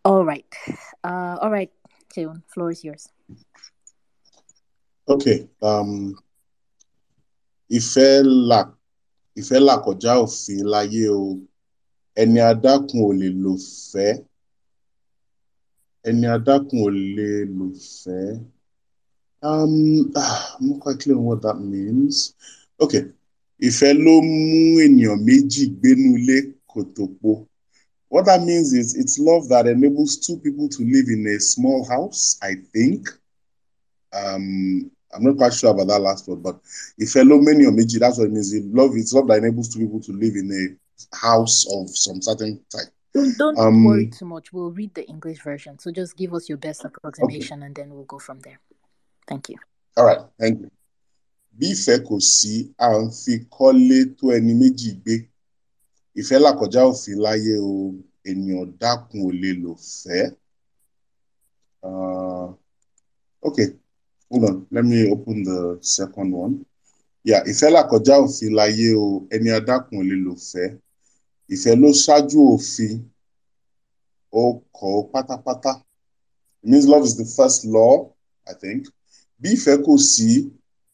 All 0.04 0.22
right. 0.22 0.44
Uh, 1.02 1.38
all 1.40 1.50
right, 1.50 1.72
Sheun, 2.14 2.42
floor 2.52 2.72
is 2.72 2.84
yours. 2.84 3.08
Okay. 5.08 5.48
Um, 5.62 6.14
ìfẹ́ 7.70 8.22
là 8.48 8.60
ìfẹ́ 9.36 9.60
là 9.66 9.74
kọjá 9.84 10.12
òfin 10.24 10.60
láyé 10.72 11.08
o. 11.08 11.40
Ẹni 12.20 12.40
adákun 12.52 13.00
ò 13.08 13.12
lè 13.20 13.28
lò 13.42 13.52
fẹ́. 13.90 14.12
Ẹni 16.08 16.26
adákun 16.36 16.78
ò 16.86 16.90
lè 17.16 17.30
lò 17.58 17.66
fẹ́. 18.02 18.53
Um, 19.44 20.10
ah, 20.16 20.56
I'm 20.58 20.70
not 20.70 20.80
quite 20.80 21.00
clear 21.00 21.16
on 21.16 21.24
what 21.24 21.42
that 21.42 21.58
means. 21.60 22.34
Okay. 22.80 23.04
Ìfẹ́ 23.60 23.92
ló 24.04 24.14
mú 24.22 24.80
ènìyàn 24.86 25.18
méjì 25.26 25.62
gbénú 25.78 26.16
ilé 26.18 26.36
kòtòpo. 26.68 27.46
What 28.08 28.24
that 28.26 28.42
means 28.42 28.72
is 28.72 28.94
it's 28.96 29.18
love 29.18 29.48
that 29.48 29.66
enables 29.66 30.16
two 30.26 30.36
people 30.38 30.68
to 30.68 30.82
live 30.84 31.08
in 31.08 31.26
a 31.26 31.38
small 31.40 31.84
house, 31.84 32.38
I 32.42 32.54
think. 32.72 33.08
Um, 34.12 34.90
I'm 35.12 35.22
not 35.22 35.36
quite 35.36 35.52
sure 35.54 35.70
about 35.70 35.88
that 35.88 36.00
last 36.00 36.26
word, 36.28 36.42
but 36.42 36.56
ìfẹ́ 36.98 37.22
ló 37.28 37.38
mú 37.38 37.48
ènìyàn 37.52 37.76
méjì, 37.76 37.98
that's 38.00 38.18
what 38.18 38.26
it 38.28 38.32
means. 38.32 38.52
It 38.52 38.64
love, 38.74 38.96
it's 38.96 39.12
love 39.12 39.28
that 39.28 39.38
enables 39.38 39.68
two 39.68 39.80
people 39.80 40.00
to 40.00 40.12
live 40.12 40.34
in 40.36 40.50
a 40.52 41.16
house 41.16 41.66
of 41.70 41.90
some 41.96 42.20
certain 42.22 42.58
type. 42.70 42.88
Don't, 43.12 43.36
don't 43.38 43.58
Um, 43.58 43.84
worry 43.84 44.06
too 44.10 44.24
much. 44.26 44.52
We'll 44.52 44.72
read 44.72 44.94
the 44.94 45.06
English 45.06 45.42
version. 45.44 45.78
So 45.78 45.92
just 45.92 46.16
give 46.16 46.34
us 46.34 46.48
your 46.48 46.58
best 46.58 46.84
approximation 46.84 47.62
and 47.62 47.74
then 47.74 47.94
we'll 47.94 48.04
go 48.04 48.18
from 48.18 48.40
there. 48.40 48.58
Thank 49.26 49.48
you. 49.48 49.58
All 49.96 50.04
right, 50.06 50.22
thank 50.38 50.60
you. 50.60 50.70
Bí 51.58 51.66
ìfẹ́ 51.74 51.98
kò 52.06 52.14
sí, 52.20 52.54
à 52.78 52.86
ń 53.02 53.10
fi 53.20 53.32
kọ́lé 53.50 53.98
tó 54.18 54.24
ẹni 54.36 54.52
méjì 54.60 54.90
gbé. 55.02 55.14
Ìfẹ́ 56.20 56.38
là 56.44 56.50
kọjá 56.58 56.80
òfin 56.90 57.18
láyé 57.26 57.54
o, 57.62 57.94
ènìyàn 58.30 58.66
dákun 58.80 59.20
ò 59.28 59.30
lè 59.42 59.50
lò 59.62 59.72
fẹ́. 60.02 60.34
Uh, 61.82 62.48
okay, 63.42 63.68
hold 64.30 64.44
on. 64.44 64.66
Let 64.70 64.84
me 64.84 65.10
open 65.12 65.44
the 65.44 65.78
second 65.82 66.32
one. 66.34 66.54
yà 67.24 67.38
ìfẹ́ 67.50 67.70
làkọjá 67.76 68.14
òfin 68.24 68.52
láyé 68.58 68.88
o 69.04 69.26
ẹni 69.34 69.50
adákùn 69.58 69.98
ò 70.00 70.04
lè 70.10 70.16
lò 70.26 70.32
fẹ́ 70.50 70.68
ìfẹ́ 71.54 71.74
ló 71.82 71.88
ṣáájú 72.04 72.38
òfin 72.54 72.94
ó 74.32 74.42
kọ́ 74.76 74.88
ọ 74.98 75.00
pátápátá 75.12 75.72
it 76.62 76.68
means 76.70 76.86
love 76.92 77.04
is 77.08 77.16
the 77.16 77.24
first 77.36 77.64
law 77.64 77.94
I 78.46 78.52
think 78.62 78.80
bí 79.40 79.48
ìfẹ́ 79.56 79.76
kò 79.84 79.92
sí 80.10 80.28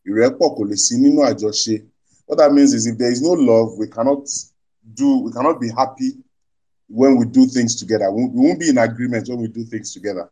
ìrẹ́pọ̀ 0.08 0.48
kò 0.56 0.62
lè 0.70 0.76
sí 0.84 0.94
nínú 1.02 1.20
àjọṣe. 1.30 1.74
What 2.26 2.36
that 2.38 2.52
means 2.56 2.72
is 2.78 2.86
if 2.86 2.96
there 2.98 3.10
is 3.16 3.20
no 3.28 3.32
love 3.50 3.70
we 3.80 3.86
cannot 3.94 4.22
do 4.98 5.08
we 5.24 5.30
cannot 5.32 5.56
be 5.60 5.68
happy 5.80 6.10
when 6.88 7.16
we 7.18 7.24
do 7.26 7.46
things 7.46 7.74
together. 7.76 8.10
We 8.10 8.24
won't, 8.32 8.58
be 8.60 8.68
in 8.68 8.78
agreement 8.78 9.28
when 9.28 9.40
we 9.40 9.48
do 9.48 9.64
things 9.64 9.92
together. 9.94 10.26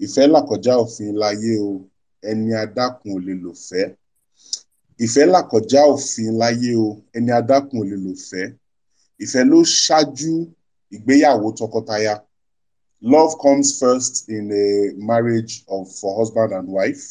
Ìfẹ́ 0.00 0.26
làkọjá 0.34 0.72
òfin 0.82 1.14
láyé 1.22 1.52
o. 1.68 1.86
Ẹni 2.30 2.52
adákùn 2.64 3.12
ò 3.16 3.18
lè 3.26 3.34
lò 3.44 3.52
fẹ́. 3.68 3.84
Ìfẹ́ 5.04 5.24
làkọjá 5.34 5.80
òfin 5.94 6.30
láyé 6.42 6.70
o. 6.86 7.02
Ẹni 7.16 7.30
adákùn 7.40 7.78
ò 7.80 7.84
lè 7.90 7.96
lò 8.04 8.12
fẹ́. 8.30 8.46
Ìfẹ́ 9.24 9.42
ló 9.50 9.58
ṣáájú 9.84 10.32
ìgbéyàwó 10.94 11.48
tọkọtaya. 11.58 12.14
Love 13.12 13.34
comes 13.44 13.68
first 13.80 14.28
in 14.28 14.46
a 14.52 14.92
marriage 15.10 15.64
of 15.68 15.84
for 15.98 16.12
husband 16.18 16.52
and 16.52 16.68
wife 16.68 17.04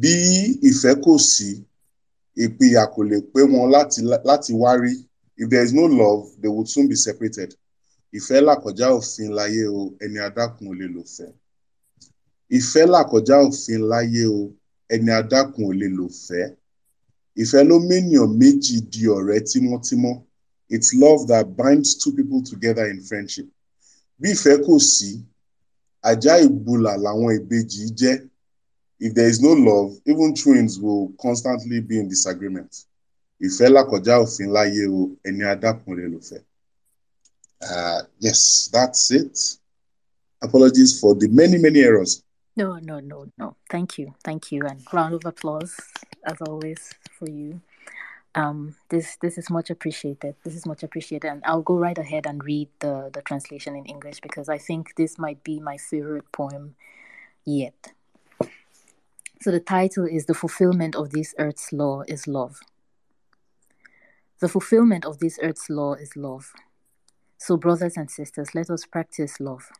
bí 0.00 0.12
ìfẹ́ 0.68 0.94
kò 1.04 1.12
sí 1.32 1.50
ìpínyà 2.44 2.84
kò 2.94 3.00
lè 3.10 3.16
pé 3.32 3.40
wọn 3.52 3.66
láti 3.74 4.00
láti 4.28 4.52
wá 4.62 4.72
rí. 4.82 4.94
If 5.36 5.50
there 5.50 5.64
is 5.64 5.72
no 5.72 5.86
love 5.86 6.22
they 6.40 6.48
would 6.48 6.68
soon 6.68 6.86
be 6.88 6.94
separated. 7.06 7.50
Ìfẹ́ 8.18 8.40
làkọjá 8.48 8.86
òfin 8.98 9.30
láyé 9.38 9.62
o 9.78 9.94
ẹni 10.04 10.18
adákùn 10.28 10.66
ò 10.70 10.74
lè 10.80 10.86
lò 10.96 11.02
fẹ́. 11.16 11.30
Ìfẹ́ 12.58 12.84
làkọjá 12.94 13.36
òfin 13.46 13.80
láyé 13.92 14.22
o 14.26 14.52
ẹni 14.94 15.10
adákùn 15.20 15.64
ò 15.70 15.72
lè 15.80 15.88
lò 15.98 16.06
fẹ́. 16.26 16.46
Ìfẹ́ 17.42 17.62
ló 17.68 17.76
ménìyàn 17.88 18.30
méjì 18.40 18.76
di 18.92 19.02
ọ̀rẹ́ 19.16 19.40
tímọ́tímọ́. 19.48 20.14
It's 20.74 20.94
love 20.94 21.26
that 21.28 21.46
binds 21.56 21.94
two 22.00 22.12
people 22.12 22.42
together 22.42 22.86
in 22.92 23.00
friendship. 23.08 23.48
Bí 24.20 24.28
ìfẹ́ 24.34 24.56
kò 24.66 24.78
sí 24.92 25.10
ajá 26.02 26.34
ìgbùlà 26.46 26.92
làwọn 27.04 27.30
ìbejì 27.38 27.82
jẹ́ 28.00 28.14
if 29.00 29.14
there 29.14 29.28
is 29.28 29.40
no 29.40 29.52
love 29.52 29.92
even 30.06 30.34
twins 30.34 30.78
will 30.80 31.12
constantly 31.20 31.80
be 31.80 31.98
in 31.98 32.08
disagreement 32.08 32.86
ìfẹ́ 33.46 33.68
làkọjá 33.76 34.14
òfin 34.24 34.48
láyé 34.56 34.84
o 34.98 35.16
ẹni 35.28 35.44
fẹ́. 36.28 36.40
Uh, 37.64 38.02
yes, 38.18 38.68
that's 38.72 39.10
it. 39.10 39.36
Apologies 40.42 41.00
for 41.00 41.14
the 41.14 41.28
many, 41.28 41.56
many 41.56 41.80
errors. 41.80 42.22
No, 42.56 42.78
no, 42.78 43.00
no, 43.00 43.26
no. 43.38 43.56
Thank 43.70 43.98
you, 43.98 44.14
thank 44.22 44.52
you, 44.52 44.60
and 44.66 44.80
round 44.92 45.14
of 45.14 45.24
applause 45.24 45.74
as 46.24 46.36
always 46.42 46.92
for 47.18 47.28
you. 47.28 47.60
Um, 48.34 48.74
this 48.88 49.16
this 49.16 49.38
is 49.38 49.48
much 49.50 49.70
appreciated. 49.70 50.34
This 50.44 50.54
is 50.54 50.66
much 50.66 50.82
appreciated, 50.82 51.28
and 51.28 51.42
I'll 51.44 51.62
go 51.62 51.76
right 51.76 51.96
ahead 51.98 52.26
and 52.26 52.44
read 52.44 52.68
the 52.80 53.10
the 53.12 53.22
translation 53.22 53.74
in 53.76 53.86
English 53.86 54.20
because 54.20 54.48
I 54.48 54.58
think 54.58 54.94
this 54.96 55.18
might 55.18 55.42
be 55.42 55.58
my 55.60 55.76
favorite 55.78 56.30
poem 56.32 56.74
yet. 57.44 57.92
So 59.44 59.50
the 59.50 59.60
title 59.60 60.06
is 60.06 60.24
"The 60.24 60.32
Fulfillment 60.32 60.96
of 60.96 61.10
This 61.10 61.34
Earth's 61.38 61.70
Law 61.70 62.00
is 62.08 62.26
Love." 62.26 62.60
The 64.38 64.48
fulfillment 64.48 65.04
of 65.04 65.18
this 65.18 65.38
earth's 65.42 65.68
law 65.68 65.92
is 65.92 66.16
love. 66.16 66.54
So, 67.36 67.58
brothers 67.58 67.98
and 67.98 68.10
sisters, 68.10 68.54
let 68.54 68.70
us 68.70 68.86
practice 68.86 69.40
love. 69.40 69.70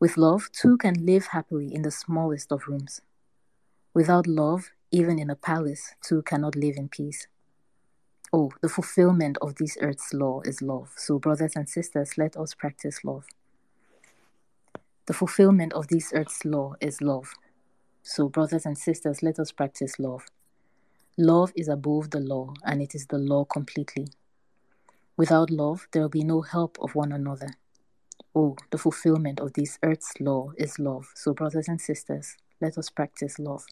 With 0.00 0.16
love, 0.16 0.48
two 0.52 0.78
can 0.78 1.04
live 1.04 1.26
happily 1.26 1.74
in 1.74 1.82
the 1.82 1.90
smallest 1.90 2.50
of 2.50 2.66
rooms. 2.66 3.02
Without 3.92 4.26
love, 4.26 4.70
even 4.90 5.18
in 5.18 5.28
a 5.28 5.36
palace, 5.36 5.94
two 6.02 6.22
cannot 6.22 6.56
live 6.56 6.78
in 6.78 6.88
peace. 6.88 7.26
Oh, 8.32 8.52
the 8.62 8.70
fulfillment 8.70 9.36
of 9.42 9.56
this 9.56 9.76
earth's 9.82 10.14
law 10.14 10.40
is 10.46 10.62
love. 10.62 10.94
So, 10.96 11.18
brothers 11.18 11.56
and 11.56 11.68
sisters, 11.68 12.16
let 12.16 12.38
us 12.38 12.54
practice 12.54 13.04
love. 13.04 13.26
The 15.04 15.12
fulfillment 15.12 15.74
of 15.74 15.88
this 15.88 16.10
earth's 16.14 16.42
law 16.46 16.72
is 16.80 17.02
love. 17.02 17.34
So, 18.08 18.28
brothers 18.28 18.64
and 18.64 18.78
sisters, 18.78 19.20
let 19.20 19.40
us 19.40 19.50
practice 19.50 19.98
love. 19.98 20.26
Love 21.18 21.52
is 21.56 21.66
above 21.66 22.10
the 22.10 22.20
law, 22.20 22.54
and 22.64 22.80
it 22.80 22.94
is 22.94 23.06
the 23.08 23.18
law 23.18 23.44
completely. 23.44 24.06
Without 25.16 25.50
love, 25.50 25.88
there 25.90 26.02
will 26.02 26.08
be 26.08 26.22
no 26.22 26.40
help 26.40 26.78
of 26.80 26.94
one 26.94 27.10
another. 27.10 27.48
Oh, 28.32 28.54
the 28.70 28.78
fulfillment 28.78 29.40
of 29.40 29.54
this 29.54 29.80
earth's 29.82 30.12
law 30.20 30.52
is 30.56 30.78
love. 30.78 31.10
So, 31.16 31.34
brothers 31.34 31.66
and 31.66 31.80
sisters, 31.80 32.36
let 32.60 32.78
us 32.78 32.90
practice 32.90 33.40
love. 33.40 33.66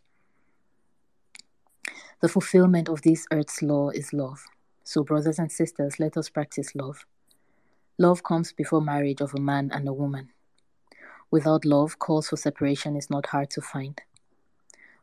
The 2.20 2.28
fulfillment 2.28 2.88
of 2.88 3.02
this 3.02 3.26
earth's 3.30 3.62
law 3.62 3.90
is 3.90 4.12
love. 4.12 4.42
So, 4.82 5.04
brothers 5.04 5.38
and 5.38 5.52
sisters, 5.52 6.00
let 6.00 6.16
us 6.16 6.28
practice 6.28 6.74
love. 6.74 7.06
Love 7.98 8.24
comes 8.24 8.52
before 8.52 8.80
marriage 8.80 9.20
of 9.20 9.32
a 9.32 9.40
man 9.40 9.70
and 9.72 9.86
a 9.86 9.92
woman. 9.92 10.30
Without 11.30 11.64
love, 11.64 12.00
cause 12.00 12.30
for 12.30 12.36
separation 12.36 12.96
is 12.96 13.08
not 13.08 13.26
hard 13.26 13.48
to 13.50 13.60
find. 13.60 14.00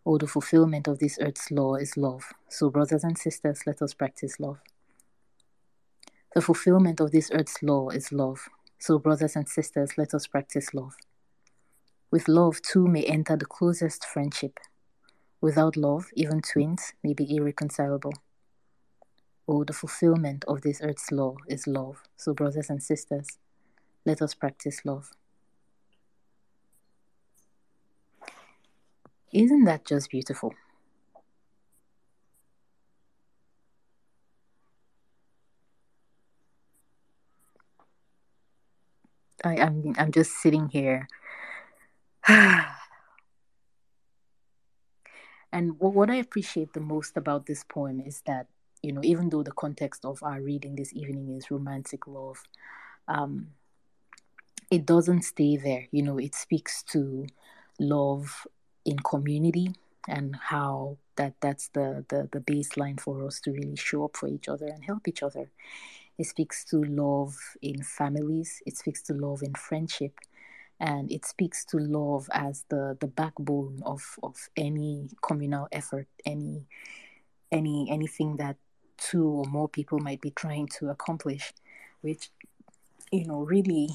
Oh, 0.04 0.18
the 0.18 0.28
fulfillment 0.28 0.88
of 0.88 0.98
this 0.98 1.20
earth's 1.22 1.52
law 1.52 1.76
is 1.76 1.96
love. 1.96 2.24
So, 2.50 2.72
brothers 2.72 3.04
and 3.04 3.18
sisters, 3.18 3.62
let 3.68 3.82
us 3.84 3.94
practice 3.94 4.40
love. 4.40 4.60
The 6.34 6.42
fulfillment 6.42 7.00
of 7.00 7.12
this 7.12 7.30
earth's 7.32 7.62
law 7.62 7.90
is 7.90 8.12
love. 8.12 8.50
So, 8.80 8.98
brothers 8.98 9.36
and 9.36 9.48
sisters, 9.48 9.92
let 9.98 10.16
us 10.16 10.26
practice 10.26 10.74
love. 10.74 10.96
With 12.10 12.28
love, 12.28 12.62
two 12.64 12.88
may 12.88 13.04
enter 13.04 13.38
the 13.38 13.46
closest 13.46 14.06
friendship. 14.06 14.60
Without 15.40 15.78
love, 15.78 16.08
even 16.16 16.42
twins 16.42 16.94
may 17.04 17.14
be 17.14 17.36
irreconcilable. 17.36 18.14
Oh, 19.48 19.64
the 19.64 19.74
fulfillment 19.74 20.46
of 20.48 20.62
this 20.62 20.82
earth's 20.82 21.12
law 21.12 21.36
is 21.48 21.68
love. 21.68 22.02
So, 22.18 22.34
brothers 22.34 22.72
and 22.72 22.82
sisters, 22.82 23.38
let 24.04 24.22
us 24.22 24.34
practice 24.34 24.84
love. 24.84 25.12
Isn't 29.34 29.66
that 29.66 29.84
just 29.84 30.10
beautiful? 30.10 30.54
I, 39.44 39.58
I'm 39.58 39.96
I'm 39.98 40.12
just 40.12 40.32
sitting 40.42 40.70
here. 40.70 41.08
and 42.28 42.68
what, 45.52 45.94
what 45.94 46.10
I 46.10 46.16
appreciate 46.16 46.74
the 46.74 46.80
most 46.80 47.18
about 47.18 47.46
this 47.46 47.64
poem 47.64 48.02
is 48.02 48.22
that, 48.26 48.48
you 48.82 48.92
know, 48.92 49.02
even 49.04 49.30
though 49.30 49.44
the 49.44 49.52
context 49.52 50.06
of 50.06 50.22
our 50.24 50.42
reading 50.42 50.76
this 50.76 50.94
evening 50.94 51.36
is 51.36 51.52
romantic 51.52 52.08
love, 52.08 52.44
um, 53.08 53.48
it 54.70 54.86
doesn't 54.86 55.24
stay 55.24 55.58
there. 55.58 55.88
You 55.92 56.04
know, 56.04 56.18
it 56.18 56.36
speaks 56.36 56.84
to 56.92 57.28
love 57.80 58.48
in 58.86 58.98
community 59.00 59.74
and 60.08 60.36
how 60.36 60.98
that 61.16 61.34
that's 61.42 61.68
the, 61.70 62.06
the 62.10 62.28
the 62.32 62.40
baseline 62.40 63.00
for 63.00 63.26
us 63.26 63.40
to 63.40 63.52
really 63.52 63.76
show 63.76 64.06
up 64.06 64.18
for 64.18 64.28
each 64.28 64.48
other 64.48 64.66
and 64.66 64.84
help 64.84 65.08
each 65.08 65.24
other. 65.24 65.50
It 66.18 66.26
speaks 66.26 66.64
to 66.66 66.84
love 66.84 67.36
in 67.62 67.84
families 67.84 68.62
it 68.66 68.78
speaks 68.78 69.02
to 69.04 69.14
love 69.14 69.42
in 69.44 69.54
friendship 69.56 70.20
and 70.80 71.12
it 71.12 71.26
speaks 71.26 71.64
to 71.66 71.78
love 71.78 72.30
as 72.34 72.66
the 72.70 72.98
the 73.00 73.08
backbone 73.08 73.82
of 73.86 74.20
of 74.22 74.50
any 74.56 75.10
communal 75.22 75.68
effort 75.72 76.08
any 76.26 76.68
any 77.52 77.88
anything 77.90 78.38
that 78.38 78.58
two 78.98 79.28
or 79.28 79.46
more 79.46 79.68
people 79.68 80.00
might 80.00 80.22
be 80.22 80.32
trying 80.32 80.68
to 80.68 80.90
accomplish 80.90 81.54
which 82.02 82.30
you 83.12 83.26
know 83.26 83.40
really 83.40 83.90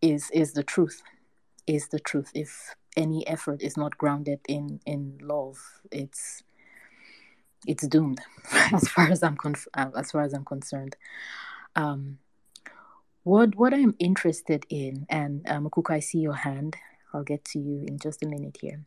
is 0.00 0.30
is 0.30 0.52
the 0.52 0.62
truth 0.62 1.02
is 1.68 1.88
the 1.88 2.00
truth. 2.00 2.30
If 2.34 2.74
any 2.98 3.26
effort 3.26 3.62
is 3.62 3.76
not 3.76 3.96
grounded 3.96 4.40
in 4.48 4.80
in 4.84 5.16
love 5.22 5.56
it's 5.90 6.42
it's 7.66 7.86
doomed 7.86 8.20
as 8.72 8.88
far 8.88 9.08
as 9.08 9.22
i'm 9.22 9.36
conf- 9.36 9.68
uh, 9.74 9.90
as 9.96 10.10
far 10.10 10.22
as 10.22 10.34
i'm 10.34 10.44
concerned. 10.44 10.96
Um 11.76 12.18
what 13.22 13.54
what 13.54 13.72
i'm 13.74 13.94
interested 13.98 14.66
in 14.68 15.06
and 15.08 15.48
um 15.48 15.70
i 15.88 16.00
see 16.00 16.18
your 16.18 16.34
hand. 16.34 16.76
I'll 17.14 17.22
get 17.24 17.42
to 17.52 17.58
you 17.58 17.84
in 17.88 17.98
just 17.98 18.22
a 18.22 18.28
minute 18.28 18.58
here. 18.60 18.82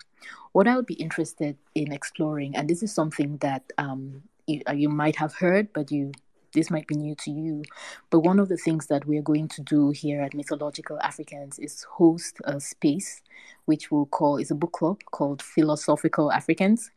What 0.51 0.67
i 0.67 0.75
would 0.75 0.85
be 0.85 0.95
interested 0.95 1.57
in 1.73 1.91
exploring 1.91 2.55
and 2.55 2.69
this 2.69 2.83
is 2.83 2.93
something 2.93 3.37
that 3.37 3.63
um 3.77 4.23
you, 4.47 4.61
uh, 4.67 4.73
you 4.73 4.89
might 4.89 5.15
have 5.15 5.33
heard 5.35 5.71
but 5.73 5.91
you 5.91 6.11
this 6.53 6.69
might 6.69 6.87
be 6.87 6.95
new 6.95 7.15
to 7.15 7.31
you, 7.31 7.63
but 8.09 8.19
one 8.19 8.39
of 8.39 8.49
the 8.49 8.57
things 8.57 8.87
that 8.87 9.05
we're 9.05 9.21
going 9.21 9.47
to 9.49 9.61
do 9.61 9.91
here 9.91 10.21
at 10.21 10.33
Mythological 10.33 10.99
Africans 11.01 11.59
is 11.59 11.83
host 11.83 12.37
a 12.43 12.59
space 12.59 13.21
which 13.65 13.91
we'll 13.91 14.05
call 14.05 14.37
is 14.37 14.51
a 14.51 14.55
book 14.55 14.73
club 14.73 14.99
called 15.11 15.41
Philosophical 15.41 16.31
Africans. 16.31 16.91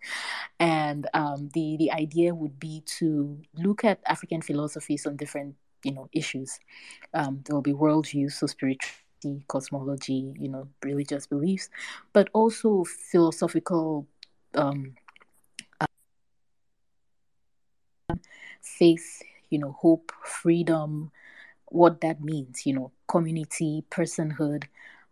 and 0.60 1.06
um, 1.14 1.50
the 1.54 1.76
the 1.78 1.92
idea 1.92 2.34
would 2.34 2.58
be 2.58 2.82
to 2.98 3.40
look 3.54 3.84
at 3.84 4.00
African 4.06 4.42
philosophies 4.42 5.06
on 5.06 5.16
different 5.16 5.56
you 5.84 5.92
know 5.92 6.08
issues. 6.12 6.58
Um, 7.14 7.42
there 7.44 7.54
will 7.54 7.62
be 7.62 7.72
worldviews, 7.72 8.32
so 8.32 8.46
spirituality, 8.46 9.44
cosmology, 9.48 10.32
you 10.38 10.48
know, 10.48 10.68
religious 10.84 11.26
beliefs, 11.26 11.68
but 12.12 12.28
also 12.32 12.84
philosophical 12.84 14.06
um, 14.54 14.94
faith, 18.78 19.22
you 19.50 19.58
know, 19.58 19.72
hope, 19.72 20.12
freedom, 20.24 21.10
what 21.66 22.00
that 22.00 22.20
means, 22.22 22.66
you 22.66 22.74
know, 22.74 22.90
community, 23.06 23.84
personhood, 23.90 24.64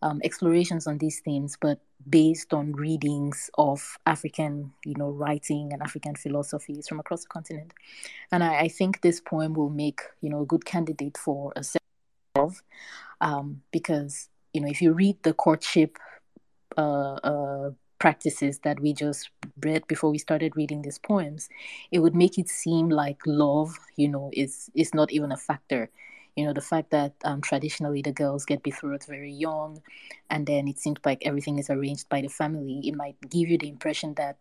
um, 0.02 0.20
explorations 0.22 0.86
on 0.86 0.98
these 0.98 1.20
things, 1.20 1.56
but 1.60 1.80
based 2.08 2.52
on 2.52 2.72
readings 2.72 3.50
of 3.58 3.98
African, 4.06 4.72
you 4.84 4.94
know, 4.96 5.10
writing 5.10 5.72
and 5.72 5.82
African 5.82 6.14
philosophies 6.14 6.86
from 6.88 7.00
across 7.00 7.22
the 7.22 7.28
continent. 7.28 7.72
And 8.30 8.44
I, 8.44 8.60
I 8.60 8.68
think 8.68 9.00
this 9.00 9.20
poem 9.20 9.54
will 9.54 9.70
make, 9.70 10.00
you 10.20 10.30
know, 10.30 10.42
a 10.42 10.46
good 10.46 10.64
candidate 10.64 11.16
for 11.16 11.52
a 11.56 11.64
set 11.64 11.82
of, 12.34 12.62
um, 13.20 13.62
because, 13.72 14.28
you 14.52 14.60
know, 14.60 14.68
if 14.68 14.80
you 14.82 14.92
read 14.92 15.16
the 15.22 15.32
courtship 15.32 15.96
uh, 16.76 17.14
uh, 17.14 17.70
practices 17.98 18.60
that 18.60 18.80
we 18.80 18.92
just 18.92 19.30
read 19.64 19.86
before 19.86 20.10
we 20.10 20.18
started 20.18 20.56
reading 20.56 20.82
these 20.82 20.98
poems, 20.98 21.48
it 21.90 22.00
would 22.00 22.14
make 22.14 22.38
it 22.38 22.48
seem 22.48 22.88
like 22.88 23.20
love, 23.26 23.78
you 23.96 24.08
know, 24.08 24.30
is 24.32 24.70
is 24.74 24.94
not 24.94 25.12
even 25.12 25.32
a 25.32 25.36
factor. 25.36 25.90
You 26.36 26.44
know 26.44 26.52
the 26.52 26.60
fact 26.60 26.90
that 26.90 27.14
um, 27.24 27.40
traditionally 27.40 28.02
the 28.02 28.12
girls 28.12 28.44
get 28.44 28.62
betrothed 28.62 29.06
very 29.06 29.32
young 29.32 29.80
and 30.28 30.46
then 30.46 30.68
it 30.68 30.78
seems 30.78 30.98
like 31.02 31.22
everything 31.24 31.58
is 31.58 31.70
arranged 31.70 32.10
by 32.10 32.20
the 32.20 32.28
family 32.28 32.82
it 32.84 32.94
might 32.94 33.16
give 33.30 33.48
you 33.48 33.56
the 33.56 33.68
impression 33.70 34.12
that 34.16 34.36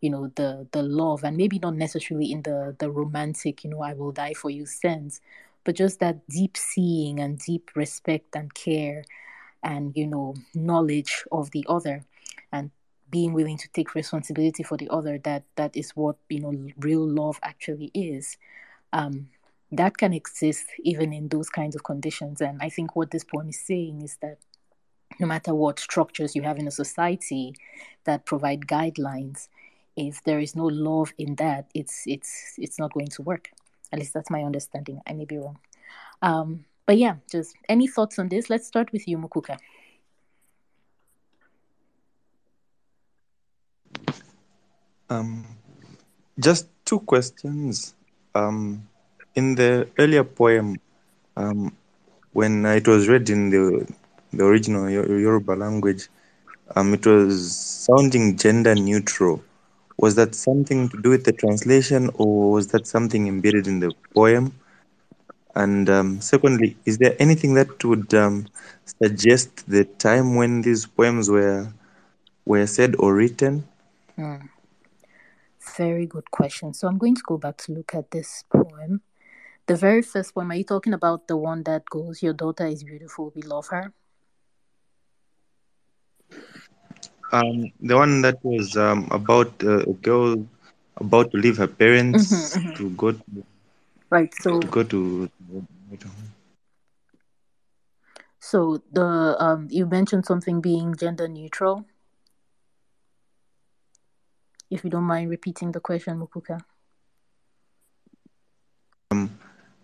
you 0.00 0.10
know 0.10 0.30
the 0.36 0.68
the 0.70 0.82
love 0.82 1.24
and 1.24 1.36
maybe 1.36 1.58
not 1.58 1.74
necessarily 1.74 2.30
in 2.30 2.42
the 2.42 2.76
the 2.78 2.88
romantic 2.88 3.64
you 3.64 3.70
know 3.70 3.82
i 3.82 3.92
will 3.92 4.12
die 4.12 4.32
for 4.32 4.48
you 4.48 4.64
sense 4.64 5.20
but 5.64 5.74
just 5.74 6.00
that 6.00 6.26
deep 6.28 6.56
seeing 6.56 7.18
and 7.20 7.38
deep 7.40 7.70
respect 7.74 8.34
and 8.36 8.54
care 8.54 9.04
and 9.62 9.96
you 9.96 10.06
know 10.06 10.34
knowledge 10.54 11.24
of 11.32 11.50
the 11.52 11.64
other. 11.68 12.04
And 12.52 12.70
being 13.10 13.32
willing 13.32 13.58
to 13.58 13.68
take 13.68 13.94
responsibility 13.94 14.62
for 14.62 14.76
the 14.76 14.88
other 14.90 15.18
that 15.18 15.42
that 15.56 15.76
is 15.76 15.90
what 15.90 16.16
you 16.28 16.40
know 16.40 16.54
real 16.78 17.06
love 17.06 17.38
actually 17.42 17.90
is 17.94 18.36
um 18.92 19.28
that 19.72 19.96
can 19.96 20.12
exist 20.12 20.66
even 20.80 21.12
in 21.12 21.28
those 21.28 21.48
kinds 21.48 21.76
of 21.76 21.84
conditions. 21.84 22.40
And 22.40 22.60
I 22.60 22.68
think 22.68 22.96
what 22.96 23.10
this 23.10 23.24
poem 23.24 23.48
is 23.48 23.60
saying 23.60 24.02
is 24.02 24.16
that 24.20 24.38
no 25.18 25.26
matter 25.26 25.54
what 25.54 25.78
structures 25.78 26.34
you 26.34 26.42
have 26.42 26.58
in 26.58 26.66
a 26.66 26.72
society 26.72 27.54
that 28.04 28.26
provide 28.26 28.62
guidelines, 28.62 29.48
if 29.96 30.22
there 30.24 30.40
is 30.40 30.56
no 30.56 30.64
love 30.64 31.12
in 31.18 31.34
that, 31.36 31.70
it's 31.74 32.04
it's 32.06 32.54
it's 32.58 32.78
not 32.78 32.92
going 32.92 33.08
to 33.08 33.22
work. 33.22 33.50
At 33.92 33.98
least 33.98 34.14
that's 34.14 34.30
my 34.30 34.42
understanding. 34.42 35.00
I 35.06 35.12
may 35.12 35.24
be 35.24 35.38
wrong. 35.38 35.58
Um, 36.22 36.64
but 36.86 36.96
yeah, 36.96 37.16
just 37.30 37.54
any 37.68 37.86
thoughts 37.86 38.18
on 38.18 38.28
this? 38.28 38.50
Let's 38.50 38.66
start 38.66 38.92
with 38.92 39.06
you, 39.06 39.18
Mukuka. 39.18 39.58
Um, 45.10 45.44
just 46.38 46.68
two 46.84 47.00
questions. 47.00 47.94
Um, 48.34 48.88
in 49.34 49.56
the 49.56 49.88
earlier 49.98 50.22
poem, 50.22 50.76
um, 51.36 51.76
when 52.32 52.64
it 52.64 52.86
was 52.86 53.08
read 53.08 53.28
in 53.28 53.50
the 53.50 53.86
the 54.32 54.44
original 54.44 54.88
Yoruba 54.88 55.52
language, 55.52 56.08
um, 56.76 56.94
it 56.94 57.04
was 57.04 57.56
sounding 57.56 58.36
gender 58.36 58.76
neutral. 58.76 59.42
Was 59.96 60.14
that 60.14 60.36
something 60.36 60.88
to 60.90 61.02
do 61.02 61.10
with 61.10 61.24
the 61.24 61.32
translation, 61.32 62.10
or 62.14 62.52
was 62.52 62.68
that 62.68 62.86
something 62.86 63.26
embedded 63.26 63.66
in 63.66 63.80
the 63.80 63.92
poem? 64.14 64.52
And 65.56 65.90
um, 65.90 66.20
secondly, 66.20 66.76
is 66.86 66.98
there 66.98 67.16
anything 67.18 67.54
that 67.54 67.84
would 67.84 68.14
um, 68.14 68.46
suggest 68.84 69.68
the 69.68 69.84
time 69.84 70.36
when 70.36 70.62
these 70.62 70.86
poems 70.86 71.28
were 71.28 71.66
were 72.46 72.66
said 72.68 72.94
or 73.00 73.14
written? 73.14 73.64
Hmm. 74.14 74.36
Very 75.76 76.06
good 76.06 76.30
question. 76.30 76.74
So 76.74 76.88
I'm 76.88 76.98
going 76.98 77.14
to 77.14 77.22
go 77.26 77.38
back 77.38 77.56
to 77.58 77.72
look 77.72 77.94
at 77.94 78.10
this 78.10 78.44
poem. 78.52 79.02
The 79.66 79.76
very 79.76 80.02
first 80.02 80.34
one, 80.34 80.50
are 80.50 80.56
you 80.56 80.64
talking 80.64 80.94
about 80.94 81.28
the 81.28 81.36
one 81.36 81.62
that 81.64 81.84
goes, 81.90 82.22
Your 82.22 82.32
daughter 82.32 82.66
is 82.66 82.82
beautiful, 82.82 83.32
we 83.34 83.42
love 83.42 83.68
her? 83.68 83.92
Um, 87.32 87.70
the 87.80 87.96
one 87.96 88.22
that 88.22 88.44
was 88.44 88.76
um, 88.76 89.06
about 89.12 89.52
uh, 89.62 89.82
a 89.82 89.92
girl 89.92 90.44
about 91.00 91.30
to 91.32 91.38
leave 91.38 91.56
her 91.56 91.66
parents 91.66 92.32
mm-hmm, 92.32 92.68
mm-hmm. 92.68 92.74
to 92.76 92.90
go 92.90 93.12
to, 93.12 93.44
right 94.10 94.32
so 94.40 94.60
to 94.60 94.66
go 94.68 94.82
to 94.82 95.30
so 98.38 98.82
the 98.92 99.36
um 99.38 99.66
you 99.70 99.86
mentioned 99.86 100.26
something 100.26 100.60
being 100.60 100.94
gender 100.94 101.26
neutral 101.26 101.86
if 104.70 104.84
you 104.84 104.90
don't 104.90 105.04
mind 105.04 105.30
repeating 105.30 105.72
the 105.72 105.80
question 105.80 106.18
mukuka 106.18 106.56
um 109.00 109.30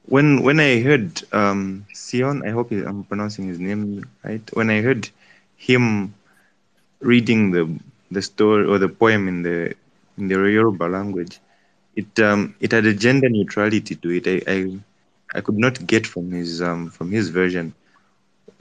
when 0.06 0.42
when 0.42 0.58
I 0.60 0.80
heard 0.80 1.22
um, 1.32 1.84
Sion, 1.94 2.42
I 2.46 2.50
hope 2.50 2.70
I'm 2.70 3.04
pronouncing 3.04 3.48
his 3.48 3.58
name 3.58 4.04
right. 4.24 4.42
When 4.54 4.70
I 4.70 4.80
heard 4.80 5.08
him 5.56 6.14
reading 7.00 7.50
the 7.50 7.64
the 8.10 8.22
story 8.22 8.64
or 8.66 8.78
the 8.78 8.88
poem 8.88 9.28
in 9.28 9.42
the 9.42 9.74
in 10.18 10.28
the 10.28 10.34
Yoruba 10.34 10.84
language, 10.84 11.40
it 11.96 12.18
um, 12.20 12.54
it 12.60 12.72
had 12.72 12.86
a 12.86 12.94
gender 12.94 13.28
neutrality 13.28 13.94
to 13.96 14.10
it. 14.10 14.26
I, 14.26 14.42
I 14.54 14.78
I 15.34 15.40
could 15.40 15.58
not 15.58 15.86
get 15.86 16.06
from 16.06 16.30
his 16.30 16.62
um, 16.62 16.90
from 16.90 17.10
his 17.10 17.28
version 17.30 17.74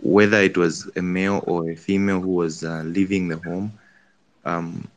whether 0.02 0.38
it 0.42 0.58
was 0.58 0.90
a 0.96 1.02
male 1.02 1.44
or 1.48 1.70
a 1.70 1.76
female 1.76 2.20
who 2.22 2.32
was 2.32 2.64
uh, 2.64 2.84
leaving 2.86 3.28
the 3.28 3.38
home. 3.38 3.72
Um, 4.46 4.88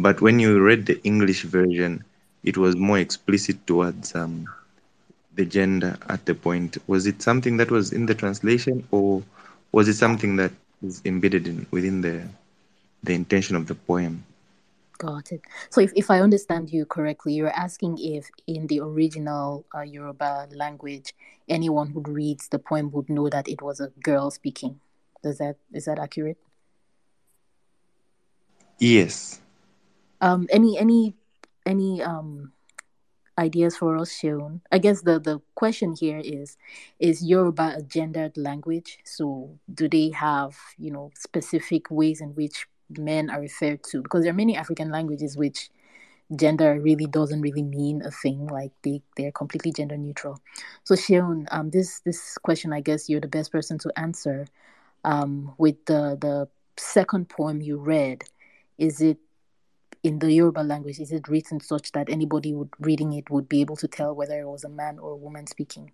but 0.00 0.20
when 0.20 0.38
you 0.40 0.60
read 0.62 0.86
the 0.86 1.00
English 1.04 1.42
version, 1.42 2.04
it 2.42 2.56
was 2.56 2.74
more 2.74 2.98
explicit 2.98 3.66
towards 3.66 4.14
um, 4.14 4.48
the 5.34 5.44
gender 5.44 5.96
at 6.08 6.24
the 6.26 6.34
point? 6.34 6.78
Was 6.86 7.06
it 7.06 7.22
something 7.22 7.58
that 7.58 7.70
was 7.70 7.92
in 7.92 8.06
the 8.06 8.14
translation, 8.14 8.86
or 8.90 9.22
was 9.72 9.88
it 9.88 9.94
something 9.94 10.36
that 10.36 10.52
is 10.82 11.02
embedded 11.04 11.46
in, 11.46 11.66
within 11.70 12.00
the 12.00 12.26
the 13.02 13.14
intention 13.14 13.56
of 13.56 13.66
the 13.66 13.74
poem? 13.74 14.24
Got 14.98 15.32
it. 15.32 15.40
So, 15.70 15.80
if, 15.80 15.92
if 15.96 16.10
I 16.10 16.20
understand 16.20 16.70
you 16.70 16.84
correctly, 16.84 17.32
you're 17.32 17.56
asking 17.56 17.98
if 17.98 18.30
in 18.46 18.66
the 18.66 18.80
original 18.80 19.64
uh, 19.74 19.80
Yoruba 19.80 20.48
language, 20.54 21.14
anyone 21.48 21.88
who 21.88 22.00
reads 22.02 22.48
the 22.48 22.58
poem 22.58 22.90
would 22.92 23.08
know 23.08 23.28
that 23.30 23.48
it 23.48 23.62
was 23.62 23.80
a 23.80 23.88
girl 24.02 24.30
speaking. 24.30 24.80
Does 25.22 25.38
that 25.38 25.56
is 25.72 25.84
that 25.84 25.98
accurate? 25.98 26.38
Yes. 28.78 29.40
Um. 30.20 30.46
Any 30.50 30.78
any 30.78 31.14
any 31.66 32.02
um 32.02 32.52
ideas 33.38 33.76
for 33.76 33.96
us 33.96 34.10
Sheun. 34.12 34.60
I 34.70 34.78
guess 34.78 35.02
the, 35.02 35.18
the 35.18 35.40
question 35.54 35.94
here 35.98 36.20
is 36.22 36.56
is 36.98 37.24
Yoruba 37.24 37.74
a 37.78 37.82
gendered 37.82 38.36
language? 38.36 38.98
So 39.04 39.58
do 39.72 39.88
they 39.88 40.10
have, 40.10 40.56
you 40.78 40.90
know, 40.90 41.10
specific 41.16 41.90
ways 41.90 42.20
in 42.20 42.30
which 42.34 42.66
men 42.90 43.30
are 43.30 43.40
referred 43.40 43.82
to? 43.84 44.02
Because 44.02 44.22
there 44.24 44.32
are 44.32 44.36
many 44.36 44.56
African 44.56 44.90
languages 44.90 45.36
which 45.36 45.70
gender 46.36 46.78
really 46.80 47.06
doesn't 47.06 47.40
really 47.40 47.62
mean 47.62 48.02
a 48.04 48.10
thing. 48.10 48.46
Like 48.46 48.72
they, 48.82 49.02
they're 49.16 49.32
completely 49.32 49.72
gender 49.72 49.96
neutral. 49.96 50.40
So 50.84 50.94
Sheun, 50.94 51.46
um 51.50 51.70
this 51.70 52.00
this 52.00 52.36
question 52.38 52.72
I 52.72 52.80
guess 52.82 53.08
you're 53.08 53.20
the 53.20 53.28
best 53.28 53.52
person 53.52 53.78
to 53.78 53.92
answer. 53.96 54.46
Um 55.04 55.54
with 55.56 55.84
the 55.86 56.16
the 56.20 56.48
second 56.76 57.28
poem 57.30 57.60
you 57.62 57.78
read, 57.78 58.24
is 58.78 59.00
it 59.00 59.18
in 60.02 60.18
the 60.18 60.32
Yoruba 60.32 60.60
language 60.60 60.98
is 60.98 61.12
it 61.12 61.28
written 61.28 61.60
such 61.60 61.92
that 61.92 62.08
anybody 62.08 62.54
would 62.54 62.70
reading 62.78 63.12
it 63.12 63.28
would 63.30 63.48
be 63.48 63.60
able 63.60 63.76
to 63.76 63.88
tell 63.88 64.14
whether 64.14 64.40
it 64.40 64.46
was 64.48 64.64
a 64.64 64.68
man 64.68 64.98
or 64.98 65.12
a 65.12 65.16
woman 65.16 65.46
speaking? 65.46 65.90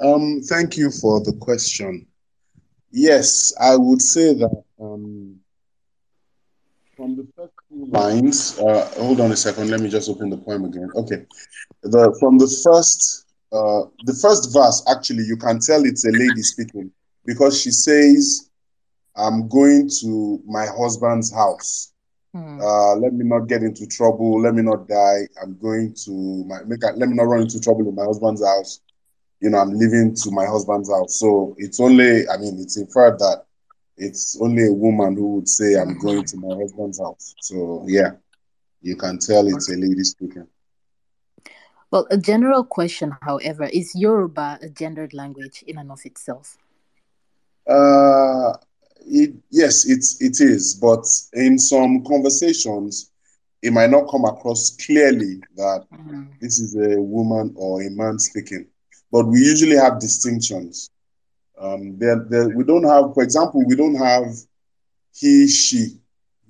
Um, 0.00 0.40
thank 0.42 0.76
you 0.76 0.90
for 0.90 1.20
the 1.20 1.32
question. 1.40 2.06
Yes, 2.90 3.54
I 3.60 3.76
would 3.76 4.02
say 4.02 4.34
that 4.34 4.62
um, 4.80 5.40
from 6.96 7.16
the 7.16 7.26
first 7.36 7.52
few 7.68 7.86
lines. 7.86 8.58
Uh, 8.58 8.88
hold 8.96 9.20
on 9.20 9.32
a 9.32 9.36
second. 9.36 9.70
Let 9.70 9.80
me 9.80 9.88
just 9.88 10.08
open 10.08 10.30
the 10.30 10.36
poem 10.38 10.64
again. 10.64 10.90
Okay, 10.94 11.24
the 11.82 12.16
from 12.20 12.38
the 12.38 12.46
first 12.64 13.26
uh, 13.52 13.82
the 14.04 14.14
first 14.14 14.52
verse 14.52 14.82
actually 14.88 15.24
you 15.24 15.36
can 15.36 15.58
tell 15.60 15.84
it's 15.84 16.04
a 16.06 16.10
lady 16.10 16.42
speaking 16.42 16.90
because 17.24 17.60
she 17.60 17.70
says 17.70 18.50
I'm 19.16 19.48
going 19.48 19.88
to 20.00 20.42
my 20.46 20.66
husband's 20.66 21.32
house. 21.32 21.92
Hmm. 22.32 22.60
Uh, 22.60 22.96
let 22.96 23.12
me 23.12 23.24
not 23.24 23.46
get 23.46 23.62
into 23.62 23.86
trouble. 23.86 24.40
Let 24.40 24.54
me 24.54 24.62
not 24.62 24.88
die. 24.88 25.28
I'm 25.40 25.56
going 25.58 25.94
to 26.04 26.44
my 26.46 26.62
make. 26.64 26.82
let 26.82 27.08
me 27.08 27.14
not 27.14 27.24
run 27.24 27.42
into 27.42 27.60
trouble 27.60 27.88
in 27.88 27.94
my 27.94 28.04
husband's 28.04 28.44
house. 28.44 28.80
You 29.40 29.50
know, 29.50 29.58
I'm 29.58 29.70
leaving 29.70 30.14
to 30.16 30.30
my 30.30 30.46
husband's 30.46 30.90
house. 30.90 31.18
So 31.18 31.54
it's 31.58 31.78
only. 31.78 32.28
I 32.28 32.36
mean, 32.38 32.58
it's 32.58 32.76
inferred 32.76 33.18
that 33.20 33.44
it's 33.96 34.36
only 34.40 34.66
a 34.66 34.72
woman 34.72 35.14
who 35.14 35.36
would 35.36 35.48
say, 35.48 35.74
"I'm 35.74 35.96
going 35.98 36.24
to 36.24 36.36
my 36.36 36.56
husband's 36.56 36.98
house." 36.98 37.34
So 37.40 37.84
yeah, 37.86 38.12
you 38.82 38.96
can 38.96 39.18
tell 39.18 39.46
it's 39.46 39.70
a 39.70 39.76
lady 39.76 40.02
speaking. 40.02 40.48
Well, 41.90 42.08
a 42.10 42.18
general 42.18 42.64
question, 42.64 43.16
however, 43.22 43.64
is 43.72 43.94
Yoruba 43.94 44.58
a 44.60 44.68
gendered 44.68 45.14
language 45.14 45.62
in 45.64 45.78
and 45.78 45.92
of 45.92 46.04
itself? 46.04 46.58
Uh, 47.68 48.54
it, 49.06 49.34
yes, 49.50 49.86
it's 49.88 50.20
it 50.20 50.40
is, 50.40 50.74
but 50.74 51.04
in 51.32 51.58
some 51.58 52.04
conversations, 52.04 53.10
it 53.62 53.72
might 53.72 53.90
not 53.90 54.08
come 54.10 54.24
across 54.24 54.76
clearly 54.84 55.40
that 55.56 55.86
Mhm. 55.92 56.28
this 56.40 56.58
is 56.58 56.74
a 56.76 57.00
woman 57.00 57.52
or 57.56 57.82
a 57.82 57.90
man 57.90 58.18
speaking. 58.18 58.66
But 59.10 59.26
we 59.26 59.38
usually 59.40 59.76
have 59.76 60.00
distinctions. 60.00 60.90
Um, 61.58 61.96
there, 61.98 62.26
there, 62.28 62.48
we 62.48 62.64
don't 62.64 62.84
have, 62.84 63.14
for 63.14 63.22
example, 63.22 63.62
we 63.66 63.76
don't 63.76 63.94
have 63.94 64.26
he, 65.14 65.46
she, 65.46 66.00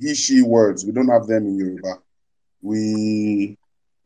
he, 0.00 0.14
she 0.14 0.42
words. 0.42 0.84
We 0.86 0.92
don't 0.92 1.08
have 1.08 1.26
them 1.26 1.46
in 1.46 1.56
Yoruba. 1.58 1.98
We 2.62 3.56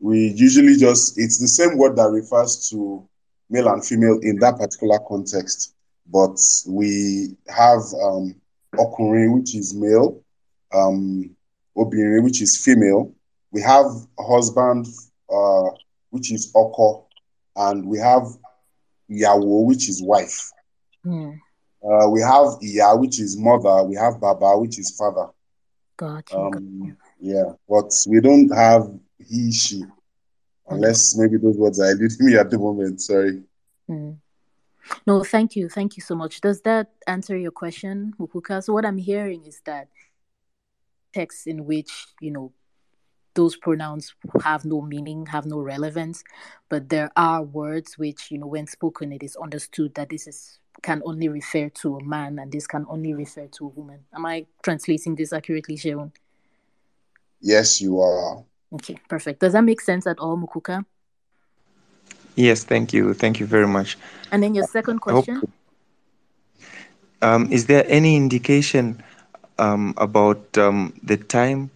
we 0.00 0.28
usually 0.36 0.76
just 0.76 1.18
it's 1.18 1.38
the 1.38 1.48
same 1.48 1.76
word 1.76 1.96
that 1.96 2.10
refers 2.10 2.68
to 2.70 3.06
male 3.50 3.68
and 3.68 3.84
female 3.84 4.18
in 4.22 4.36
that 4.40 4.58
particular 4.58 4.98
context, 5.08 5.74
but 6.10 6.38
we 6.66 7.36
have 7.48 7.82
um, 8.02 8.34
ọkùnrin, 8.76 9.34
which 9.34 9.54
is 9.54 9.74
male, 9.74 10.20
um, 10.74 11.30
obìnrin, 11.76 12.24
which 12.24 12.40
is 12.42 12.56
female. 12.56 13.12
We 13.50 13.62
have 13.62 13.86
husband, 14.18 14.86
uh, 15.30 15.70
which 16.10 16.32
is 16.32 16.52
ọkọ, 16.52 17.04
and 17.56 17.86
we 17.86 17.98
have 17.98 18.26
ìyàwó, 19.10 19.66
which 19.66 19.88
is 19.88 20.02
wife. 20.02 20.50
Mm. 21.04 21.38
Uh, 21.82 22.10
we 22.10 22.20
have 22.20 22.58
iya, 22.62 22.94
which 22.98 23.20
is 23.20 23.36
mother. 23.36 23.84
We 23.84 23.94
have 23.96 24.20
baba, 24.20 24.58
which 24.58 24.78
is 24.78 24.90
father. 24.96 25.28
Got 25.96 26.30
you. 26.32 26.50
got 26.50 26.56
Um, 26.56 26.96
yeah, 27.20 27.52
but 27.68 27.92
we 28.08 28.20
don't 28.20 28.48
have 28.54 28.88
he, 29.18 29.52
she, 29.52 29.84
unless 30.68 31.16
maybe 31.16 31.36
those 31.36 31.56
words 31.56 31.80
are 31.80 31.90
eluding 31.90 32.26
me 32.26 32.36
at 32.36 32.50
the 32.50 32.58
moment. 32.58 33.00
Sorry. 33.00 33.42
Mm. 33.88 34.16
No, 35.06 35.22
thank 35.24 35.56
you. 35.56 35.68
Thank 35.68 35.96
you 35.96 36.02
so 36.02 36.14
much. 36.14 36.40
Does 36.40 36.60
that 36.62 36.90
answer 37.06 37.36
your 37.36 37.50
question, 37.50 38.14
Mukuka? 38.18 38.62
So 38.62 38.72
what 38.72 38.84
I'm 38.84 38.98
hearing 38.98 39.44
is 39.44 39.60
that 39.64 39.88
texts 41.12 41.46
in 41.46 41.64
which, 41.66 42.06
you 42.20 42.30
know, 42.30 42.52
those 43.34 43.56
pronouns 43.56 44.14
have 44.42 44.64
no 44.64 44.80
meaning, 44.80 45.26
have 45.26 45.46
no 45.46 45.60
relevance, 45.60 46.24
but 46.68 46.88
there 46.88 47.10
are 47.16 47.42
words 47.42 47.96
which, 47.96 48.30
you 48.30 48.38
know, 48.38 48.46
when 48.46 48.66
spoken, 48.66 49.12
it 49.12 49.22
is 49.22 49.36
understood 49.36 49.94
that 49.94 50.08
this 50.08 50.26
is 50.26 50.58
can 50.82 51.02
only 51.04 51.28
refer 51.28 51.68
to 51.68 51.96
a 51.96 52.04
man 52.04 52.38
and 52.38 52.52
this 52.52 52.66
can 52.66 52.86
only 52.88 53.12
refer 53.12 53.46
to 53.48 53.66
a 53.66 53.68
woman. 53.68 54.00
Am 54.14 54.24
I 54.26 54.46
translating 54.62 55.14
this 55.16 55.32
accurately, 55.32 55.76
Sheun? 55.76 56.12
Yes, 57.40 57.80
you 57.80 58.00
are. 58.00 58.44
Okay, 58.72 58.96
perfect. 59.08 59.40
Does 59.40 59.54
that 59.54 59.64
make 59.64 59.80
sense 59.80 60.06
at 60.06 60.18
all, 60.18 60.36
Mukuka? 60.36 60.84
Yes, 62.38 62.62
thank 62.62 62.92
you. 62.92 63.14
Thank 63.14 63.40
you 63.40 63.46
very 63.46 63.66
much. 63.66 63.98
And 64.30 64.44
then 64.44 64.54
your 64.54 64.68
second 64.68 65.00
question? 65.00 65.42
Um, 67.20 67.50
is 67.50 67.66
there 67.66 67.84
any 67.88 68.14
indication 68.14 69.02
um, 69.58 69.92
about 69.96 70.56
um, 70.56 70.94
the 71.02 71.16
time 71.16 71.72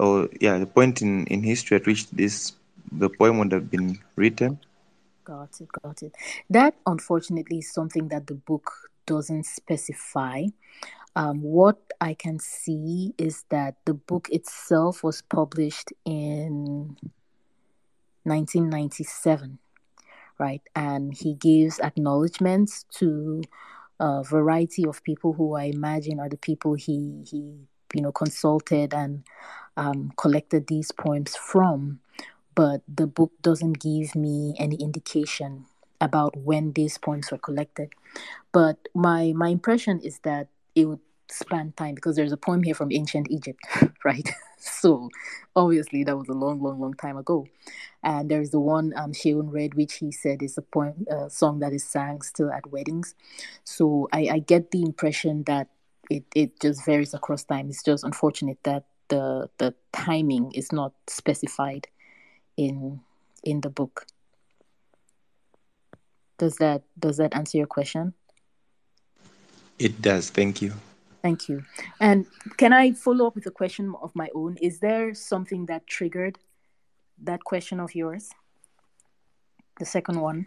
or 0.00 0.30
yeah, 0.40 0.56
the 0.56 0.64
point 0.64 1.02
in, 1.02 1.26
in 1.26 1.42
history 1.42 1.76
at 1.76 1.86
which 1.86 2.08
this 2.08 2.54
the 2.90 3.10
poem 3.10 3.38
would 3.38 3.52
have 3.52 3.70
been 3.70 3.98
written? 4.16 4.58
Got 5.24 5.60
it, 5.60 5.68
got 5.82 6.02
it. 6.02 6.14
That 6.48 6.74
unfortunately 6.86 7.58
is 7.58 7.70
something 7.70 8.08
that 8.08 8.26
the 8.26 8.34
book 8.34 8.72
doesn't 9.04 9.44
specify. 9.44 10.46
Um, 11.14 11.42
what 11.42 11.76
I 12.00 12.14
can 12.14 12.38
see 12.38 13.12
is 13.18 13.44
that 13.50 13.76
the 13.84 13.92
book 13.92 14.30
itself 14.30 15.04
was 15.04 15.20
published 15.20 15.92
in 16.06 16.96
1997, 18.24 19.58
right? 20.42 20.62
And 20.74 21.14
he 21.14 21.34
gives 21.34 21.78
acknowledgments 21.78 22.84
to 22.98 23.42
a 24.00 24.24
variety 24.24 24.84
of 24.84 25.04
people 25.04 25.32
who 25.34 25.54
I 25.54 25.64
imagine 25.64 26.18
are 26.18 26.28
the 26.28 26.36
people 26.36 26.74
he 26.74 27.22
he 27.30 27.42
you 27.94 28.02
know 28.02 28.10
consulted 28.10 28.92
and 28.92 29.22
um, 29.76 30.12
collected 30.16 30.66
these 30.66 30.90
poems 30.90 31.36
from 31.36 32.00
but 32.54 32.82
the 32.88 33.06
book 33.06 33.32
doesn't 33.40 33.78
give 33.78 34.14
me 34.14 34.54
any 34.58 34.76
indication 34.76 35.66
about 36.00 36.36
when 36.36 36.72
these 36.72 36.98
poems 36.98 37.30
were 37.30 37.38
collected. 37.38 37.90
But 38.52 38.76
my 38.94 39.32
my 39.34 39.48
impression 39.48 40.00
is 40.00 40.18
that 40.20 40.48
it 40.74 40.84
would 40.86 41.00
span 41.30 41.72
time 41.76 41.94
because 41.94 42.16
there's 42.16 42.32
a 42.32 42.36
poem 42.36 42.62
here 42.62 42.74
from 42.74 42.92
ancient 42.92 43.30
Egypt, 43.30 43.60
right? 44.04 44.28
so 44.58 45.08
obviously 45.56 46.04
that 46.04 46.16
was 46.16 46.28
a 46.28 46.34
long, 46.34 46.62
long, 46.62 46.80
long 46.80 46.94
time 46.94 47.16
ago. 47.16 47.46
And 48.02 48.30
there's 48.30 48.50
the 48.50 48.60
one 48.60 48.92
um 48.96 49.12
read, 49.24 49.74
which 49.74 49.94
he 49.94 50.12
said 50.12 50.42
is 50.42 50.58
a 50.58 50.62
poem, 50.62 51.06
a 51.10 51.30
song 51.30 51.60
that 51.60 51.72
is 51.72 51.84
sang 51.84 52.22
still 52.22 52.50
at 52.50 52.70
weddings. 52.70 53.14
So 53.64 54.08
I, 54.12 54.28
I 54.32 54.38
get 54.40 54.70
the 54.70 54.82
impression 54.82 55.44
that 55.44 55.68
it, 56.10 56.24
it 56.34 56.60
just 56.60 56.84
varies 56.84 57.14
across 57.14 57.44
time. 57.44 57.68
It's 57.68 57.82
just 57.82 58.04
unfortunate 58.04 58.58
that 58.64 58.84
the 59.08 59.48
the 59.58 59.74
timing 59.92 60.52
is 60.52 60.72
not 60.72 60.92
specified 61.06 61.86
in 62.56 63.00
in 63.44 63.60
the 63.60 63.70
book. 63.70 64.06
Does 66.38 66.56
that 66.56 66.82
does 66.98 67.18
that 67.18 67.34
answer 67.34 67.58
your 67.58 67.66
question? 67.66 68.14
It 69.78 70.00
does. 70.02 70.30
Thank 70.30 70.62
you. 70.62 70.72
Thank 71.22 71.48
you. 71.48 71.62
And 72.00 72.26
can 72.56 72.72
I 72.72 72.92
follow 72.92 73.28
up 73.28 73.36
with 73.36 73.46
a 73.46 73.50
question 73.50 73.94
of 74.02 74.14
my 74.14 74.28
own? 74.34 74.56
Is 74.60 74.80
there 74.80 75.14
something 75.14 75.66
that 75.66 75.86
triggered 75.86 76.38
that 77.22 77.44
question 77.44 77.78
of 77.78 77.94
yours? 77.94 78.30
The 79.78 79.86
second 79.86 80.20
one. 80.20 80.44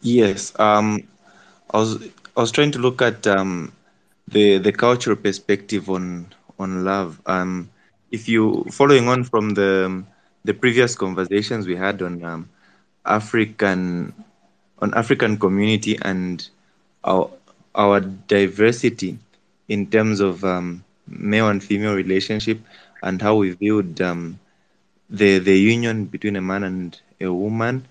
Yes. 0.00 0.52
Um, 0.58 1.06
I 1.70 1.78
was 1.78 2.02
I 2.36 2.40
was 2.40 2.50
trying 2.50 2.72
to 2.72 2.80
look 2.80 3.00
at 3.00 3.26
um, 3.26 3.72
the 4.26 4.58
the 4.58 4.72
cultural 4.72 5.16
perspective 5.16 5.88
on 5.88 6.26
on 6.58 6.84
love. 6.84 7.20
Um, 7.26 7.70
if 8.10 8.28
you 8.28 8.64
following 8.70 9.08
on 9.08 9.22
from 9.22 9.50
the 9.50 10.02
the 10.44 10.54
previous 10.54 10.96
conversations 10.96 11.68
we 11.68 11.76
had 11.76 12.02
on 12.02 12.24
um, 12.24 12.48
African 13.06 14.12
on 14.80 14.92
African 14.94 15.38
community 15.38 15.98
and 16.02 16.48
our 17.04 17.30
our 17.74 18.00
diversity 18.00 19.18
in 19.68 19.86
terms 19.86 20.20
of 20.20 20.44
um, 20.44 20.84
male 21.06 21.48
and 21.48 21.62
female 21.62 21.94
relationship 21.94 22.58
and 23.02 23.20
how 23.22 23.36
we 23.36 23.50
viewed 23.50 24.00
um, 24.00 24.38
the 25.08 25.38
the 25.38 25.58
union 25.58 26.04
between 26.06 26.36
a 26.36 26.40
man 26.42 26.62
and 26.64 27.00
a 27.20 27.32
woman. 27.32 27.84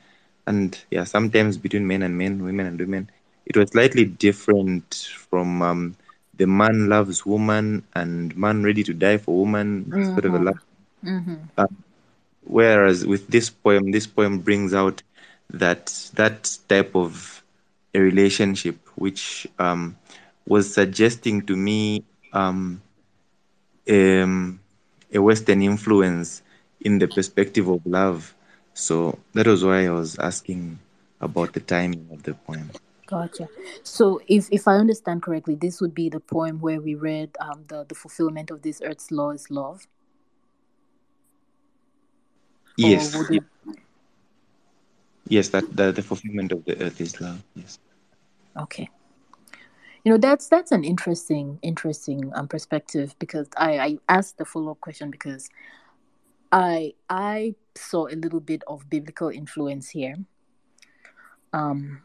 And 0.48 0.78
yeah 0.92 1.04
sometimes 1.04 1.58
between 1.58 1.88
men 1.88 2.02
and 2.04 2.18
men 2.18 2.44
women 2.44 2.66
and 2.68 2.80
women 2.80 3.10
it 3.46 3.56
was 3.58 3.70
slightly 3.72 4.06
different 4.06 5.08
from 5.30 5.62
um, 5.62 5.96
the 6.38 6.48
man 6.48 6.90
loves 6.90 7.26
woman 7.26 7.84
and 7.94 8.36
man 8.38 8.64
ready 8.64 8.84
to 8.84 8.94
die 8.94 9.18
for 9.18 9.36
woman. 9.38 9.94
Sort 10.02 10.26
of 10.26 10.34
a 10.36 10.40
love 10.40 10.60
Mm-hmm. 11.04 11.44
whereas 12.44 13.06
with 13.06 13.28
this 13.28 13.50
poem 13.50 13.92
this 13.92 14.08
poem 14.08 14.40
brings 14.40 14.74
out 14.74 15.02
that 15.50 16.10
that 16.14 16.58
type 16.68 16.96
of 16.96 17.44
a 17.94 18.00
relationship 18.00 18.78
which 18.96 19.48
um, 19.60 19.98
was 20.46 20.74
suggesting 20.74 21.42
to 21.46 21.56
me 21.56 22.04
um, 22.34 22.82
um, 23.90 24.60
a 25.14 25.22
western 25.22 25.62
influence 25.62 26.42
in 26.82 27.00
the 27.00 27.08
perspective 27.08 27.68
of 27.68 27.86
love 27.86 28.34
so 28.74 29.18
that 29.34 29.48
was 29.48 29.64
why 29.64 29.86
i 29.86 29.90
was 29.90 30.18
asking 30.20 30.80
about 31.20 31.54
the 31.54 31.60
timing 31.60 32.08
of 32.12 32.24
the 32.24 32.34
poem 32.34 32.70
Gotcha. 33.08 33.50
So 33.84 34.22
if 34.28 34.48
if 34.52 34.70
I 34.70 34.76
understand 34.76 35.22
correctly, 35.22 35.56
this 35.56 35.82
would 35.82 35.94
be 35.94 36.08
the 36.08 36.22
poem 36.22 36.62
where 36.62 36.80
we 36.80 36.96
read 36.96 37.36
um 37.42 37.66
the, 37.68 37.84
the 37.84 37.94
fulfillment 37.94 38.50
of 38.50 38.62
this 38.62 38.82
earth's 38.82 39.12
law 39.12 39.32
is 39.32 39.52
love. 39.52 39.86
yes 42.78 43.16
it 43.30 43.44
yes 45.28 45.50
that, 45.50 45.66
that 45.76 45.96
the 45.96 46.02
fulfillment 46.02 46.52
of 46.52 46.64
the 46.66 46.80
earth 46.82 47.00
is 47.02 47.20
love 47.22 47.42
yes 47.56 47.80
Okay. 48.58 48.90
You 50.04 50.12
know, 50.12 50.18
that's 50.18 50.48
that's 50.48 50.72
an 50.72 50.84
interesting 50.84 51.60
interesting 51.62 52.32
um 52.34 52.48
perspective 52.48 53.16
because 53.20 53.48
I 53.56 53.80
I 53.80 53.98
asked 54.10 54.38
the 54.38 54.46
follow 54.46 54.72
up 54.72 54.82
question 54.82 55.12
because 55.12 55.50
I 56.52 56.94
I 57.10 57.56
saw 57.76 58.08
a 58.08 58.16
little 58.16 58.40
bit 58.40 58.64
of 58.68 58.90
biblical 58.90 59.30
influence 59.30 59.90
here. 59.90 60.16
Um, 61.54 62.02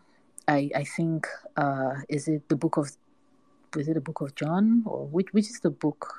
I 0.47 0.71
I 0.75 0.85
think 0.85 1.27
uh 1.57 1.95
is 2.09 2.29
it 2.29 2.49
the 2.49 2.57
book 2.57 2.77
of 2.77 2.91
is 3.77 3.89
it 3.89 3.95
the 3.95 4.01
book 4.01 4.21
of 4.21 4.35
John 4.35 4.83
or 4.87 5.07
which 5.07 5.33
which 5.33 5.49
is 5.49 5.61
the 5.61 5.71
book? 5.71 6.15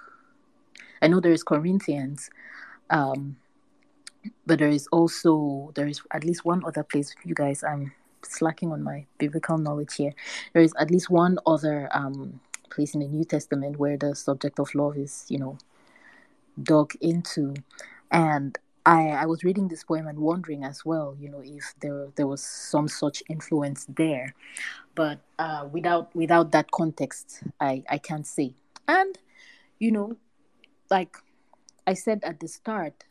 I 1.01 1.07
know 1.07 1.19
there 1.19 1.31
is 1.31 1.43
Corinthians, 1.43 2.31
um, 2.89 3.37
but 4.47 4.57
there 4.57 4.69
is 4.69 4.87
also 4.91 5.71
there 5.75 5.87
is 5.87 6.01
at 6.11 6.23
least 6.23 6.43
one 6.43 6.65
other 6.65 6.83
place. 6.83 7.13
You 7.23 7.35
guys, 7.35 7.63
I'm 7.63 7.93
slacking 8.27 8.71
on 8.71 8.83
my 8.83 9.05
biblical 9.17 9.57
knowledge 9.57 9.95
here. 9.95 10.13
There 10.53 10.61
is 10.61 10.73
at 10.79 10.91
least 10.91 11.09
one 11.09 11.37
other 11.45 11.89
um 11.91 12.39
place 12.69 12.93
in 12.93 13.01
the 13.01 13.07
New 13.07 13.23
Testament 13.23 13.77
where 13.77 13.97
the 13.97 14.15
subject 14.15 14.59
of 14.59 14.73
love 14.75 14.97
is, 14.97 15.25
you 15.29 15.39
know, 15.39 15.57
dug 16.61 16.93
into, 17.01 17.55
and 18.11 18.57
I 18.85 19.09
I 19.09 19.25
was 19.25 19.43
reading 19.43 19.67
this 19.67 19.83
poem 19.83 20.07
and 20.07 20.19
wondering 20.19 20.63
as 20.63 20.85
well, 20.85 21.15
you 21.19 21.29
know, 21.29 21.41
if 21.43 21.73
there 21.81 22.07
there 22.15 22.27
was 22.27 22.43
some 22.43 22.87
such 22.87 23.23
influence 23.29 23.85
there, 23.89 24.33
but 24.95 25.19
uh, 25.39 25.67
without 25.71 26.15
without 26.15 26.51
that 26.51 26.71
context, 26.71 27.43
I 27.59 27.83
I 27.89 27.97
can't 27.97 28.25
say. 28.25 28.55
And 28.87 29.17
you 29.79 29.91
know, 29.91 30.17
like 30.89 31.17
I 31.85 31.93
said 31.93 32.23
at 32.23 32.39
the 32.39 32.47
start, 32.47 33.03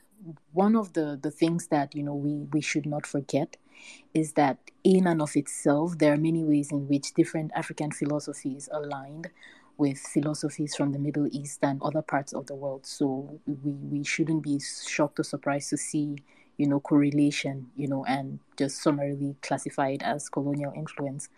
one 0.52 0.76
of 0.76 0.94
the 0.94 1.18
the 1.20 1.30
things 1.30 1.68
that 1.68 1.94
you 1.94 2.02
know 2.02 2.14
we 2.14 2.46
we 2.52 2.60
should 2.60 2.86
not 2.86 3.06
forget 3.06 3.56
is 4.14 4.32
that 4.32 4.58
in 4.84 5.06
and 5.06 5.20
of 5.20 5.36
itself 5.36 5.98
there 5.98 6.12
are 6.12 6.16
many 6.16 6.42
ways 6.44 6.70
in 6.70 6.88
which 6.88 7.14
different 7.14 7.50
African 7.54 7.90
philosophies 7.90 8.68
aligned 8.72 9.30
with 9.78 9.98
philosophies 9.98 10.74
from 10.74 10.92
the 10.92 10.98
Middle 10.98 11.28
East 11.30 11.60
and 11.62 11.82
other 11.82 12.02
parts 12.02 12.32
of 12.32 12.46
the 12.46 12.54
world. 12.54 12.86
So 12.86 13.38
we, 13.46 13.72
we 13.72 14.04
shouldn't 14.04 14.42
be 14.42 14.58
shocked 14.60 15.20
or 15.20 15.22
surprised 15.22 15.70
to 15.70 15.76
see, 15.76 16.16
you 16.56 16.66
know, 16.66 16.80
correlation, 16.80 17.70
you 17.76 17.86
know, 17.88 18.04
and 18.06 18.38
just 18.56 18.82
summarily 18.82 19.36
classified 19.42 20.02
as 20.02 20.28
colonial 20.28 20.72
influence. 20.74 21.28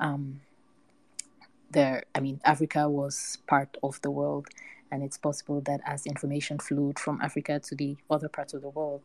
Um, 0.00 0.40
there, 1.70 2.04
I 2.14 2.20
mean, 2.20 2.40
Africa 2.44 2.88
was 2.88 3.38
part 3.46 3.76
of 3.82 4.00
the 4.02 4.10
world, 4.10 4.48
and 4.90 5.02
it's 5.02 5.18
possible 5.18 5.60
that 5.62 5.80
as 5.86 6.06
information 6.06 6.58
flowed 6.58 6.98
from 6.98 7.20
Africa 7.20 7.60
to 7.60 7.74
the 7.74 7.96
other 8.10 8.28
parts 8.28 8.54
of 8.54 8.62
the 8.62 8.70
world, 8.70 9.02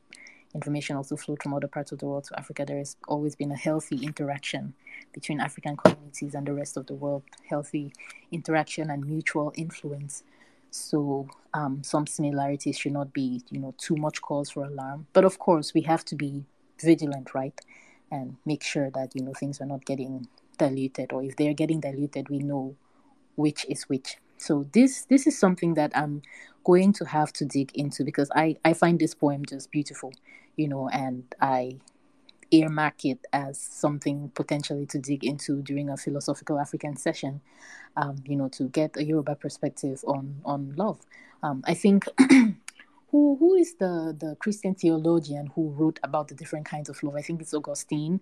information 0.54 0.96
also 0.96 1.16
flowed 1.16 1.42
from 1.42 1.54
other 1.54 1.68
parts 1.68 1.92
of 1.92 2.00
the 2.00 2.06
world 2.06 2.26
to 2.26 2.40
Africa. 2.40 2.66
There 2.66 2.78
has 2.78 2.96
always 3.08 3.36
been 3.36 3.52
a 3.52 3.58
healthy 3.58 3.98
interaction 4.04 4.74
between 5.14 5.40
African 5.40 5.78
communities 5.78 6.36
and 6.36 6.46
the 6.46 6.54
rest 6.54 6.78
of 6.78 6.88
the 6.88 6.94
world, 6.94 7.24
healthy 7.50 7.94
interaction 8.32 8.90
and 8.90 9.06
mutual 9.06 9.52
influence. 9.56 10.24
So 10.72 11.30
um, 11.54 11.84
some 11.84 12.08
similarities 12.08 12.78
should 12.78 12.94
not 12.94 13.14
be, 13.14 13.44
you 13.50 13.60
know, 13.60 13.74
too 13.78 13.96
much 13.96 14.22
cause 14.22 14.50
for 14.52 14.66
alarm. 14.66 15.08
But 15.14 15.26
of 15.26 15.40
course, 15.40 15.74
we 15.74 15.82
have 15.82 16.04
to 16.06 16.16
be 16.16 16.46
vigilant, 16.82 17.34
right, 17.34 17.60
and 18.12 18.38
make 18.46 18.64
sure 18.64 18.90
that 18.92 19.16
you 19.16 19.24
know 19.24 19.34
things 19.34 19.62
are 19.62 19.66
not 19.68 19.86
getting 19.86 20.28
diluted, 20.58 21.14
or 21.14 21.24
if 21.24 21.36
they 21.36 21.48
are 21.48 21.54
getting 21.54 21.80
diluted, 21.80 22.30
we 22.30 22.40
know 22.40 22.76
which 23.36 23.66
is 23.70 23.84
which. 23.84 24.18
So 24.38 24.66
this 24.74 25.06
this 25.06 25.28
is 25.28 25.38
something 25.38 25.76
that 25.76 25.96
I'm 25.96 26.22
going 26.64 26.94
to 26.94 27.06
have 27.06 27.34
to 27.34 27.46
dig 27.46 27.72
into 27.76 28.04
because 28.04 28.30
I 28.36 28.58
I 28.64 28.74
find 28.74 29.00
this 29.00 29.14
poem 29.14 29.46
just 29.46 29.72
beautiful 29.72 30.14
you 30.56 30.68
know, 30.68 30.90
and 30.90 31.24
I 31.42 31.78
earmark 32.52 33.06
it 33.06 33.26
as 33.34 33.60
something 33.60 34.32
potentially 34.36 34.86
to 34.88 35.00
dig 35.00 35.24
into 35.24 35.62
during 35.62 35.90
a 35.90 35.98
philosophical 35.98 36.60
African 36.60 36.96
session, 36.96 37.42
um, 37.98 38.18
you 38.26 38.36
know, 38.36 38.48
to 38.50 38.66
get 38.70 38.96
a 38.98 39.04
Yoruba 39.04 39.36
perspective 39.36 40.04
on 40.06 40.42
on 40.46 40.74
love. 40.76 41.00
Um, 41.42 41.64
I 41.66 41.74
think 41.74 42.06
who 43.10 43.36
who 43.40 43.56
is 43.56 43.76
the 43.76 44.16
the 44.18 44.36
Christian 44.40 44.76
theologian 44.76 45.48
who 45.56 45.70
wrote 45.70 46.00
about 46.04 46.28
the 46.28 46.36
different 46.36 46.66
kinds 46.66 46.90
of 46.90 47.02
love? 47.04 47.16
I 47.16 47.22
think 47.22 47.42
it's 47.42 47.54
Augustine, 47.54 48.20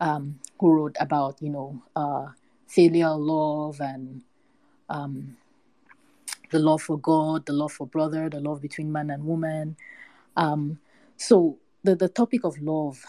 um, 0.00 0.38
who 0.60 0.72
wrote 0.72 0.96
about 1.00 1.42
you 1.42 1.50
know 1.50 1.82
uh, 1.96 2.28
filial 2.68 3.18
love 3.18 3.80
and 3.80 4.22
um, 4.88 5.36
the 6.56 6.62
love 6.62 6.80
for 6.80 6.98
God, 6.98 7.44
the 7.44 7.52
love 7.52 7.72
for 7.72 7.86
brother, 7.86 8.30
the 8.30 8.40
love 8.40 8.62
between 8.62 8.90
man 8.90 9.10
and 9.10 9.24
woman. 9.24 9.76
Um, 10.38 10.78
so 11.18 11.58
the, 11.84 11.94
the 11.94 12.08
topic 12.08 12.44
of 12.44 12.58
love 12.62 13.04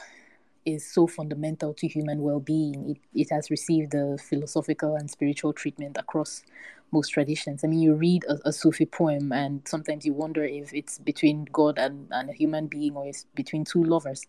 is 0.65 0.85
so 0.85 1.07
fundamental 1.07 1.73
to 1.75 1.87
human 1.87 2.21
well-being. 2.21 2.89
It, 2.89 3.21
it 3.21 3.29
has 3.31 3.49
received 3.49 3.93
a 3.93 4.17
philosophical 4.17 4.95
and 4.95 5.09
spiritual 5.09 5.53
treatment 5.53 5.95
across 5.97 6.43
most 6.91 7.07
traditions. 7.09 7.63
I 7.63 7.67
mean, 7.67 7.79
you 7.79 7.93
read 7.93 8.25
a, 8.25 8.49
a 8.49 8.51
Sufi 8.51 8.85
poem, 8.85 9.31
and 9.31 9.65
sometimes 9.65 10.05
you 10.05 10.11
wonder 10.11 10.43
if 10.43 10.73
it's 10.73 10.97
between 10.97 11.47
God 11.53 11.79
and, 11.79 12.09
and 12.11 12.29
a 12.29 12.33
human 12.33 12.67
being, 12.67 12.97
or 12.97 13.07
it's 13.07 13.27
between 13.33 13.63
two 13.63 13.83
lovers, 13.85 14.25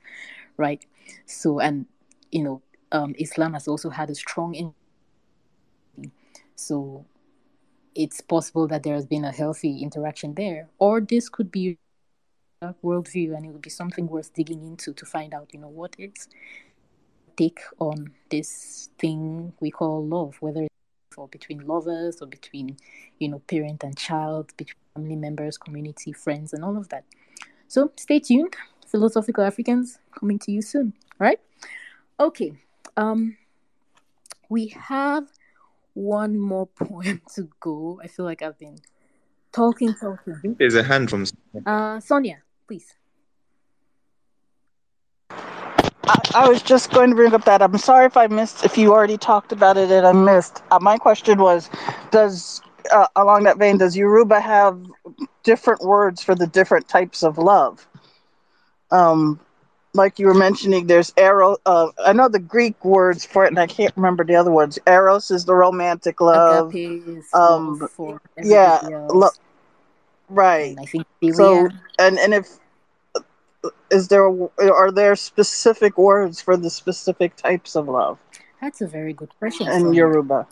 right? 0.59 0.85
So, 1.27 1.59
and 1.59 1.87
you 2.31 2.45
know, 2.45 2.63
um, 2.93 3.17
Islam 3.19 3.55
has 3.55 3.67
also 3.67 3.91
had 3.91 4.11
a 4.11 4.15
strong. 4.15 4.55
In- 4.55 4.75
so, 6.55 7.05
it's 7.95 8.21
possible 8.21 8.67
that 8.69 8.83
there 8.83 8.95
has 8.95 9.07
been 9.07 9.25
a 9.25 9.33
healthy 9.33 9.83
interaction 9.83 10.35
there, 10.35 10.69
or 10.79 11.01
this 11.01 11.29
could 11.29 11.51
be 11.51 11.79
a 12.63 12.75
worldview 12.85 13.37
and 13.37 13.47
it 13.47 13.51
would 13.51 13.63
be 13.63 13.71
something 13.71 14.09
worth 14.09 14.35
digging 14.35 14.65
into 14.65 14.93
to 14.93 15.07
find 15.07 15.33
out 15.33 15.49
you 15.53 15.61
know 15.61 15.69
what 15.69 15.95
is 15.99 16.29
take 17.37 17.61
on 17.79 18.11
this 18.31 18.91
thing 18.99 19.53
we 19.61 19.71
call 19.71 20.05
love 20.05 20.37
whether 20.41 20.63
it's 20.63 20.75
for 21.13 21.29
between 21.29 21.61
lovers 21.67 22.21
or 22.21 22.27
between 22.27 22.77
you 23.21 23.29
know 23.29 23.39
parent 23.47 23.85
and 23.85 23.97
child 23.97 24.53
between 24.57 24.77
family 24.95 25.15
members 25.15 25.57
community 25.57 26.13
friends 26.13 26.53
and 26.53 26.65
all 26.65 26.77
of 26.77 26.89
that. 26.89 27.05
So 27.69 27.93
stay 27.97 28.19
tuned. 28.19 28.57
Philosophical 28.87 29.45
africans 29.45 29.99
coming 30.19 30.39
to 30.41 30.51
you 30.51 30.63
soon 30.63 30.95
right? 31.19 31.41
Okay 32.19 32.53
um 32.97 33.37
we 34.49 34.69
have 34.69 35.29
one 35.95 36.39
more 36.39 36.67
poem 36.81 37.21
to 37.35 37.49
go 37.61 38.01
i 38.03 38.07
feel 38.07 38.25
like 38.25 38.43
i've 38.43 38.59
been 38.59 38.77
talking 39.53 39.95
talking 39.95 40.57
There's 40.59 40.75
a 40.75 40.83
hand 40.83 41.11
from. 41.11 41.25
uh 41.67 42.01
sonia 42.01 42.43
please. 42.67 42.95
I, 45.31 46.21
I, 46.35 46.49
was 46.49 46.63
just 46.63 46.91
going 46.91 47.11
to 47.11 47.17
bring 47.17 47.35
up 47.35 47.45
that. 47.45 47.61
I'm 47.63 47.77
sorry 47.79 48.07
if 48.07 48.17
I 48.17 48.27
missed, 48.29 48.65
if 48.65 48.79
you 48.79 48.93
already 48.93 49.19
talked 49.19 49.53
about 49.53 49.77
it 49.77 49.91
and 49.91 50.07
I 50.07 50.13
missed. 50.13 50.63
Uh, 50.71 50.79
my 50.81 50.97
question 50.99 51.39
was 51.39 51.69
Does, 52.11 52.63
uh, 52.93 53.07
along 53.17 53.45
that 53.45 53.59
vein, 53.59 53.79
does 53.79 53.97
Yoruba 53.97 54.41
have 54.41 54.81
different 55.43 55.83
words 55.83 56.23
for 56.23 56.35
the 56.35 56.47
different 56.47 56.89
types 56.89 57.23
of 57.23 57.39
love? 57.39 57.87
Um, 58.91 59.41
like 59.95 60.19
you 60.19 60.27
were 60.27 60.35
mentioning, 60.35 60.87
there's 60.87 61.13
arrow. 61.17 61.57
Uh, 61.67 61.89
I 62.05 62.13
know 62.13 62.29
the 62.29 62.39
Greek 62.39 62.85
words 62.85 63.25
for 63.25 63.45
it, 63.45 63.49
and 63.49 63.59
I 63.59 63.67
can't 63.67 63.95
remember 63.97 64.25
the 64.25 64.37
other 64.37 64.51
words. 64.51 64.79
Eros 64.87 65.31
is 65.31 65.45
the 65.45 65.55
romantic 65.55 66.21
love. 66.21 66.75
um, 67.35 67.79
love 67.79 68.21
yeah, 68.43 68.81
lo- 69.11 69.31
right. 70.29 70.71
And 70.71 70.81
I 70.81 70.85
think 70.85 71.07
so. 71.33 71.69
And 71.99 72.19
and 72.19 72.35
if 72.35 72.49
is 73.91 74.09
there 74.09 74.31
are 74.59 74.93
there 74.93 75.17
specific 75.17 75.99
words 75.99 76.41
for 76.41 76.57
the 76.57 76.71
specific 76.71 77.37
types 77.37 77.75
of 77.75 77.89
love? 77.89 78.19
That's 78.61 78.81
a 78.81 78.87
very 78.87 79.13
good 79.13 79.31
question. 79.39 79.69
In 79.69 79.93
Yoruba. 79.93 80.47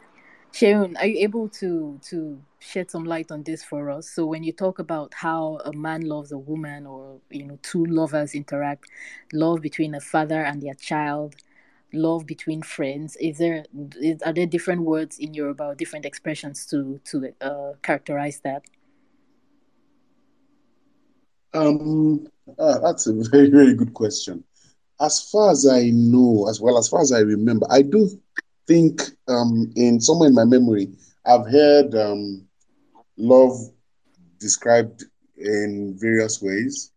Sheun, 0.53 0.97
are 0.99 1.07
you 1.07 1.19
able 1.19 1.49
to 1.61 2.01
to 2.09 2.41
shed 2.67 2.91
some 2.91 3.05
light 3.05 3.31
on 3.31 3.43
this 3.45 3.63
for 3.65 3.91
us? 3.91 4.09
So 4.11 4.27
when 4.27 4.43
you 4.43 4.53
talk 4.53 4.79
about 4.79 5.15
how 5.15 5.61
a 5.65 5.73
man 5.73 6.03
loves 6.03 6.33
a 6.33 6.39
woman 6.39 6.87
or 6.87 7.21
you 7.31 7.45
know 7.45 7.59
two 7.63 7.85
lovers 7.87 8.35
interact, 8.35 8.87
love 9.33 9.61
between 9.63 9.95
a 9.95 10.01
father 10.01 10.43
and 10.43 10.61
their 10.63 10.75
child, 10.75 11.37
love 11.93 12.27
between 12.27 12.63
friends, 12.63 13.17
is 13.21 13.39
there 13.39 13.65
is, 14.01 14.21
are 14.23 14.33
there 14.33 14.47
different 14.47 14.83
words 14.83 15.19
in 15.19 15.35
Yoruba, 15.35 15.75
different 15.77 16.05
expressions 16.05 16.67
to 16.67 17.01
to 17.05 17.33
uh, 17.41 17.73
characterize 17.83 18.41
that? 18.45 18.63
Um, 21.55 22.27
uh, 22.59 22.79
that's 22.81 23.07
a 23.07 23.13
very, 23.31 23.49
very 23.51 23.75
good 23.75 23.95
question. 23.95 24.45
As 25.01 25.31
far 25.31 25.51
as 25.51 25.67
I 25.67 25.91
know, 25.93 26.47
as 26.49 26.61
well 26.61 26.79
as 26.79 26.89
far 26.89 27.01
as 27.01 27.13
I 27.13 27.21
remember, 27.21 27.67
I 27.71 27.83
do 27.83 28.09
think 28.67 29.03
um, 29.29 29.73
in 29.77 30.01
somewhere 30.01 30.29
in 30.29 30.35
my 30.35 30.45
memory, 30.45 30.89
I've 31.27 31.47
heard 31.47 31.95
um, 31.95 32.46
love 33.17 33.57
described 34.39 35.05
in 35.37 35.97
various 35.99 36.41
ways. 36.43 36.93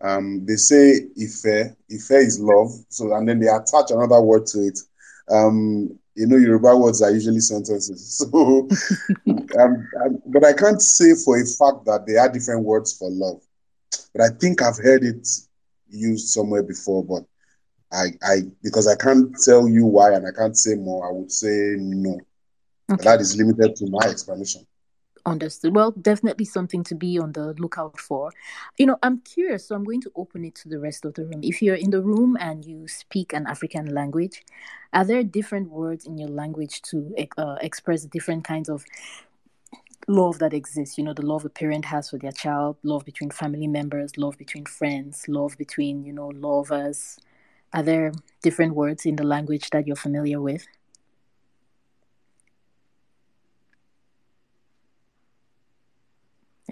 Um, 0.00 0.44
they 0.46 0.56
say 0.56 1.06
Ife, 1.20 1.74
Ife 1.90 2.10
is 2.10 2.40
love, 2.40 2.70
so 2.88 3.14
and 3.14 3.28
then 3.28 3.38
they 3.38 3.46
attach 3.46 3.90
another 3.90 4.20
word 4.20 4.46
to 4.46 4.60
it. 4.66 4.78
Um, 5.30 5.98
you 6.14 6.26
know, 6.26 6.36
Yoruba 6.36 6.76
words 6.76 7.00
are 7.02 7.10
usually 7.10 7.40
sentences, 7.40 8.18
so 8.30 8.68
um, 9.58 9.88
um, 10.04 10.22
but 10.26 10.44
I 10.44 10.52
can't 10.52 10.82
say 10.82 11.14
for 11.24 11.36
a 11.40 11.46
fact 11.46 11.84
that 11.86 12.04
there 12.06 12.20
are 12.20 12.28
different 12.28 12.64
words 12.64 12.96
for 12.98 13.08
love 13.10 13.40
but 14.14 14.22
I 14.22 14.28
think 14.28 14.62
I've 14.62 14.78
heard 14.78 15.04
it 15.04 15.26
used 15.88 16.28
somewhere 16.28 16.62
before, 16.62 17.04
but 17.04 17.24
I, 17.92 18.06
I 18.22 18.36
because 18.62 18.86
I 18.86 18.96
can't 18.96 19.34
tell 19.44 19.68
you 19.68 19.86
why 19.86 20.14
and 20.14 20.26
I 20.26 20.32
can't 20.36 20.56
say 20.56 20.74
more, 20.74 21.06
I 21.06 21.12
would 21.12 21.30
say 21.30 21.74
no. 21.78 22.20
Okay. 22.90 23.04
that 23.04 23.20
is 23.20 23.36
limited 23.36 23.76
to 23.76 23.86
my 23.90 24.06
explanation. 24.08 24.66
Understood. 25.24 25.76
Well, 25.76 25.92
definitely 25.92 26.44
something 26.46 26.82
to 26.84 26.96
be 26.96 27.16
on 27.16 27.30
the 27.30 27.54
lookout 27.54 28.00
for. 28.00 28.32
You 28.76 28.86
know, 28.86 28.98
I'm 29.04 29.20
curious, 29.20 29.68
so 29.68 29.76
I'm 29.76 29.84
going 29.84 30.00
to 30.00 30.10
open 30.16 30.44
it 30.44 30.56
to 30.56 30.68
the 30.68 30.80
rest 30.80 31.04
of 31.04 31.14
the 31.14 31.24
room. 31.24 31.40
If 31.44 31.62
you're 31.62 31.76
in 31.76 31.90
the 31.90 32.02
room 32.02 32.36
and 32.40 32.64
you 32.64 32.88
speak 32.88 33.32
an 33.32 33.46
African 33.46 33.86
language, 33.94 34.42
are 34.92 35.04
there 35.04 35.22
different 35.22 35.70
words 35.70 36.06
in 36.06 36.18
your 36.18 36.28
language 36.28 36.82
to 36.90 37.14
uh, 37.38 37.56
express 37.60 38.04
different 38.04 38.42
kinds 38.42 38.68
of 38.68 38.84
love 40.08 40.38
that 40.40 40.52
exists 40.52 40.98
you 40.98 41.04
know 41.04 41.14
the 41.14 41.24
love 41.24 41.44
a 41.44 41.48
parent 41.48 41.84
has 41.84 42.10
for 42.10 42.18
their 42.18 42.32
child 42.32 42.76
love 42.82 43.04
between 43.04 43.30
family 43.30 43.68
members 43.68 44.16
love 44.18 44.36
between 44.36 44.64
friends 44.66 45.24
love 45.28 45.56
between 45.58 46.04
you 46.04 46.12
know 46.12 46.28
lovers 46.28 47.18
are 47.72 47.82
there 47.84 48.12
different 48.42 48.74
words 48.74 49.06
in 49.06 49.14
the 49.16 49.22
language 49.24 49.70
that 49.70 49.86
you're 49.86 49.94
familiar 49.96 50.40
with 50.40 50.66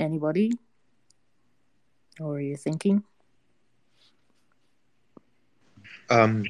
anybody 0.01 0.51
or 2.21 2.37
are 2.37 2.41
you 2.41 2.57
thinking 2.57 3.03
um 6.11 6.45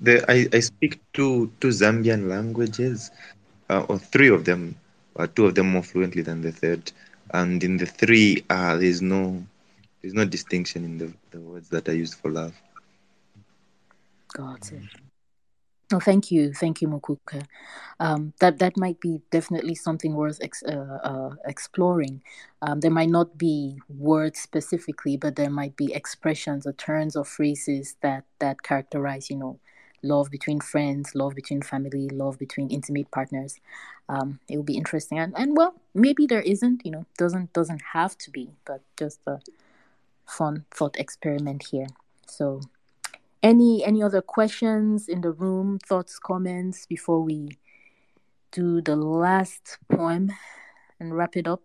the 0.00 0.14
i 0.30 0.46
i 0.52 0.60
speak 0.60 1.00
two 1.12 1.50
two 1.60 1.68
zambian 1.68 2.28
languages 2.28 3.10
uh, 3.70 3.84
or 3.88 3.98
three 3.98 4.28
of 4.28 4.44
them 4.44 4.76
uh, 5.18 5.26
two 5.34 5.46
of 5.46 5.54
them 5.54 5.70
more 5.70 5.82
fluently 5.82 6.22
than 6.22 6.40
the 6.42 6.52
third. 6.52 6.92
and 7.34 7.62
in 7.62 7.76
the 7.76 7.86
three, 7.86 8.44
uh, 8.48 8.76
there's 8.76 9.02
no 9.02 9.44
there's 10.00 10.14
no 10.14 10.24
distinction 10.24 10.84
in 10.84 10.98
the, 10.98 11.12
the 11.30 11.40
words 11.40 11.68
that 11.70 11.88
are 11.88 11.94
used 11.94 12.14
for 12.14 12.30
love. 12.30 12.54
Got 14.34 14.72
it. 14.72 15.07
Oh, 15.90 16.00
thank 16.00 16.30
you, 16.30 16.52
thank 16.52 16.82
you, 16.82 16.88
Mukuka. 16.88 17.46
Um, 18.00 18.34
that 18.40 18.58
that 18.58 18.76
might 18.76 19.00
be 19.00 19.22
definitely 19.30 19.74
something 19.74 20.14
worth 20.14 20.38
ex- 20.42 20.62
uh, 20.64 20.98
uh, 21.02 21.30
exploring. 21.46 22.22
Um, 22.60 22.80
there 22.80 22.90
might 22.90 23.08
not 23.08 23.38
be 23.38 23.80
words 23.88 24.38
specifically, 24.40 25.16
but 25.16 25.36
there 25.36 25.48
might 25.50 25.76
be 25.76 25.94
expressions 25.94 26.66
or 26.66 26.74
turns 26.74 27.16
or 27.16 27.24
phrases 27.24 27.96
that 28.02 28.24
that 28.40 28.62
characterize, 28.62 29.30
you 29.30 29.36
know, 29.36 29.60
love 30.02 30.30
between 30.30 30.60
friends, 30.60 31.14
love 31.14 31.34
between 31.34 31.62
family, 31.62 32.08
love 32.10 32.38
between 32.38 32.68
intimate 32.70 33.10
partners. 33.10 33.58
Um, 34.10 34.40
it 34.48 34.56
will 34.58 34.64
be 34.64 34.76
interesting, 34.76 35.18
and 35.18 35.34
and 35.38 35.56
well, 35.56 35.74
maybe 35.94 36.26
there 36.26 36.42
isn't. 36.42 36.82
You 36.84 36.92
know, 36.92 37.06
doesn't 37.18 37.54
doesn't 37.54 37.82
have 37.94 38.18
to 38.18 38.30
be, 38.30 38.50
but 38.66 38.82
just 38.98 39.20
a 39.26 39.40
fun 40.26 40.64
thought 40.70 40.96
experiment 40.98 41.68
here. 41.70 41.86
So 42.26 42.60
any 43.42 43.84
any 43.84 44.02
other 44.02 44.22
questions 44.22 45.08
in 45.08 45.20
the 45.20 45.32
room, 45.32 45.78
thoughts, 45.78 46.18
comments 46.18 46.86
before 46.86 47.22
we 47.22 47.58
do 48.50 48.80
the 48.80 48.96
last 48.96 49.78
poem 49.90 50.32
and 50.98 51.16
wrap 51.16 51.36
it 51.36 51.46
up? 51.46 51.62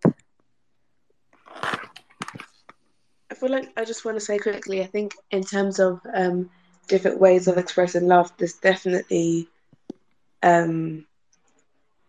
I 3.31 3.35
feel 3.35 3.49
like 3.49 3.71
I 3.77 3.85
just 3.85 4.05
want 4.05 4.17
to 4.17 4.21
say 4.23 4.37
quickly. 4.37 4.81
I 4.81 4.85
think 4.85 5.15
in 5.31 5.43
terms 5.43 5.79
of 5.79 5.99
um, 6.13 6.49
different 6.87 7.19
ways 7.19 7.47
of 7.47 7.57
expressing 7.57 8.07
love, 8.07 8.31
there's 8.37 8.53
definitely 8.53 9.47
um, 10.43 11.05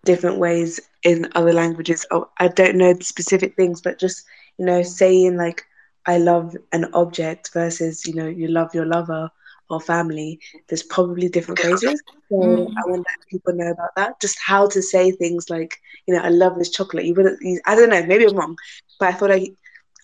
different 0.04 0.38
ways 0.38 0.80
in 1.02 1.30
other 1.34 1.52
languages. 1.52 2.04
Oh, 2.10 2.28
I 2.38 2.48
don't 2.48 2.76
know 2.76 2.94
specific 3.00 3.56
things, 3.56 3.80
but 3.80 3.98
just 3.98 4.26
you 4.58 4.66
know, 4.66 4.82
saying 4.82 5.36
like 5.36 5.64
"I 6.04 6.18
love" 6.18 6.54
an 6.72 6.92
object 6.92 7.52
versus 7.54 8.06
you 8.06 8.14
know, 8.14 8.26
you 8.26 8.48
love 8.48 8.74
your 8.74 8.86
lover 8.86 9.30
or 9.70 9.80
family. 9.80 10.38
There's 10.68 10.82
probably 10.82 11.28
different 11.28 11.60
phrases. 11.60 12.02
So 12.30 12.36
Mm. 12.42 12.76
I 12.76 12.88
want 12.88 13.04
to 13.04 13.10
let 13.10 13.30
people 13.30 13.54
know 13.54 13.70
about 13.70 13.90
that. 13.96 14.20
Just 14.20 14.38
how 14.44 14.66
to 14.68 14.82
say 14.82 15.10
things 15.12 15.50
like, 15.50 15.76
you 16.06 16.14
know, 16.14 16.22
"I 16.22 16.28
love 16.28 16.56
this 16.58 16.70
chocolate." 16.70 17.04
You 17.06 17.14
wouldn't. 17.14 17.38
You, 17.42 17.60
I 17.66 17.74
don't 17.76 17.90
know. 17.90 18.04
Maybe 18.04 18.24
I'm 18.24 18.36
wrong, 18.36 18.56
but 18.98 19.08
I 19.08 19.12
thought 19.12 19.30
I, 19.32 19.48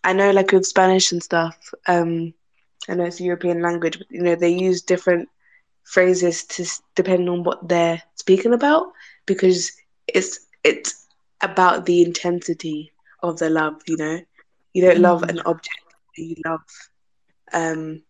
I 0.05 0.13
know 0.13 0.31
like 0.31 0.53
with 0.53 0.67
Spanish 0.67 1.13
and 1.13 1.23
stuff. 1.23 1.57
Um, 1.87 2.33
I 2.89 2.95
know 2.95 3.05
it's 3.05 3.21
a 3.21 3.25
European 3.25 3.63
language, 3.63 3.99
but 3.99 4.07
you 4.11 4.23
know 4.23 4.35
they 4.37 4.51
use 4.51 4.83
different 4.83 5.29
phrases 5.85 6.45
to 6.45 6.63
s- 6.63 6.83
depending 6.97 7.29
on 7.29 7.43
what 7.45 7.69
they're 7.69 8.03
speaking 8.17 8.53
about 8.55 8.87
because 9.27 9.73
it's 10.07 10.39
it's 10.65 11.07
about 11.43 11.87
the 11.87 12.03
intensity 12.03 12.93
of 13.23 13.39
the 13.39 13.51
love. 13.51 13.75
You 13.87 13.97
know, 13.97 14.19
you 14.73 14.83
don't 14.83 15.01
love 15.01 15.25
an 15.29 15.41
object, 15.45 15.79
you 16.17 16.37
love 16.45 16.61
um 17.53 18.03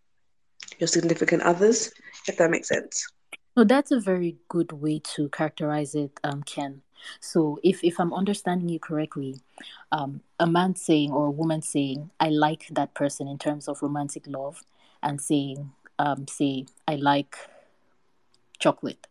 your 0.80 0.88
significant 0.88 1.42
others. 1.42 1.92
If 2.26 2.36
that 2.38 2.50
makes 2.50 2.68
sense. 2.68 3.06
No, 3.56 3.64
that's 3.64 3.90
a 3.90 4.00
very 4.00 4.36
good 4.48 4.72
way 4.72 5.00
to 5.14 5.28
characterize 5.28 5.94
it, 5.94 6.18
um, 6.24 6.42
Ken. 6.42 6.82
So 7.20 7.58
if 7.62 7.82
if 7.82 7.98
I'm 7.98 8.12
understanding 8.12 8.68
you 8.68 8.78
correctly, 8.78 9.40
um, 9.92 10.20
a 10.38 10.46
man 10.46 10.76
saying 10.76 11.10
or 11.12 11.26
a 11.26 11.30
woman 11.30 11.62
saying, 11.62 12.10
"I 12.20 12.28
like 12.28 12.66
that 12.72 12.94
person" 12.94 13.28
in 13.28 13.38
terms 13.38 13.68
of 13.68 13.82
romantic 13.82 14.26
love, 14.26 14.64
and 15.02 15.20
saying, 15.20 15.72
um, 15.98 16.26
"Say 16.28 16.66
I 16.86 16.96
like 16.96 17.36
chocolate." 18.58 19.06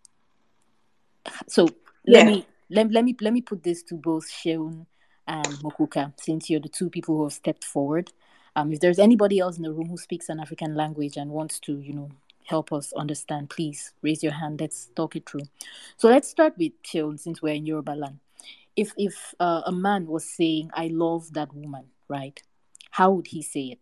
So 1.47 1.67
let 2.07 2.19
Yeah. 2.19 2.25
me 2.25 2.45
let, 2.69 2.91
let 2.91 3.03
me 3.03 3.15
let 3.21 3.33
me 3.33 3.41
put 3.41 3.63
this 3.63 3.83
to 3.83 3.95
both 3.95 4.29
Sheun 4.29 4.85
and 5.27 5.47
Mukuka, 5.63 6.13
since 6.19 6.49
you're 6.49 6.59
the 6.59 6.69
two 6.69 6.89
people 6.89 7.17
who 7.17 7.23
have 7.23 7.33
stepped 7.33 7.65
forward. 7.65 8.11
Um, 8.59 8.73
if 8.73 8.81
there's 8.81 8.99
anybody 8.99 9.39
else 9.39 9.55
in 9.55 9.63
the 9.63 9.71
room 9.71 9.87
who 9.87 9.95
speaks 9.95 10.27
an 10.27 10.41
African 10.41 10.75
language 10.75 11.15
and 11.15 11.31
wants 11.31 11.61
to, 11.61 11.79
you 11.79 11.93
know, 11.93 12.09
help 12.45 12.73
us 12.73 12.91
understand, 12.91 13.49
please 13.49 13.93
raise 14.01 14.21
your 14.21 14.33
hand. 14.33 14.59
Let's 14.59 14.89
talk 14.97 15.15
it 15.15 15.29
through. 15.29 15.47
So 15.95 16.09
let's 16.09 16.27
start 16.27 16.55
with 16.57 16.73
Sheun, 16.83 17.17
since 17.17 17.41
we're 17.41 17.53
in 17.53 17.65
Yoruba 17.65 17.91
land. 17.91 18.19
If 18.75 18.91
if 18.97 19.33
uh, 19.39 19.61
a 19.65 19.71
man 19.71 20.07
was 20.07 20.25
saying, 20.25 20.71
"I 20.73 20.87
love 20.87 21.31
that 21.33 21.53
woman," 21.53 21.85
right? 22.09 22.41
How 22.91 23.11
would 23.11 23.27
he 23.27 23.41
say 23.41 23.77
it? 23.77 23.79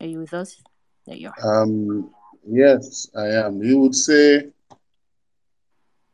Are 0.00 0.06
you 0.06 0.20
with 0.20 0.34
us? 0.34 0.62
There 1.06 1.16
you 1.16 1.30
are. 1.30 1.62
Um, 1.62 2.14
yes, 2.46 3.10
I 3.16 3.26
am. 3.46 3.60
He 3.60 3.74
would 3.74 3.96
say, 3.96 4.46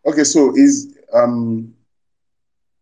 okay, 0.06 0.24
so 0.24 0.56
is 0.56 0.96
um 1.12 1.74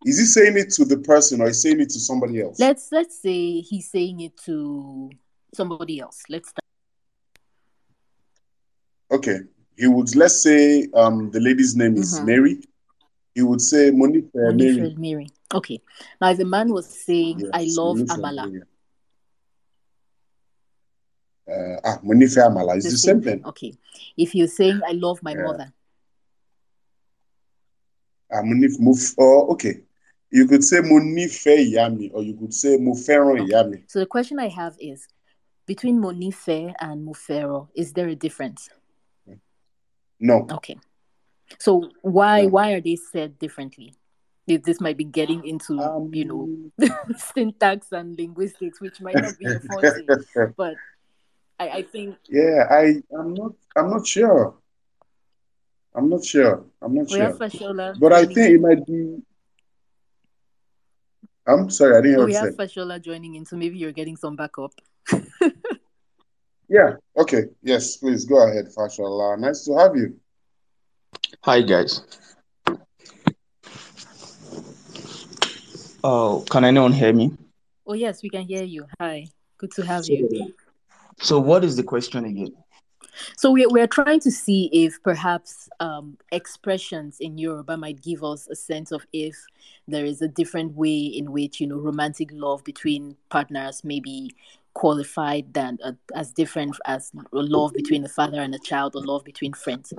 is 0.05 0.18
he 0.18 0.24
saying 0.24 0.57
it 0.59 0.70
to 0.74 0.84
the 0.84 0.98
person 0.98 1.40
or 1.40 1.48
is 1.48 1.62
he 1.62 1.68
saying 1.70 1.80
it 1.80 1.90
to 1.90 2.00
somebody 2.00 2.40
else? 2.42 2.59
Let's 2.59 2.90
let's 2.92 3.20
say 3.20 3.61
he's 3.61 3.90
saying 3.90 4.20
it 4.20 4.36
to 4.44 5.11
somebody 5.55 6.00
else. 6.00 6.22
Let's 6.28 6.48
start. 6.50 6.64
Okay. 9.11 9.40
He 9.76 9.86
would 9.86 10.14
let's 10.16 10.42
say 10.42 10.88
um 10.94 11.30
the 11.30 11.40
lady's 11.40 11.76
name 11.76 11.96
is 11.96 12.18
Mhm. 12.20 12.26
Mary. 12.26 12.62
He 13.34 13.42
would 13.42 13.61
say 13.61 13.90
Monife 13.90 14.28
Mary. 14.34 14.57
Monife 14.57 14.96
Mary. 14.98 15.28
Okay. 15.55 15.80
Now, 16.20 16.30
if 16.30 16.38
the 16.38 16.44
man 16.44 16.72
was 16.72 16.86
saying, 16.86 17.48
"I 17.53 17.64
love 17.68 17.96
Monife 17.98 18.09
Amala," 18.16 18.62
Uh, 21.48 21.76
ah, 21.84 21.98
Monife 22.05 22.36
Amala 22.38 22.76
is 22.76 22.84
the 22.84 22.90
the 22.90 22.96
same 22.98 23.14
same 23.16 23.22
thing. 23.22 23.38
thing. 23.38 23.46
Okay. 23.46 23.74
If 24.16 24.34
you're 24.34 24.46
saying, 24.48 24.80
"I 24.86 24.92
love 24.92 25.22
my 25.22 25.32
Yeah. 25.32 25.42
mother," 25.42 25.72
Ah, 28.30 28.42
Monife 28.42 28.78
Muf. 28.80 29.14
Oh, 29.18 29.48
okay. 29.53 29.82
You 30.33 30.49
could 30.49 30.64
say 30.64 30.78
Monife 30.78 31.45
Yami, 31.74 32.11
or 32.14 32.22
you 32.22 32.35
could 32.35 32.55
say 32.55 32.78
Mufero 32.78 33.39
Okay. 33.39 33.53
Yami. 33.53 33.83
So 33.87 33.99
the 34.01 34.07
question 34.07 34.39
I 34.39 34.49
have 34.49 34.74
is, 34.80 35.07
between 35.66 36.01
Monife 36.01 36.72
and 36.80 37.07
Mufero, 37.07 37.68
is 37.74 37.93
there 37.93 38.09
a 38.09 38.14
difference? 38.16 38.70
No. 40.18 40.47
Okay. 40.51 40.78
So 41.59 41.91
why 42.01 42.45
No. 42.45 42.49
why 42.49 42.72
are 42.72 42.80
they 42.80 42.97
said 42.97 43.39
differently? 43.39 43.95
If 44.47 44.62
This 44.62 44.80
might 44.80 44.97
be 44.97 45.05
getting 45.05 45.45
into 45.47 45.74
you 46.12 46.24
know 46.24 46.49
Um, 46.83 46.97
syntax 47.16 47.93
and 47.93 48.16
linguistics, 48.16 48.80
which 48.80 49.03
might 49.03 49.14
not 49.14 49.39
be 49.39 49.45
your 49.45 49.61
forte, 49.61 50.07
but 50.57 50.76
I, 51.61 51.68
I 51.68 51.83
think 51.83 52.16
yeah, 52.30 52.66
I 52.70 53.03
I'm 53.12 53.35
not 53.35 53.53
I'm 53.76 53.91
not 53.91 54.07
sure. 54.07 54.57
I'm 55.95 56.09
not 56.09 56.24
sure. 56.24 56.64
I'm 56.80 56.95
not 56.95 57.11
sure. 57.11 57.35
Fashola 57.35 58.01
But 58.01 58.14
I 58.14 58.24
think 58.24 58.39
it 58.57 58.61
might 58.61 58.87
be. 58.87 59.22
I'm 61.47 61.70
sorry, 61.70 61.97
I 61.97 62.01
didn't 62.01 62.11
hear 62.11 62.16
So 62.16 62.20
what 62.20 62.26
we 62.26 62.32
you 62.32 62.38
have 62.38 62.55
said. 62.55 62.57
Fashola 62.57 63.03
joining 63.03 63.34
in, 63.34 63.45
so 63.45 63.57
maybe 63.57 63.78
you're 63.78 63.93
getting 63.93 64.16
some 64.16 64.36
backup. 64.36 64.72
Yeah. 66.68 66.95
Okay. 67.16 67.45
Yes, 67.62 67.97
please 67.97 68.24
go 68.24 68.49
ahead, 68.49 68.66
Fashola. 68.74 69.38
Nice 69.38 69.64
to 69.66 69.76
have 69.76 69.95
you. 69.97 70.18
Hi 71.43 71.61
guys. 71.62 72.01
Oh, 76.05 76.45
can 76.51 76.64
anyone 76.64 76.93
hear 76.93 77.12
me? 77.12 77.32
Oh 77.86 77.95
yes, 77.95 78.22
we 78.22 78.30
can 78.30 78.45
hear 78.45 78.62
you. 78.64 78.86
Hi, 79.01 79.26
good 79.59 79.70
to 79.72 79.82
have 79.82 80.05
you. 80.09 80.53
so 81.20 81.38
what 81.38 81.64
is 81.64 81.76
the 81.76 81.82
question 81.82 82.24
again? 82.24 82.53
So 83.37 83.51
we 83.51 83.66
we're 83.66 83.87
trying 83.87 84.20
to 84.20 84.31
see 84.31 84.68
if 84.73 85.03
perhaps 85.03 85.68
um, 85.81 86.16
expressions 86.31 87.18
in 87.20 87.39
Yoruba 87.39 87.77
might 87.77 88.03
give 88.03 88.23
us 88.25 88.49
a 88.49 88.57
sense 88.57 88.93
of 88.93 89.07
if 89.12 89.37
there 89.89 90.05
is 90.05 90.23
a 90.23 90.29
different 90.29 90.75
way 90.75 90.99
in 90.99 91.33
which 91.33 91.61
you 91.61 91.66
know 91.66 91.77
romantic 91.79 92.31
love 92.33 92.64
between 92.64 93.16
partners 93.29 93.83
may 93.85 94.01
be 94.01 94.35
qualified 94.75 95.53
than 95.53 95.79
uh, 95.85 95.93
as 96.14 96.33
different 96.33 96.77
as 96.87 97.12
love 97.33 97.73
between 97.75 98.05
a 98.05 98.09
father 98.09 98.41
and 98.41 98.55
a 98.55 98.59
child 98.59 98.97
or 98.97 99.05
love 99.05 99.25
between 99.25 99.53
friends. 99.53 99.93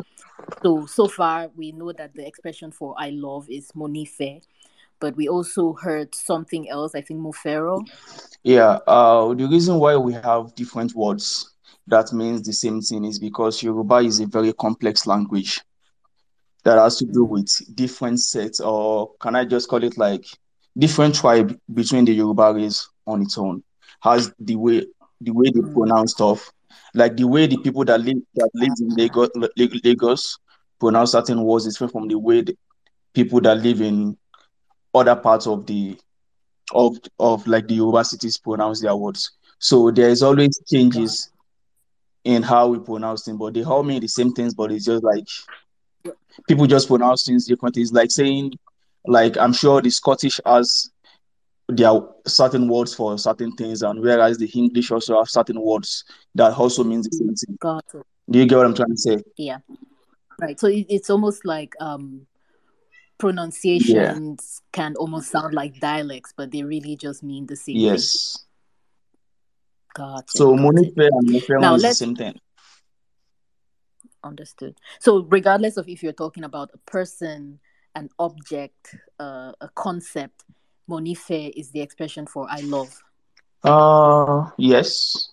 So 0.62 0.86
so 0.86 1.08
far 1.08 1.50
we 1.56 1.72
know 1.72 1.92
that 1.94 2.14
the 2.16 2.26
expression 2.26 2.72
for 2.72 2.96
I 2.98 3.12
love 3.12 3.50
is 3.50 3.72
monife, 3.76 4.42
but 5.00 5.16
we 5.16 5.28
also 5.28 5.74
heard 5.74 6.16
something 6.16 6.70
else. 6.70 6.96
I 6.96 7.02
think 7.02 7.20
mufero. 7.20 7.88
Yeah, 8.44 8.80
uh, 8.88 9.34
the 9.34 9.46
reason 9.48 9.80
why 9.80 9.96
we 9.96 10.14
have 10.14 10.54
different 10.56 10.94
words 10.96 11.53
that 11.88 12.14
means 12.14 12.42
the 12.44 12.54
same 12.54 12.82
thing 12.82 13.06
is 13.06 13.20
because 13.20 13.62
Yoruba 13.62 13.98
is 13.98 14.20
a 14.20 14.26
very 14.28 14.54
complex 14.54 15.06
language 15.06 15.62
that 16.64 16.78
has 16.78 16.98
to 16.98 17.06
do 17.06 17.26
with 17.26 17.48
different 17.76 18.20
sets, 18.20 18.60
or 18.60 19.12
can 19.20 19.36
I 19.36 19.46
just 19.46 19.68
call 19.70 19.84
it 19.84 19.98
like 19.98 20.26
different 20.78 21.16
tribe 21.16 21.58
between 21.74 22.06
the 22.06 22.14
Yoruba 22.14 22.54
race 22.54 22.88
on 23.06 23.22
its 23.22 23.38
own 23.38 23.64
has 24.02 24.32
the 24.40 24.56
way 24.56 24.86
the 25.22 25.32
way 25.32 25.46
they 25.54 25.62
Mm. 25.62 25.74
pronounce 25.74 26.12
stuff, 26.12 26.52
like 26.94 27.16
the 27.16 27.26
way 27.26 27.48
the 27.48 27.58
people 27.58 27.86
that 27.86 28.02
live 28.02 28.18
that 28.36 28.50
lives 28.54 28.82
in 28.82 28.90
Lagos, 28.96 29.30
Lagos 29.84 30.38
pronounce 30.80 31.12
certain 31.12 31.44
words 31.44 31.66
is 31.66 31.74
different 31.76 31.94
from 31.94 32.08
the 32.08 32.18
way 32.18 32.42
the 32.42 32.56
people 33.14 33.40
that 33.42 33.58
live 33.60 33.82
in 33.82 34.18
other 34.94 35.16
parts 35.16 35.48
of 35.48 35.66
the 35.66 35.98
of 36.74 36.98
of 37.20 37.46
like 37.48 37.68
the 37.68 37.76
Yoruba 37.76 38.04
cities 38.04 38.38
pronounce 38.38 38.82
their 38.82 38.96
words. 38.96 39.32
So 39.60 39.92
there 39.92 40.10
is 40.10 40.24
always 40.24 40.60
changes 40.72 41.32
in 42.24 42.44
how 42.44 42.68
we 42.68 42.80
pronounce 42.80 43.24
them, 43.24 43.38
but 43.38 43.54
they 43.54 43.64
all 43.64 43.84
mean 43.84 44.02
the 44.02 44.08
same 44.08 44.32
things, 44.34 44.54
but 44.54 44.72
it's 44.72 44.86
just 44.86 45.04
like 45.04 45.26
people 46.48 46.66
just 46.66 46.88
pronounce 46.88 47.26
things 47.26 47.46
differently. 47.46 47.82
It's 47.82 47.92
like 47.92 48.12
saying, 48.12 48.54
like 49.06 49.38
I'm 49.38 49.54
sure 49.54 49.82
the 49.82 49.90
Scottish 49.90 50.40
has 50.46 50.90
there 51.70 51.88
are 51.88 52.10
certain 52.26 52.68
words 52.68 52.94
for 52.94 53.18
certain 53.18 53.52
things, 53.54 53.82
and 53.82 54.00
whereas 54.00 54.38
the 54.38 54.48
English 54.48 54.92
also 54.92 55.18
have 55.18 55.30
certain 55.30 55.60
words 55.60 56.04
that 56.36 56.54
also 56.54 56.84
means 56.84 57.08
the 57.08 57.18
same 57.18 57.36
thing. 57.36 57.58
Got 57.60 57.86
it. 57.94 58.04
Do 58.30 58.40
you 58.40 58.46
get 58.46 58.58
what 58.58 58.66
I'm 58.66 58.76
trying 58.76 58.92
to 58.92 58.98
say? 58.98 59.18
Yeah. 59.38 59.60
Right. 60.40 60.60
So 60.60 60.68
it, 60.68 60.86
it's 60.90 61.10
almost 61.10 61.46
like 61.46 61.74
um, 61.80 62.26
pronunciations 63.18 64.62
can 64.72 64.96
almost 64.96 65.30
sound 65.30 65.54
like 65.54 65.80
dialects, 65.80 66.34
but 66.36 66.52
they 66.52 66.64
really 66.64 66.96
just 66.96 67.24
mean 67.24 67.46
the 67.46 67.56
same 67.56 67.76
thing. 67.76 68.44
Got 69.94 70.24
it. 70.24 70.30
So 70.32 70.56
got 70.56 70.60
it. 70.60 70.96
Monife 70.96 71.10
and 71.12 71.30
Moferon 71.30 71.62
Now 71.62 71.76
is 71.76 71.82
the 71.84 71.94
same 71.94 72.16
thing. 72.16 72.40
understood. 74.24 74.76
So 75.00 75.28
regardless 75.30 75.78
of 75.78 75.88
if 75.90 76.02
you're 76.02 76.14
talking 76.14 76.44
about 76.46 76.70
a 76.74 76.78
person, 76.80 77.60
an 77.94 78.10
object, 78.20 78.96
uh, 79.20 79.52
a 79.60 79.70
concept, 79.76 80.44
monife 80.90 81.52
is 81.56 81.72
the 81.72 81.82
expression 81.82 82.26
for 82.26 82.48
I 82.50 82.62
love. 82.62 82.98
Uh, 83.64 84.50
yes. 84.58 85.30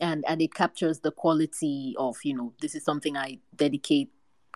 and 0.00 0.24
and 0.28 0.40
it 0.40 0.54
captures 0.54 1.00
the 1.00 1.10
quality 1.10 1.94
of 1.98 2.14
you 2.22 2.32
know 2.36 2.52
this 2.60 2.76
is 2.76 2.84
something 2.84 3.16
i 3.16 3.36
dedicate 3.56 4.08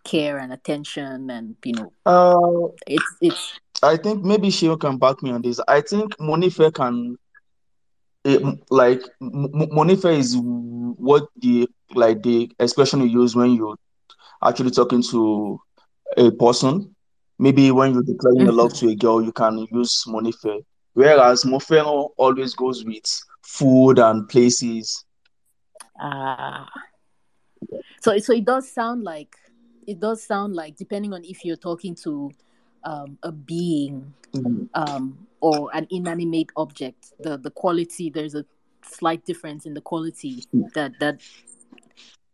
care 0.04 0.38
and 0.38 0.52
attention 0.52 1.28
and 1.30 1.56
you 1.64 1.72
know 1.72 1.92
Uh, 2.06 2.68
it's 2.86 3.16
it's 3.20 3.58
I 3.82 3.96
think 3.96 4.22
maybe 4.24 4.48
Sheun 4.50 4.78
can 4.78 4.96
back 4.98 5.20
me 5.24 5.32
on 5.32 5.42
this. 5.42 5.58
I 5.66 5.80
think 5.80 6.16
Monife 6.18 6.72
can, 6.74 7.18
like, 8.70 9.02
M- 9.20 9.50
M- 9.54 9.70
Monife 9.70 10.16
is 10.18 10.36
what 10.38 11.28
the 11.36 11.68
like 11.94 12.22
the 12.22 12.50
expression 12.58 13.00
you 13.00 13.20
use 13.20 13.34
when 13.36 13.52
you're 13.54 13.76
actually 14.44 14.70
talking 14.70 15.02
to 15.10 15.60
a 16.16 16.30
person. 16.32 16.94
Maybe 17.38 17.70
when 17.70 17.92
you're 17.94 18.02
declaring 18.02 18.42
your 18.42 18.52
love 18.52 18.72
to 18.74 18.88
a 18.88 18.94
girl, 18.94 19.22
you 19.22 19.32
can 19.32 19.66
use 19.70 20.04
Monife. 20.08 20.62
Whereas 20.94 21.44
Mofero 21.44 22.10
always 22.16 22.54
goes 22.54 22.84
with 22.84 23.04
food 23.42 23.98
and 23.98 24.28
places. 24.28 25.04
ah 26.00 26.68
so 28.00 28.16
so 28.18 28.32
it 28.32 28.44
does 28.44 28.70
sound 28.70 29.02
like 29.02 29.36
it 29.86 30.00
does 30.00 30.22
sound 30.22 30.54
like 30.54 30.76
depending 30.76 31.12
on 31.12 31.24
if 31.24 31.44
you're 31.44 31.56
talking 31.56 31.94
to 31.94 32.30
um, 32.84 33.18
a 33.22 33.32
being 33.32 34.14
Mm. 34.34 34.68
um, 34.74 35.26
or 35.40 35.70
an 35.74 35.86
inanimate 35.90 36.50
object 36.56 37.12
the 37.22 37.36
the 37.36 37.50
quality 37.50 38.10
there's 38.10 38.34
a 38.34 38.44
slight 38.84 39.24
difference 39.24 39.66
in 39.66 39.74
the 39.74 39.80
quality 39.80 40.44
that 40.74 40.92
that 41.00 41.20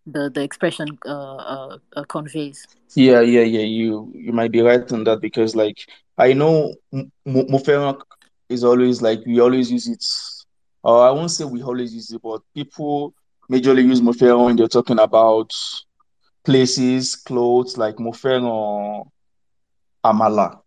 the 0.06 0.30
the 0.30 0.42
expression 0.42 0.98
uh, 1.06 1.36
uh, 1.36 1.78
uh, 1.96 2.04
conveys 2.04 2.66
Yeah, 2.94 3.20
yeah, 3.20 3.42
yeah. 3.42 3.60
You 3.62 4.10
you 4.14 4.32
might 4.32 4.50
be 4.52 4.60
right 4.60 4.90
on 4.92 5.04
that 5.04 5.20
because 5.20 5.54
like 5.54 5.78
I 6.18 6.32
know 6.32 6.74
M- 6.92 7.10
is 8.48 8.64
always 8.64 9.02
like 9.02 9.20
we 9.26 9.40
always 9.40 9.70
use 9.70 9.88
it. 9.88 10.04
Or 10.82 11.06
I 11.06 11.10
won't 11.10 11.30
say 11.30 11.44
we 11.44 11.62
always 11.62 11.94
use 11.94 12.10
it, 12.12 12.20
but 12.22 12.40
people 12.54 13.12
majorly 13.50 13.84
use 13.84 14.00
Mofero 14.00 14.44
when 14.44 14.56
they're 14.56 14.68
talking 14.68 14.98
about 14.98 15.50
places, 16.44 17.16
clothes, 17.16 17.76
like 17.76 17.96
Mofero 17.96 19.06
Amala 20.04 20.60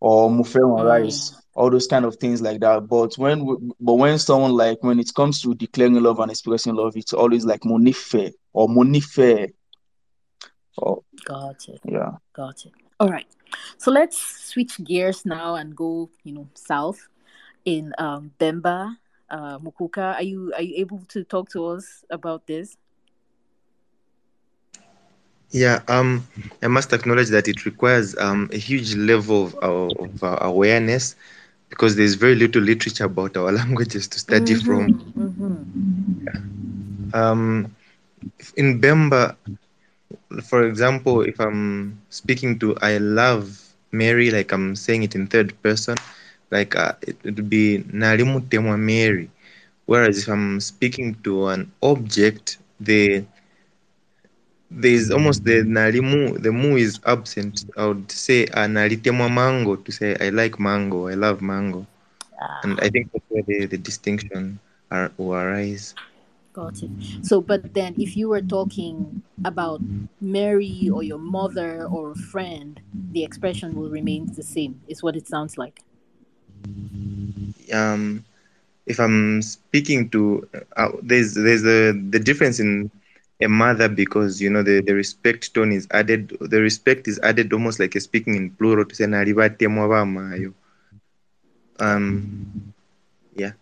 or 0.00 0.30
Mm. 0.30 0.84
rice, 0.84 1.32
all 1.54 1.70
those 1.70 1.86
kind 1.86 2.04
of 2.04 2.16
things 2.16 2.40
like 2.40 2.60
that. 2.60 2.86
But 2.88 3.14
when 3.16 3.72
but 3.80 3.94
when 3.94 4.18
someone 4.18 4.52
like 4.52 4.82
when 4.82 4.98
it 4.98 5.12
comes 5.14 5.42
to 5.42 5.54
declaring 5.54 5.94
love 5.94 6.18
and 6.20 6.30
expressing 6.30 6.74
love, 6.74 6.96
it's 6.96 7.12
always 7.12 7.44
like 7.44 7.60
Monife 7.62 8.32
or 8.52 8.68
Monife 8.68 9.52
or 10.78 11.02
got 11.24 11.68
it 11.68 11.80
yeah. 11.84 12.10
Got 12.32 12.64
it. 12.64 12.72
All 13.00 13.08
right. 13.08 13.26
So 13.78 13.90
let's 13.90 14.18
switch 14.18 14.82
gears 14.84 15.26
now 15.26 15.56
and 15.56 15.74
go, 15.76 16.10
you 16.22 16.32
know, 16.32 16.48
south 16.54 17.08
in 17.64 17.92
um, 17.98 18.32
Bemba, 18.38 18.96
uh, 19.28 19.58
Mukuka. 19.58 20.14
Are 20.14 20.22
you 20.22 20.52
are 20.54 20.62
you 20.62 20.74
able 20.76 21.00
to 21.08 21.24
talk 21.24 21.50
to 21.50 21.66
us 21.66 22.04
about 22.10 22.46
this? 22.46 22.76
Yeah, 25.50 25.80
um, 25.88 26.26
I 26.62 26.68
must 26.68 26.92
acknowledge 26.92 27.28
that 27.28 27.48
it 27.48 27.64
requires 27.64 28.16
um, 28.18 28.48
a 28.52 28.56
huge 28.56 28.94
level 28.94 29.46
of, 29.46 29.54
of 29.62 30.22
uh, 30.22 30.38
awareness 30.40 31.14
because 31.68 31.96
there's 31.96 32.14
very 32.14 32.34
little 32.34 32.62
literature 32.62 33.04
about 33.04 33.36
our 33.36 33.52
languages 33.60 34.06
to 34.08 34.18
study 34.18 34.54
from. 34.54 34.88
Mm-hmm. 35.16 35.54
Um, 37.12 37.74
in 38.56 38.80
Bemba, 38.80 39.36
for 40.42 40.66
example, 40.66 41.22
if 41.22 41.38
I'm 41.40 41.98
speaking 42.10 42.58
to 42.60 42.76
I 42.82 42.98
love 42.98 43.74
Mary, 43.92 44.30
like 44.30 44.52
I'm 44.52 44.74
saying 44.76 45.02
it 45.04 45.14
in 45.14 45.26
third 45.26 45.60
person, 45.62 45.96
like 46.50 46.76
uh, 46.76 46.92
it 47.02 47.16
would 47.24 47.48
be 47.48 47.84
Nalimu 47.92 48.40
Temwa 48.48 48.78
Mary. 48.78 49.30
Whereas 49.86 50.18
if 50.22 50.28
I'm 50.28 50.60
speaking 50.60 51.16
to 51.24 51.48
an 51.48 51.70
object, 51.82 52.58
the 52.80 53.24
there's 54.70 55.10
almost 55.10 55.44
the 55.44 55.62
Nalimu, 55.62 56.40
the 56.42 56.52
mu 56.52 56.76
is 56.76 57.00
absent. 57.06 57.64
I 57.76 57.86
would 57.86 58.10
say 58.10 58.46
uh, 58.46 58.66
Nalitemwa 58.66 59.32
mango 59.32 59.76
to 59.76 59.92
say 59.92 60.16
I 60.20 60.30
like 60.30 60.58
mango, 60.58 61.08
I 61.08 61.14
love 61.14 61.42
mango. 61.42 61.86
Ah, 62.40 62.64
And 62.64 62.80
I 62.80 62.88
think 62.90 63.10
that's 63.12 63.24
where 63.28 63.42
the, 63.46 63.66
the 63.66 63.78
distinction 63.78 64.60
are, 64.90 65.10
will 65.18 65.34
arise. 65.34 65.94
got 66.52 66.82
it. 66.82 66.90
So, 67.22 67.40
but 67.40 67.74
then 67.74 67.94
if 67.98 68.16
you 68.16 68.28
were 68.28 68.40
talking 68.42 69.22
about 69.44 69.82
Mary 70.20 70.88
or 70.92 71.02
your 71.02 71.18
mother 71.18 71.84
or 71.84 72.12
a 72.12 72.16
friend, 72.16 72.80
the 73.12 73.24
expression 73.24 73.74
will 73.74 73.90
remain 73.90 74.26
the 74.34 74.42
same. 74.42 74.80
Is 74.88 75.02
what 75.02 75.16
it 75.16 75.26
sounds 75.26 75.58
like. 75.58 75.82
um, 77.72 78.24
if 78.86 78.98
I'm 79.00 79.42
speaking 79.42 80.08
to, 80.10 80.46
uh, 80.76 80.88
there's 81.02 81.34
there's 81.34 81.64
a 81.64 81.92
the 81.92 82.18
difference 82.18 82.60
in 82.60 82.90
a 83.42 83.48
mother 83.48 83.88
because 83.88 84.40
you 84.40 84.50
know 84.50 84.62
the, 84.62 84.82
the 84.82 84.94
respect 84.94 85.54
tone 85.54 85.72
is 85.72 85.86
added. 85.90 86.36
The 86.40 86.60
respect 86.60 87.08
is 87.08 87.18
added 87.22 87.52
almost 87.52 87.80
like 87.80 87.94
you're 87.94 88.00
speaking 88.00 88.34
in 88.34 88.50
plural 88.50 88.84
to 88.84 88.94
say 88.94 89.04
"Nalibatemwa 89.04 89.88
bamayo." 89.88 90.54
Um, 91.80 92.74
yeah, 93.34 93.52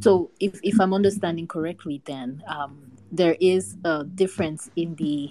So, 0.00 0.30
if 0.40 0.60
if 0.62 0.80
I'm 0.80 0.92
understanding 0.92 1.46
correctly, 1.46 2.02
then 2.04 2.42
um, 2.46 2.90
there 3.10 3.36
is 3.40 3.76
a 3.84 4.04
difference 4.04 4.70
in 4.76 4.94
the 4.96 5.30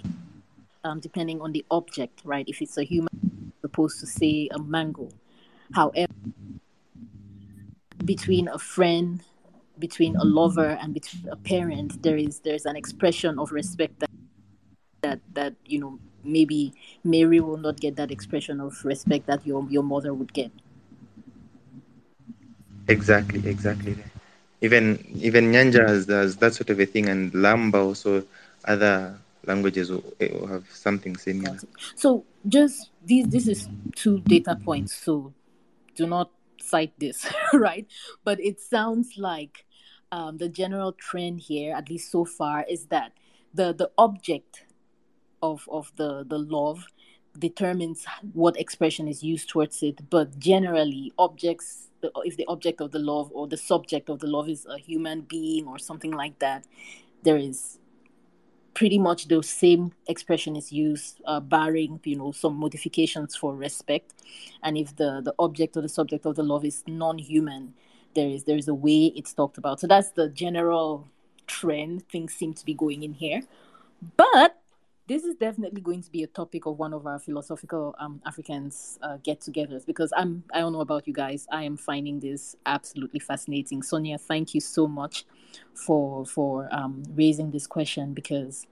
um, 0.84 1.00
depending 1.00 1.40
on 1.40 1.52
the 1.52 1.64
object, 1.70 2.22
right? 2.24 2.48
If 2.48 2.62
it's 2.62 2.78
a 2.78 2.82
human, 2.82 3.08
supposed 3.60 4.00
to 4.00 4.06
say 4.06 4.48
a 4.50 4.58
mango. 4.58 5.08
However, 5.72 6.12
between 8.04 8.48
a 8.48 8.58
friend, 8.58 9.22
between 9.78 10.16
a 10.16 10.24
lover, 10.24 10.78
and 10.80 10.94
between 10.94 11.28
a 11.28 11.36
parent, 11.36 12.02
there 12.02 12.16
is 12.16 12.40
there's 12.40 12.66
an 12.66 12.76
expression 12.76 13.38
of 13.38 13.52
respect 13.52 14.00
that 14.00 14.10
that 15.02 15.20
that 15.34 15.54
you 15.66 15.78
know 15.78 15.98
maybe 16.24 16.72
Mary 17.04 17.40
will 17.40 17.56
not 17.56 17.80
get 17.80 17.96
that 17.96 18.10
expression 18.10 18.60
of 18.60 18.84
respect 18.84 19.26
that 19.26 19.46
your 19.46 19.66
your 19.70 19.82
mother 19.82 20.14
would 20.14 20.32
get. 20.32 20.50
exactly, 22.88 23.40
exactly. 23.48 23.96
Even 24.60 25.04
even 25.16 25.52
Nyanja 25.52 25.88
has, 25.88 26.06
has 26.06 26.36
that 26.36 26.54
sort 26.54 26.70
of 26.70 26.80
a 26.80 26.86
thing, 26.86 27.08
and 27.08 27.32
Lamba 27.32 27.84
also 27.84 28.24
other 28.64 29.18
languages 29.44 29.90
will, 29.90 30.04
will 30.20 30.46
have 30.46 30.64
something 30.70 31.16
similar. 31.16 31.58
So 31.96 32.24
just 32.46 32.90
these 33.04 33.26
this 33.28 33.48
is 33.48 33.68
two 33.96 34.20
data 34.20 34.56
points. 34.64 34.94
So 34.94 35.32
do 35.96 36.06
not 36.06 36.30
cite 36.62 36.98
this, 36.98 37.26
right? 37.52 37.86
But 38.24 38.40
it 38.40 38.60
sounds 38.60 39.14
like 39.16 39.64
um, 40.10 40.38
the 40.38 40.48
general 40.48 40.92
trend 40.92 41.40
here, 41.40 41.74
at 41.74 41.90
least 41.90 42.10
so 42.10 42.24
far, 42.24 42.64
is 42.68 42.86
that 42.86 43.12
the 43.54 43.72
the 43.72 43.90
object 43.98 44.64
of 45.42 45.68
of 45.70 45.92
the 45.96 46.24
the 46.24 46.38
love 46.38 46.86
determines 47.38 48.04
what 48.32 48.58
expression 48.58 49.08
is 49.08 49.22
used 49.22 49.48
towards 49.48 49.82
it. 49.82 50.10
But 50.10 50.38
generally, 50.38 51.12
objects 51.18 51.88
if 52.24 52.36
the 52.36 52.46
object 52.48 52.80
of 52.80 52.90
the 52.90 52.98
love 52.98 53.30
or 53.32 53.46
the 53.46 53.56
subject 53.56 54.08
of 54.08 54.18
the 54.18 54.26
love 54.26 54.48
is 54.48 54.66
a 54.66 54.78
human 54.78 55.22
being 55.22 55.66
or 55.66 55.78
something 55.78 56.10
like 56.10 56.38
that, 56.40 56.66
there 57.22 57.36
is 57.36 57.78
pretty 58.74 58.98
much 58.98 59.28
the 59.28 59.42
same 59.42 59.92
expression 60.08 60.56
is 60.56 60.72
used, 60.72 61.20
uh, 61.26 61.40
barring 61.40 62.00
you 62.04 62.16
know 62.16 62.32
some 62.32 62.56
modifications 62.56 63.36
for 63.36 63.54
respect. 63.54 64.14
And 64.62 64.76
if 64.76 64.96
the 64.96 65.20
the 65.22 65.34
object 65.38 65.76
or 65.76 65.82
the 65.82 65.88
subject 65.88 66.26
of 66.26 66.36
the 66.36 66.42
love 66.42 66.64
is 66.64 66.82
non-human, 66.86 67.74
there 68.14 68.28
is 68.28 68.44
there 68.44 68.56
is 68.56 68.68
a 68.68 68.74
way 68.74 69.12
it's 69.16 69.32
talked 69.32 69.58
about. 69.58 69.80
So 69.80 69.86
that's 69.86 70.10
the 70.10 70.28
general 70.28 71.08
trend. 71.46 72.08
Things 72.08 72.34
seem 72.34 72.54
to 72.54 72.64
be 72.64 72.74
going 72.74 73.02
in 73.02 73.14
here, 73.14 73.42
but 74.16 74.61
this 75.12 75.24
is 75.24 75.34
definitely 75.34 75.82
going 75.82 76.02
to 76.02 76.10
be 76.10 76.22
a 76.22 76.26
topic 76.26 76.64
of 76.64 76.78
one 76.78 76.94
of 76.94 77.06
our 77.06 77.18
philosophical 77.18 77.94
um, 77.98 78.22
Africans 78.24 78.98
uh, 79.02 79.18
get-togethers 79.22 79.84
because 79.84 80.10
I'm 80.16 80.42
I 80.54 80.60
don't 80.60 80.72
know 80.72 80.80
about 80.80 81.06
you 81.06 81.12
guys, 81.12 81.46
I 81.50 81.64
am 81.64 81.76
finding 81.76 82.18
this 82.20 82.56
absolutely 82.64 83.20
fascinating. 83.20 83.82
Sonia, 83.82 84.16
thank 84.16 84.54
you 84.54 84.60
so 84.60 84.86
much 84.86 85.26
for 85.74 86.24
for 86.24 86.68
um, 86.72 87.02
raising 87.14 87.50
this 87.50 87.66
question 87.66 88.14
because 88.14 88.66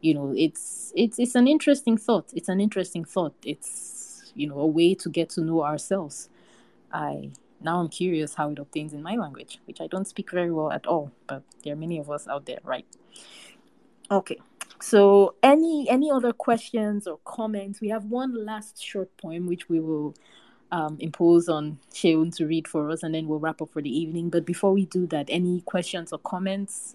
you 0.00 0.14
know, 0.14 0.34
it's 0.36 0.92
it's 0.94 1.18
it's 1.18 1.34
an 1.34 1.48
interesting 1.48 1.96
thought. 1.96 2.26
It's 2.34 2.48
an 2.48 2.60
interesting 2.60 3.04
thought. 3.04 3.34
It's 3.44 4.30
you 4.34 4.46
know 4.46 4.58
a 4.60 4.66
way 4.66 4.94
to 4.94 5.08
get 5.08 5.30
to 5.30 5.40
know 5.40 5.64
ourselves. 5.64 6.28
I 6.92 7.30
now 7.60 7.80
I'm 7.80 7.88
curious 7.88 8.34
how 8.34 8.50
it 8.50 8.58
obtains 8.58 8.92
in 8.92 9.02
my 9.02 9.16
language, 9.16 9.58
which 9.64 9.80
I 9.80 9.86
don't 9.86 10.06
speak 10.06 10.30
very 10.30 10.52
well 10.52 10.70
at 10.70 10.86
all, 10.86 11.10
but 11.26 11.42
there 11.64 11.72
are 11.72 11.76
many 11.76 11.98
of 11.98 12.10
us 12.10 12.28
out 12.28 12.46
there, 12.46 12.60
right? 12.62 12.86
Okay. 14.10 14.38
So 14.80 15.34
any 15.42 15.88
any 15.88 16.10
other 16.10 16.32
questions 16.32 17.06
or 17.06 17.18
comments? 17.24 17.80
We 17.80 17.88
have 17.88 18.04
one 18.04 18.44
last 18.44 18.82
short 18.82 19.10
poem 19.16 19.46
which 19.46 19.68
we 19.68 19.80
will 19.80 20.14
um, 20.70 20.96
impose 21.00 21.48
on 21.48 21.78
Sheun 21.92 22.34
to 22.36 22.46
read 22.46 22.68
for 22.68 22.90
us, 22.90 23.02
and 23.02 23.14
then 23.14 23.26
we'll 23.26 23.40
wrap 23.40 23.60
up 23.62 23.70
for 23.70 23.82
the 23.82 23.90
evening. 23.90 24.30
But 24.30 24.44
before 24.46 24.72
we 24.72 24.84
do 24.86 25.06
that, 25.08 25.26
any 25.30 25.62
questions 25.62 26.12
or 26.12 26.18
comments? 26.18 26.94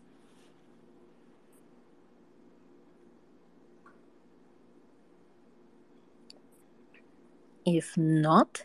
If 7.66 7.98
not, 7.98 8.64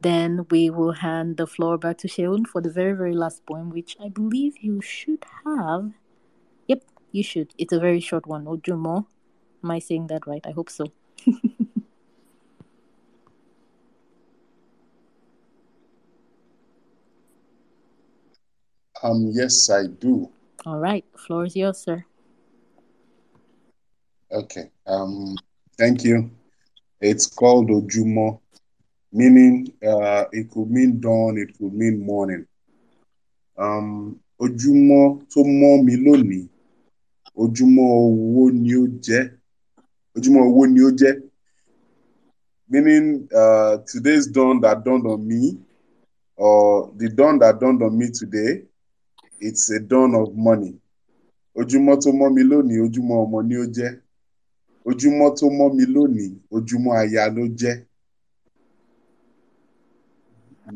then 0.00 0.46
we 0.50 0.70
will 0.70 0.92
hand 0.92 1.36
the 1.36 1.46
floor 1.46 1.78
back 1.78 1.98
to 1.98 2.08
Sheun 2.08 2.46
for 2.46 2.60
the 2.60 2.70
very, 2.70 2.92
very 2.92 3.14
last 3.14 3.44
poem, 3.46 3.70
which 3.70 3.96
I 4.00 4.08
believe 4.08 4.58
you 4.60 4.80
should 4.80 5.24
have. 5.44 5.92
You 7.16 7.22
should. 7.22 7.54
It's 7.56 7.72
a 7.72 7.80
very 7.80 8.00
short 8.00 8.26
one. 8.26 8.44
Ojumo. 8.44 9.06
Am 9.64 9.70
I 9.70 9.78
saying 9.78 10.08
that 10.08 10.26
right? 10.26 10.44
I 10.46 10.50
hope 10.50 10.68
so. 10.68 10.92
Um, 19.02 19.30
yes, 19.32 19.68
I 19.70 19.86
do. 19.86 20.30
All 20.64 20.78
right, 20.78 21.04
floor 21.16 21.44
is 21.44 21.54
yours, 21.54 21.76
sir. 21.78 22.04
Okay. 24.32 24.70
Um, 24.86 25.36
thank 25.78 26.02
you. 26.02 26.30
It's 27.00 27.26
called 27.26 27.68
Ojumo, 27.68 28.40
meaning 29.12 29.68
uh, 29.86 30.24
it 30.32 30.50
could 30.50 30.70
mean 30.70 30.98
dawn, 30.98 31.36
it 31.36 31.56
could 31.58 31.74
mean 31.74 32.04
morning. 32.04 32.46
Um, 33.58 34.18
Ojúmọ́ 34.40 35.26
tó 35.30 35.44
mọ́ 35.44 35.84
mi 35.84 35.94
lónìí, 35.96 36.48
ojúmọ́ 37.42 37.88
owó 38.04 38.42
ni 38.62 38.70
ó 38.74 38.84
jẹ́. 39.04 39.22
Ojúmọ́ 40.16 40.42
owó 40.48 40.62
ni 40.72 40.80
ó 40.80 40.90
jẹ́. 41.00 41.12
Meaning 42.70 43.08
uh, 43.40 43.74
today's 43.90 44.26
dawn 44.26 44.60
that 44.60 44.82
dawned 44.84 45.06
on 45.06 45.20
me, 45.28 45.56
or 46.36 46.92
the 46.96 47.08
dawn 47.08 47.38
that 47.38 47.60
dawned 47.60 47.80
on 47.82 47.96
me 47.96 48.10
today, 48.10 48.64
it's 49.40 49.70
a 49.70 49.78
dawn 49.80 50.14
of 50.14 50.34
money. 50.48 50.74
Ojúmọ́ 51.58 51.94
tó 52.02 52.10
mọ́ 52.18 52.28
mi 52.34 52.42
lónìí, 52.50 52.78
ojúmọ́ 52.86 53.16
ọmọ 53.24 53.38
ni 53.48 53.54
ó 53.56 53.64
jẹ́. 53.76 53.90
Ojúmọ́ 54.88 55.28
tó 55.38 55.46
mọ́ 55.58 55.68
mi 55.76 55.84
lónìí, 55.94 56.28
ojúmọ́ 56.54 56.94
aya 57.00 57.22
ló 57.36 57.44
jẹ́. 57.60 57.74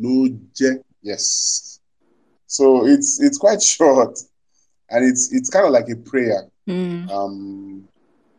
Ló 0.03 0.13
jẹ́, 0.57 0.73
yes. 1.09 1.81
So 2.47 2.65
it's 2.87 3.21
it's 3.21 3.39
quite 3.39 3.63
short, 3.75 4.15
and 4.91 5.05
it's 5.05 5.33
it's 5.33 5.51
kind 5.51 5.67
of 5.67 5.73
like 5.73 5.89
a 5.89 5.97
prayer. 5.97 6.50
Mm. 6.69 7.11
Um, 7.11 7.89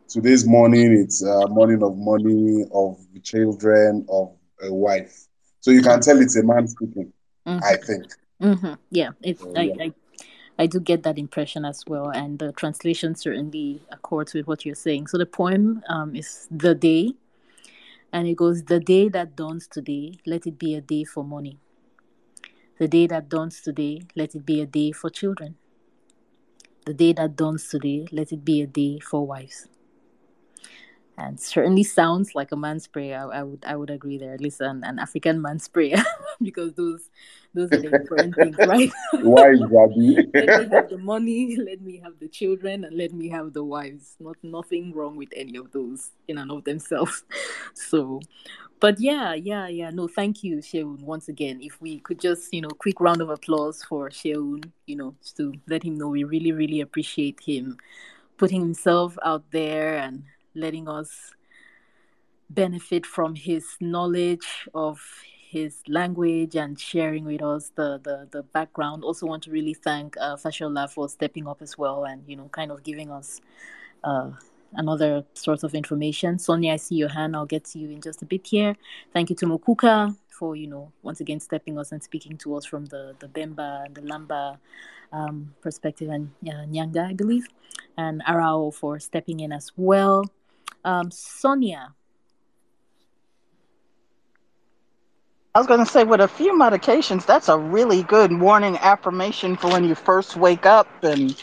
today's 0.08 0.46
morning, 0.46 0.92
it's 0.92 1.22
a 1.22 1.46
morning 1.48 1.82
of 1.82 1.96
money, 1.96 2.64
of 2.72 2.98
children, 3.22 4.06
of 4.08 4.36
a 4.62 4.72
wife. 4.72 5.26
So 5.60 5.70
you 5.70 5.82
can 5.82 6.00
tell 6.00 6.20
it's 6.20 6.36
a 6.36 6.42
man 6.42 6.66
speaking. 6.68 7.12
Mhm. 7.46 7.62
I 7.62 7.76
think. 7.76 8.06
Mm-hmm. 8.40 8.74
Yeah, 8.90 9.10
it's 9.22 9.42
So, 9.42 9.52
I, 9.56 9.62
yeah. 9.62 9.84
I 9.84 9.92
I 10.58 10.66
do 10.66 10.80
get 10.80 11.02
that 11.04 11.18
impression 11.18 11.64
as 11.64 11.82
well, 11.86 12.10
and 12.10 12.38
the 12.38 12.52
translation 12.52 13.14
certainly 13.14 13.82
accords 13.90 14.34
with 14.34 14.46
what 14.46 14.64
you're 14.66 14.74
saying. 14.74 15.06
So 15.06 15.18
the 15.18 15.26
poem 15.26 15.82
um, 15.88 16.14
is 16.14 16.46
the 16.50 16.74
day, 16.74 17.14
and 18.12 18.28
it 18.28 18.36
goes: 18.36 18.62
"The 18.64 18.80
day 18.80 19.08
that 19.08 19.34
dawns 19.34 19.66
today, 19.66 20.18
let 20.26 20.46
it 20.46 20.58
be 20.58 20.74
a 20.74 20.80
day 20.80 21.04
for 21.04 21.24
money. 21.24 21.58
The 22.78 22.88
day 22.88 23.06
that 23.06 23.28
dawns 23.28 23.60
today, 23.60 24.02
let 24.14 24.34
it 24.34 24.44
be 24.44 24.60
a 24.60 24.66
day 24.66 24.92
for 24.92 25.08
children. 25.10 25.56
The 26.84 26.94
day 26.94 27.12
that 27.14 27.36
dawns 27.36 27.68
today, 27.68 28.06
let 28.12 28.32
it 28.32 28.44
be 28.44 28.62
a 28.62 28.66
day 28.66 28.98
for 29.00 29.26
wives." 29.26 29.68
And 31.16 31.38
certainly 31.38 31.84
sounds 31.84 32.34
like 32.34 32.52
a 32.52 32.56
man's 32.56 32.86
prayer. 32.86 33.18
I, 33.32 33.40
I 33.40 33.42
would 33.42 33.64
I 33.66 33.76
would 33.76 33.90
agree 33.90 34.18
there, 34.18 34.32
at 34.34 34.40
least 34.40 34.60
an, 34.60 34.82
an 34.84 34.98
African 34.98 35.40
man's 35.42 35.68
prayer, 35.68 36.02
because 36.48 36.72
those 36.74 37.10
those 37.54 37.72
are 37.72 37.80
the 37.80 37.88
important 37.88 38.34
things, 38.34 38.56
right? 38.58 38.90
Why 39.20 39.50
is 39.50 39.60
let 40.34 40.34
me 40.34 40.68
have 40.70 40.88
the 40.88 40.98
money, 40.98 41.56
let 41.56 41.80
me 41.82 42.00
have 42.02 42.18
the 42.18 42.28
children, 42.28 42.84
and 42.84 42.96
let 42.96 43.12
me 43.12 43.28
have 43.28 43.52
the 43.52 43.62
wives. 43.62 44.16
Not 44.18 44.36
nothing 44.42 44.92
wrong 44.94 45.16
with 45.16 45.28
any 45.36 45.56
of 45.56 45.70
those 45.72 46.10
in 46.28 46.38
and 46.38 46.50
of 46.50 46.64
themselves. 46.64 47.24
So, 47.74 48.20
but 48.80 48.98
yeah, 48.98 49.34
yeah, 49.34 49.68
yeah. 49.68 49.90
No, 49.90 50.08
thank 50.08 50.42
you, 50.42 50.56
Sheun. 50.56 51.00
Once 51.02 51.28
again, 51.28 51.60
if 51.60 51.80
we 51.80 52.00
could 52.00 52.18
just, 52.18 52.52
you 52.54 52.62
know, 52.62 52.70
quick 52.70 53.00
round 53.00 53.20
of 53.20 53.28
applause 53.28 53.82
for 53.84 54.08
Sheun, 54.08 54.64
you 54.86 54.96
know, 54.96 55.14
just 55.22 55.36
to 55.36 55.52
let 55.68 55.82
him 55.82 55.96
know 55.96 56.08
we 56.08 56.24
really, 56.24 56.52
really 56.52 56.80
appreciate 56.80 57.40
him 57.40 57.76
putting 58.42 58.60
himself 58.60 59.16
out 59.24 59.44
there 59.52 59.98
and 59.98 60.24
letting 60.54 60.88
us 60.88 61.32
benefit 62.50 63.06
from 63.06 63.34
his 63.34 63.76
knowledge 63.80 64.68
of 64.74 65.00
his 65.52 65.82
language 65.86 66.56
and 66.56 66.80
sharing 66.80 67.26
with 67.26 67.42
us 67.42 67.70
the 67.74 68.00
the, 68.02 68.26
the 68.30 68.42
background. 68.42 69.04
Also, 69.04 69.26
want 69.26 69.42
to 69.42 69.50
really 69.50 69.74
thank 69.74 70.16
uh, 70.18 70.34
Fashola 70.36 70.90
for 70.90 71.10
stepping 71.10 71.46
up 71.46 71.60
as 71.60 71.76
well 71.76 72.04
and 72.04 72.24
you 72.26 72.36
know 72.36 72.48
kind 72.48 72.70
of 72.70 72.82
giving 72.82 73.10
us 73.10 73.40
uh, 74.02 74.30
another 74.72 75.24
source 75.34 75.62
of 75.62 75.74
information. 75.74 76.38
Sonia, 76.38 76.72
I 76.72 76.76
see 76.76 76.94
your 76.94 77.10
hand. 77.10 77.36
I'll 77.36 77.52
get 77.56 77.64
to 77.72 77.78
you 77.78 77.90
in 77.90 78.00
just 78.00 78.22
a 78.22 78.24
bit 78.24 78.46
here. 78.46 78.74
Thank 79.12 79.28
you 79.28 79.36
to 79.36 79.46
Mukuka 79.46 80.16
for 80.30 80.56
you 80.56 80.68
know 80.68 80.90
once 81.02 81.20
again 81.20 81.38
stepping 81.38 81.78
us 81.78 81.92
and 81.92 82.02
speaking 82.02 82.38
to 82.38 82.56
us 82.56 82.64
from 82.64 82.86
the 82.86 83.14
the 83.20 83.28
Bemba 83.28 83.84
and 83.84 83.94
the 83.94 84.00
Lamba 84.00 84.56
um, 85.12 85.54
perspective 85.60 86.08
and 86.08 86.30
uh, 86.48 86.64
Nyanja, 86.64 87.10
I 87.10 87.12
believe, 87.12 87.46
and 87.98 88.22
Arao 88.24 88.72
for 88.72 88.98
stepping 88.98 89.40
in 89.40 89.52
as 89.52 89.70
well. 89.76 90.24
Um, 90.82 91.10
Sonia, 91.10 91.94
I 95.54 95.60
was 95.60 95.66
going 95.68 95.80
to 95.84 95.86
say, 95.90 96.04
with 96.04 96.22
a 96.22 96.28
few 96.28 96.56
modifications, 96.56 97.26
that's 97.26 97.50
a 97.50 97.58
really 97.58 98.04
good 98.04 98.32
morning 98.32 98.78
affirmation 98.78 99.56
for 99.56 99.70
when 99.70 99.84
you 99.84 99.94
first 99.94 100.36
wake 100.36 100.66
up 100.66 100.88
and 101.04 101.36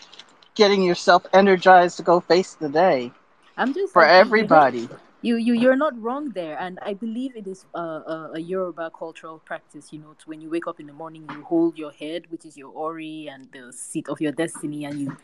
getting 0.55 0.83
yourself 0.83 1.25
energized 1.33 1.97
to 1.97 2.03
go 2.03 2.19
face 2.21 2.55
the 2.55 2.69
day 2.69 3.13
I'm 3.57 3.73
just 3.73 3.95
for 3.95 4.03
like, 4.03 4.17
you- 4.19 4.31
you- 4.35 4.49
everybody. 4.49 4.89
You 5.21 5.37
you 5.37 5.53
you're 5.53 5.75
not 5.75 5.99
wrong 6.01 6.31
there, 6.33 6.57
and 6.59 6.79
I 6.81 6.93
believe 6.93 7.35
it 7.35 7.47
is 7.47 7.65
uh, 7.75 8.01
a, 8.15 8.31
a 8.35 8.39
Yoruba 8.39 8.91
cultural 8.97 9.39
practice. 9.39 9.91
You 9.93 9.99
know, 9.99 10.13
to 10.19 10.29
when 10.29 10.41
you 10.41 10.49
wake 10.49 10.67
up 10.67 10.79
in 10.79 10.87
the 10.87 10.93
morning, 10.93 11.27
you 11.33 11.43
hold 11.43 11.77
your 11.77 11.91
head, 11.91 12.27
which 12.31 12.45
is 12.45 12.57
your 12.57 12.71
ori 12.71 13.27
and 13.27 13.49
the 13.51 13.73
seat 13.73 14.07
of 14.09 14.21
your 14.21 14.31
destiny, 14.31 14.85
and 14.85 14.99
you 15.01 15.17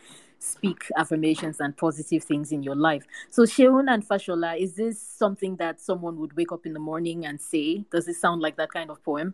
speak 0.46 0.92
affirmations 0.96 1.60
and 1.60 1.76
positive 1.76 2.24
things 2.24 2.52
in 2.52 2.64
your 2.64 2.76
life. 2.76 3.06
So 3.30 3.44
Sheun 3.44 3.92
and 3.92 4.08
Fashola, 4.08 4.58
is 4.60 4.74
this 4.74 5.02
something 5.02 5.56
that 5.58 5.82
someone 5.82 6.20
would 6.20 6.36
wake 6.36 6.52
up 6.52 6.66
in 6.66 6.74
the 6.74 6.80
morning 6.80 7.26
and 7.26 7.40
say? 7.42 7.86
Does 7.92 8.08
it 8.08 8.16
sound 8.16 8.42
like 8.42 8.56
that 8.58 8.72
kind 8.72 8.90
of 8.90 9.04
poem 9.04 9.34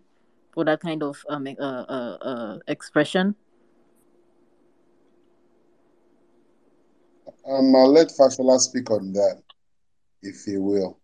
or 0.56 0.66
that 0.66 0.80
kind 0.80 1.04
of 1.04 1.24
um 1.30 1.48
uh, 1.48 1.62
uh, 1.62 2.18
uh, 2.22 2.60
expression? 2.68 3.36
Um, 7.48 7.76
I'll 7.76 7.92
let 7.92 8.10
Fashola 8.10 8.60
speak 8.60 8.92
on 8.92 9.14
that, 9.14 9.42
if 10.22 10.44
he 10.46 10.58
will. 10.58 11.00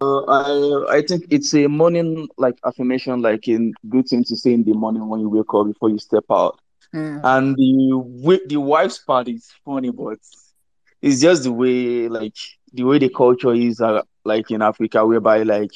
Uh, 0.00 0.20
I 0.28 0.98
I 0.98 1.02
think 1.02 1.26
it's 1.30 1.52
a 1.54 1.66
morning 1.66 2.28
like 2.36 2.56
affirmation, 2.64 3.20
like 3.20 3.48
a 3.48 3.72
good 3.88 4.06
thing 4.06 4.22
to 4.24 4.36
say 4.36 4.52
in 4.52 4.62
the 4.62 4.72
morning 4.72 5.08
when 5.08 5.20
you 5.20 5.28
wake 5.28 5.52
up 5.52 5.66
before 5.66 5.90
you 5.90 5.98
step 5.98 6.24
out. 6.30 6.60
Mm. 6.94 7.22
And 7.22 7.56
the 7.56 8.40
the 8.48 8.56
wife's 8.58 8.98
part 8.98 9.28
is 9.28 9.50
funny, 9.64 9.90
but 9.90 10.18
it's 11.02 11.20
just 11.20 11.44
the 11.44 11.52
way 11.52 12.08
like 12.08 12.34
the 12.72 12.84
way 12.84 12.98
the 12.98 13.08
culture 13.08 13.52
is 13.54 13.80
uh, 13.80 14.02
like 14.24 14.50
in 14.50 14.62
Africa, 14.62 15.04
whereby 15.06 15.42
like 15.42 15.70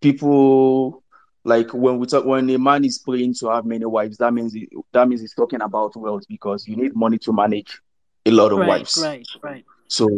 people 0.00 1.02
like 1.44 1.72
when 1.72 1.98
we 1.98 2.06
talk 2.06 2.24
when 2.24 2.48
a 2.50 2.58
man 2.58 2.84
is 2.84 2.98
praying 2.98 3.34
to 3.40 3.48
have 3.50 3.64
many 3.64 3.84
wives, 3.86 4.18
that 4.18 4.32
means 4.32 4.52
he, 4.52 4.68
that 4.92 5.08
means 5.08 5.20
he's 5.20 5.34
talking 5.34 5.60
about 5.62 5.96
wealth 5.96 6.24
because 6.28 6.66
you 6.66 6.76
need 6.76 6.94
money 6.94 7.18
to 7.18 7.32
manage 7.32 7.80
a 8.26 8.30
lot 8.30 8.52
of 8.52 8.58
Right, 8.58 8.66
wives. 8.66 8.96
right, 8.96 9.28
right. 9.42 9.64
So 9.88 10.08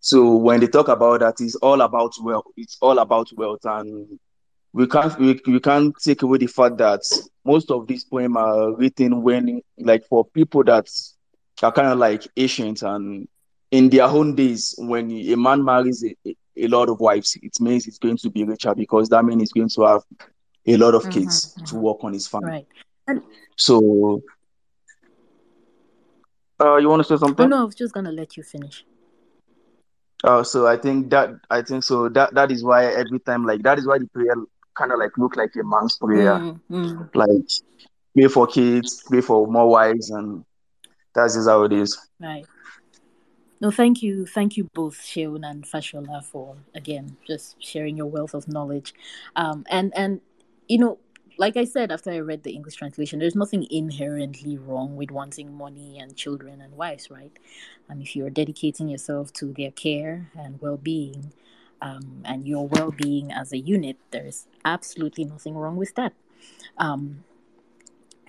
so 0.00 0.36
when 0.36 0.60
they 0.60 0.66
talk 0.66 0.88
about 0.88 1.20
that, 1.20 1.40
it's 1.40 1.56
all 1.56 1.80
about 1.80 2.12
wealth. 2.22 2.46
It's 2.56 2.76
all 2.80 2.98
about 2.98 3.28
wealth, 3.36 3.60
and 3.64 4.18
we 4.72 4.86
can't 4.86 5.18
we, 5.18 5.40
we 5.46 5.60
can't 5.60 5.94
take 6.02 6.22
away 6.22 6.38
the 6.38 6.46
fact 6.46 6.78
that 6.78 7.00
most 7.44 7.70
of 7.70 7.86
these 7.86 8.04
poems 8.04 8.36
are 8.36 8.74
written 8.76 9.22
when 9.22 9.60
like 9.78 10.04
for 10.04 10.24
people 10.24 10.64
that 10.64 10.86
are 11.62 11.72
kind 11.72 11.88
of 11.88 11.98
like 11.98 12.26
ancient 12.36 12.82
and 12.82 13.28
in 13.70 13.88
their 13.90 14.04
own 14.04 14.34
days 14.34 14.74
when 14.78 15.10
a 15.10 15.34
man 15.36 15.64
marries 15.64 16.04
a, 16.04 16.14
a, 16.28 16.36
a 16.64 16.68
lot 16.68 16.88
of 16.88 17.00
wives, 17.00 17.36
it 17.42 17.58
means 17.60 17.84
he's 17.84 17.98
going 17.98 18.16
to 18.18 18.30
be 18.30 18.44
richer 18.44 18.74
because 18.74 19.08
that 19.08 19.24
means 19.24 19.40
he's 19.40 19.52
going 19.52 19.68
to 19.68 19.82
have 19.82 20.02
a 20.66 20.76
lot 20.76 20.94
of 20.94 21.08
kids 21.10 21.54
to 21.66 21.76
work 21.76 21.98
on 22.02 22.12
his 22.12 22.26
family. 22.26 22.48
Right. 22.48 22.66
And 23.08 23.22
So 23.56 24.22
Uh, 26.60 26.76
you 26.76 26.88
want 26.88 27.00
to 27.00 27.04
say 27.08 27.16
Oh 27.38 27.46
something? 27.46 27.46
no, 27.46 27.60
I 27.60 27.64
was 27.64 27.74
just 27.74 27.92
gonna 27.94 28.12
let 28.12 28.36
you 28.36 28.42
finish. 28.42 28.84
Uh, 30.24 30.42
so 30.42 30.66
I 30.66 30.76
think 30.76 31.10
that 31.10 31.30
I 31.50 31.62
think 31.62 31.82
so 31.84 32.08
that 32.10 32.34
that 32.34 32.50
is 32.50 32.62
why 32.64 32.86
every 32.86 33.18
time 33.20 33.44
like 33.44 33.62
that 33.62 33.78
is 33.78 33.86
why 33.86 33.98
the 33.98 34.06
prayer 34.06 34.34
kind 34.74 34.92
of 34.92 34.98
like 34.98 35.16
look 35.18 35.36
like 35.36 35.54
a 35.56 35.64
man's 35.64 35.96
prayer, 35.98 36.38
Mm, 36.38 36.60
mm, 36.70 37.14
like 37.14 37.30
pray 38.14 38.28
for 38.28 38.46
kids, 38.46 39.02
pray 39.08 39.20
for 39.20 39.46
more 39.46 39.68
wives, 39.68 40.10
and 40.10 40.44
that's 41.14 41.34
just 41.34 41.48
how 41.48 41.62
it 41.64 41.72
is. 41.72 41.98
right. 42.20 42.46
No, 43.60 43.70
thank 43.70 44.02
you, 44.02 44.26
thank 44.26 44.56
you 44.56 44.68
both, 44.74 45.00
Sheun 45.00 45.48
and 45.48 45.64
Fashola, 45.64 46.24
for 46.24 46.56
again 46.74 47.16
just 47.26 47.62
sharing 47.62 47.96
your 47.96 48.06
wealth 48.06 48.34
of 48.34 48.48
knowledge. 48.48 48.92
Um, 49.36 49.64
and 49.70 49.92
and 49.96 50.20
you 50.68 50.78
know, 50.78 50.98
like 51.38 51.56
I 51.56 51.64
said 51.64 51.92
after 51.92 52.10
I 52.10 52.18
read 52.18 52.42
the 52.42 52.50
English 52.52 52.74
translation, 52.74 53.20
there's 53.20 53.36
nothing 53.36 53.66
inherently 53.70 54.58
wrong 54.58 54.96
with 54.96 55.10
wanting 55.12 55.52
money 55.56 55.98
and 55.98 56.16
children 56.16 56.60
and 56.60 56.74
wives, 56.76 57.08
right? 57.10 57.32
And 57.88 58.02
if 58.02 58.16
you're 58.16 58.30
dedicating 58.30 58.88
yourself 58.88 59.32
to 59.34 59.52
their 59.52 59.70
care 59.70 60.30
and 60.36 60.60
well-being, 60.60 61.32
um, 61.82 62.22
and 62.24 62.46
your 62.46 62.66
well-being 62.68 63.32
as 63.32 63.52
a 63.52 63.58
unit, 63.58 63.96
there's 64.12 64.46
absolutely 64.64 65.24
nothing 65.24 65.54
wrong 65.54 65.76
with 65.76 65.94
that. 65.96 66.12
Um, 66.78 67.24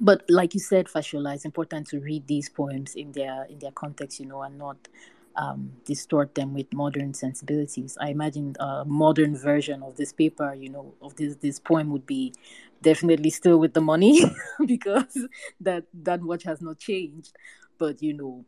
but 0.01 0.23
like 0.27 0.55
you 0.55 0.59
said, 0.59 0.87
Fashola, 0.87 1.35
it's 1.35 1.45
important 1.45 1.87
to 1.89 1.99
read 1.99 2.27
these 2.27 2.49
poems 2.49 2.95
in 2.95 3.11
their 3.11 3.45
in 3.45 3.59
their 3.59 3.71
context, 3.71 4.19
you 4.19 4.25
know, 4.25 4.41
and 4.41 4.57
not 4.57 4.87
um, 5.35 5.71
distort 5.85 6.33
them 6.33 6.53
with 6.55 6.73
modern 6.73 7.13
sensibilities. 7.13 7.95
I 8.01 8.09
imagine 8.09 8.55
a 8.59 8.85
modern 8.85 9.37
version 9.37 9.83
of 9.83 9.95
this 9.97 10.11
paper, 10.11 10.53
you 10.53 10.69
know, 10.69 10.95
of 11.01 11.15
this 11.15 11.35
this 11.35 11.59
poem 11.59 11.91
would 11.91 12.07
be 12.07 12.33
definitely 12.81 13.29
still 13.29 13.59
with 13.59 13.73
the 13.73 13.81
money 13.81 14.19
because 14.65 15.27
that 15.61 15.85
that 15.93 16.21
much 16.21 16.43
has 16.43 16.59
not 16.59 16.79
changed. 16.79 17.37
But 17.77 18.01
you 18.01 18.13
know, 18.13 18.45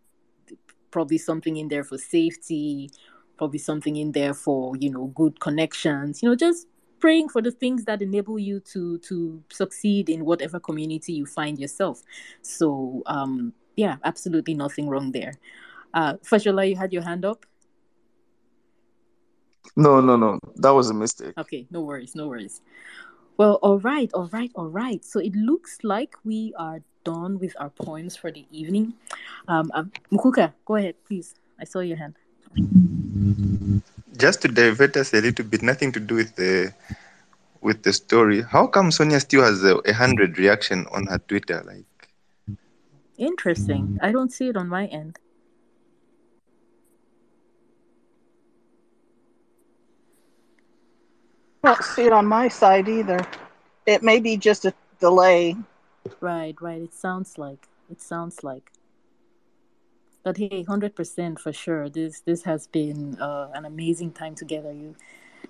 probably 0.90 1.20
something 1.20 1.58
in 1.58 1.68
there 1.68 1.84
for 1.84 2.00
safety, 2.00 2.90
probably 3.38 3.60
something 3.60 3.96
in 3.96 4.12
there 4.12 4.34
for 4.34 4.76
you 4.78 4.90
know 4.90 5.08
good 5.08 5.40
connections. 5.40 6.22
You 6.22 6.30
know, 6.30 6.36
just 6.36 6.68
praying 7.00 7.30
for 7.30 7.42
the 7.42 7.52
things 7.52 7.86
that 7.86 8.02
enable 8.02 8.40
you 8.40 8.60
to 8.60 8.98
to 9.00 9.44
succeed 9.52 10.10
in 10.10 10.26
whatever 10.26 10.60
community 10.60 11.14
you 11.14 11.26
find 11.26 11.60
yourself. 11.60 12.02
So 12.42 13.04
um, 13.06 13.54
yeah, 13.76 13.98
absolutely 14.04 14.54
nothing 14.54 14.90
wrong 14.90 15.12
there. 15.12 15.34
Uh, 15.94 16.16
Fashola, 16.16 16.68
you 16.68 16.76
had 16.76 16.92
your 16.92 17.04
hand 17.04 17.26
up. 17.26 17.46
No, 19.76 20.00
no, 20.00 20.16
no, 20.16 20.40
that 20.56 20.72
was 20.72 20.90
a 20.90 20.94
mistake. 20.94 21.34
Okay, 21.38 21.68
no 21.72 21.82
worries, 21.82 22.16
no 22.16 22.28
worries. 22.28 22.62
Well, 23.38 23.56
all 23.62 23.80
right, 23.80 24.10
all 24.14 24.30
right, 24.32 24.52
all 24.56 24.70
right. 24.70 25.04
So 25.04 25.20
it 25.20 25.36
looks 25.36 25.80
like 25.84 26.16
we 26.24 26.54
are 26.58 26.80
done 27.04 27.40
with 27.40 27.54
our 27.60 27.70
poems 27.70 28.16
for 28.16 28.32
the 28.32 28.46
evening. 28.52 28.94
Um, 29.48 29.70
um 29.74 29.92
Mukuka, 30.12 30.54
go 30.66 30.76
ahead, 30.76 30.96
please. 31.06 31.36
I 31.60 31.66
saw 31.66 31.80
your 31.80 31.98
hand. 31.98 32.16
Just 34.18 34.42
to 34.44 34.48
divert 34.48 34.96
us 34.98 35.14
a 35.14 35.22
little 35.22 35.46
bit, 35.46 35.62
nothing 35.62 35.92
to 35.92 36.00
do 36.00 36.16
with 36.16 36.36
the 36.36 36.74
with 37.62 37.84
the 37.84 37.92
story. 37.94 38.42
How 38.42 38.68
come 38.68 38.92
Sonia 38.92 39.20
still 39.20 39.44
has 39.44 39.64
a, 39.64 39.78
a 39.78 39.94
hundred 39.94 40.38
reaction 40.38 40.86
on 40.92 41.08
her 41.08 41.18
Twitter? 41.18 41.64
Like, 41.66 41.86
Interesting. 43.18 43.98
I 44.02 44.12
don't 44.12 44.32
see 44.32 44.50
it 44.50 44.58
on 44.58 44.68
my 44.68 44.88
end. 44.88 45.18
I 51.64 51.70
don't 51.70 51.84
see 51.84 52.04
it 52.04 52.14
on 52.14 52.26
my 52.28 52.48
side 52.48 52.88
either. 52.88 53.20
It 53.86 54.04
may 54.04 54.20
be 54.20 54.38
just 54.38 54.66
a 54.66 54.74
delay. 55.00 55.56
Right, 56.20 56.56
right. 56.62 56.82
It 56.82 56.94
sounds 56.94 57.38
like 57.38 57.68
it 57.90 58.02
sounds 58.02 58.44
like. 58.44 58.72
But 60.26 60.38
hey, 60.38 60.64
hundred 60.64 60.96
percent 60.96 61.40
for 61.40 61.54
sure. 61.54 61.88
This 61.88 62.22
this 62.22 62.42
has 62.46 62.66
been 62.66 63.16
uh, 63.22 63.52
an 63.54 63.64
amazing 63.64 64.12
time 64.12 64.34
together, 64.34 64.72
you 64.74 64.96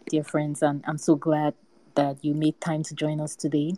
dear 0.09 0.25
friends, 0.25 0.61
and 0.61 0.83
I'm 0.85 0.97
so 0.97 1.15
glad 1.15 1.53
that 1.95 2.25
you 2.25 2.33
made 2.33 2.59
time 2.59 2.83
to 2.83 2.93
join 2.93 3.21
us 3.21 3.37
today. 3.37 3.75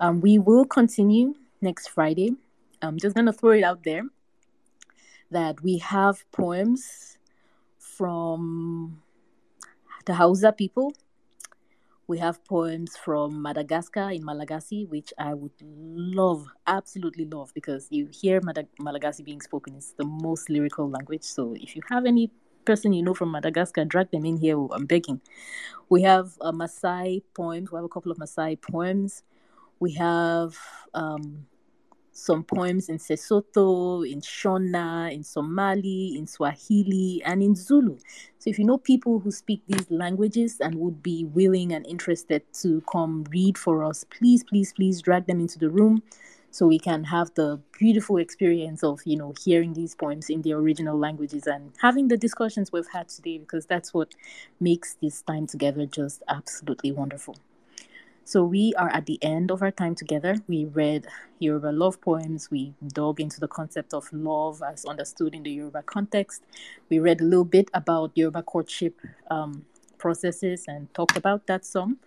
Um, 0.00 0.20
we 0.20 0.40
will 0.40 0.64
continue 0.64 1.36
next 1.60 1.86
Friday. 1.86 2.34
I'm 2.82 2.98
just 2.98 3.14
gonna 3.14 3.32
throw 3.32 3.52
it 3.52 3.62
out 3.62 3.84
there 3.84 4.02
that 5.30 5.62
we 5.62 5.78
have 5.78 6.28
poems 6.32 7.16
from 7.78 9.00
the 10.04 10.14
Hausa 10.14 10.50
people. 10.50 10.92
We 12.10 12.18
have 12.18 12.44
poems 12.44 12.96
from 12.96 13.40
Madagascar 13.40 14.10
in 14.10 14.24
Malagasy, 14.24 14.84
which 14.86 15.14
I 15.16 15.32
would 15.32 15.52
love, 15.62 16.44
absolutely 16.66 17.24
love, 17.24 17.52
because 17.54 17.86
you 17.88 18.08
hear 18.10 18.40
Madag- 18.40 18.66
Malagasy 18.80 19.22
being 19.22 19.40
spoken. 19.40 19.76
It's 19.76 19.92
the 19.92 20.04
most 20.04 20.50
lyrical 20.50 20.90
language. 20.90 21.22
So 21.22 21.54
if 21.54 21.76
you 21.76 21.82
have 21.88 22.06
any 22.06 22.32
person 22.64 22.92
you 22.92 23.04
know 23.04 23.14
from 23.14 23.30
Madagascar, 23.30 23.84
drag 23.84 24.10
them 24.10 24.24
in 24.24 24.38
here. 24.38 24.58
I'm 24.72 24.86
begging. 24.86 25.20
We 25.88 26.02
have 26.02 26.32
a 26.40 26.52
Maasai 26.52 27.22
poems. 27.32 27.70
We 27.70 27.76
have 27.76 27.84
a 27.84 27.88
couple 27.88 28.10
of 28.10 28.18
Maasai 28.18 28.60
poems. 28.60 29.22
We 29.78 29.92
have 29.92 30.58
um, 30.94 31.46
some 32.12 32.44
poems 32.44 32.88
in 32.88 32.98
Sesotho, 32.98 34.10
in 34.10 34.20
Shona, 34.20 35.12
in 35.12 35.22
Somali, 35.22 36.14
in 36.16 36.26
Swahili, 36.26 37.22
and 37.24 37.42
in 37.42 37.54
Zulu. 37.54 37.98
So 38.38 38.50
if 38.50 38.58
you 38.58 38.64
know 38.64 38.78
people 38.78 39.20
who 39.20 39.30
speak 39.30 39.62
these 39.66 39.90
languages 39.90 40.60
and 40.60 40.74
would 40.76 41.02
be 41.02 41.24
willing 41.24 41.72
and 41.72 41.86
interested 41.86 42.42
to 42.62 42.82
come 42.90 43.24
read 43.30 43.56
for 43.56 43.84
us, 43.84 44.04
please, 44.04 44.44
please, 44.44 44.72
please 44.72 45.00
drag 45.00 45.26
them 45.26 45.40
into 45.40 45.58
the 45.58 45.70
room 45.70 46.02
so 46.50 46.66
we 46.66 46.78
can 46.78 47.04
have 47.04 47.32
the 47.34 47.60
beautiful 47.78 48.16
experience 48.16 48.82
of, 48.82 49.00
you 49.04 49.16
know, 49.16 49.32
hearing 49.44 49.72
these 49.72 49.94
poems 49.94 50.28
in 50.28 50.42
their 50.42 50.56
original 50.56 50.98
languages 50.98 51.46
and 51.46 51.72
having 51.80 52.08
the 52.08 52.16
discussions 52.16 52.72
we've 52.72 52.88
had 52.92 53.08
today 53.08 53.38
because 53.38 53.66
that's 53.66 53.94
what 53.94 54.14
makes 54.58 54.94
this 54.94 55.22
time 55.22 55.46
together 55.46 55.86
just 55.86 56.22
absolutely 56.28 56.90
wonderful. 56.90 57.36
So 58.24 58.44
we 58.44 58.74
are 58.74 58.88
at 58.90 59.06
the 59.06 59.18
end 59.22 59.50
of 59.50 59.62
our 59.62 59.70
time 59.70 59.94
together. 59.94 60.36
We 60.46 60.66
read 60.66 61.06
Yoruba 61.38 61.72
love 61.72 62.00
poems. 62.00 62.50
We 62.50 62.74
dug 62.88 63.20
into 63.20 63.40
the 63.40 63.48
concept 63.48 63.92
of 63.92 64.08
love 64.12 64.62
as 64.62 64.84
understood 64.84 65.34
in 65.34 65.42
the 65.42 65.50
Yoruba 65.50 65.82
context. 65.82 66.42
We 66.88 66.98
read 66.98 67.20
a 67.20 67.24
little 67.24 67.44
bit 67.44 67.68
about 67.74 68.12
Yoruba 68.14 68.42
courtship 68.42 69.00
um, 69.30 69.64
processes 69.98 70.64
and 70.68 70.92
talked 70.94 71.16
about 71.16 71.46
that 71.46 71.64
some. 71.64 71.98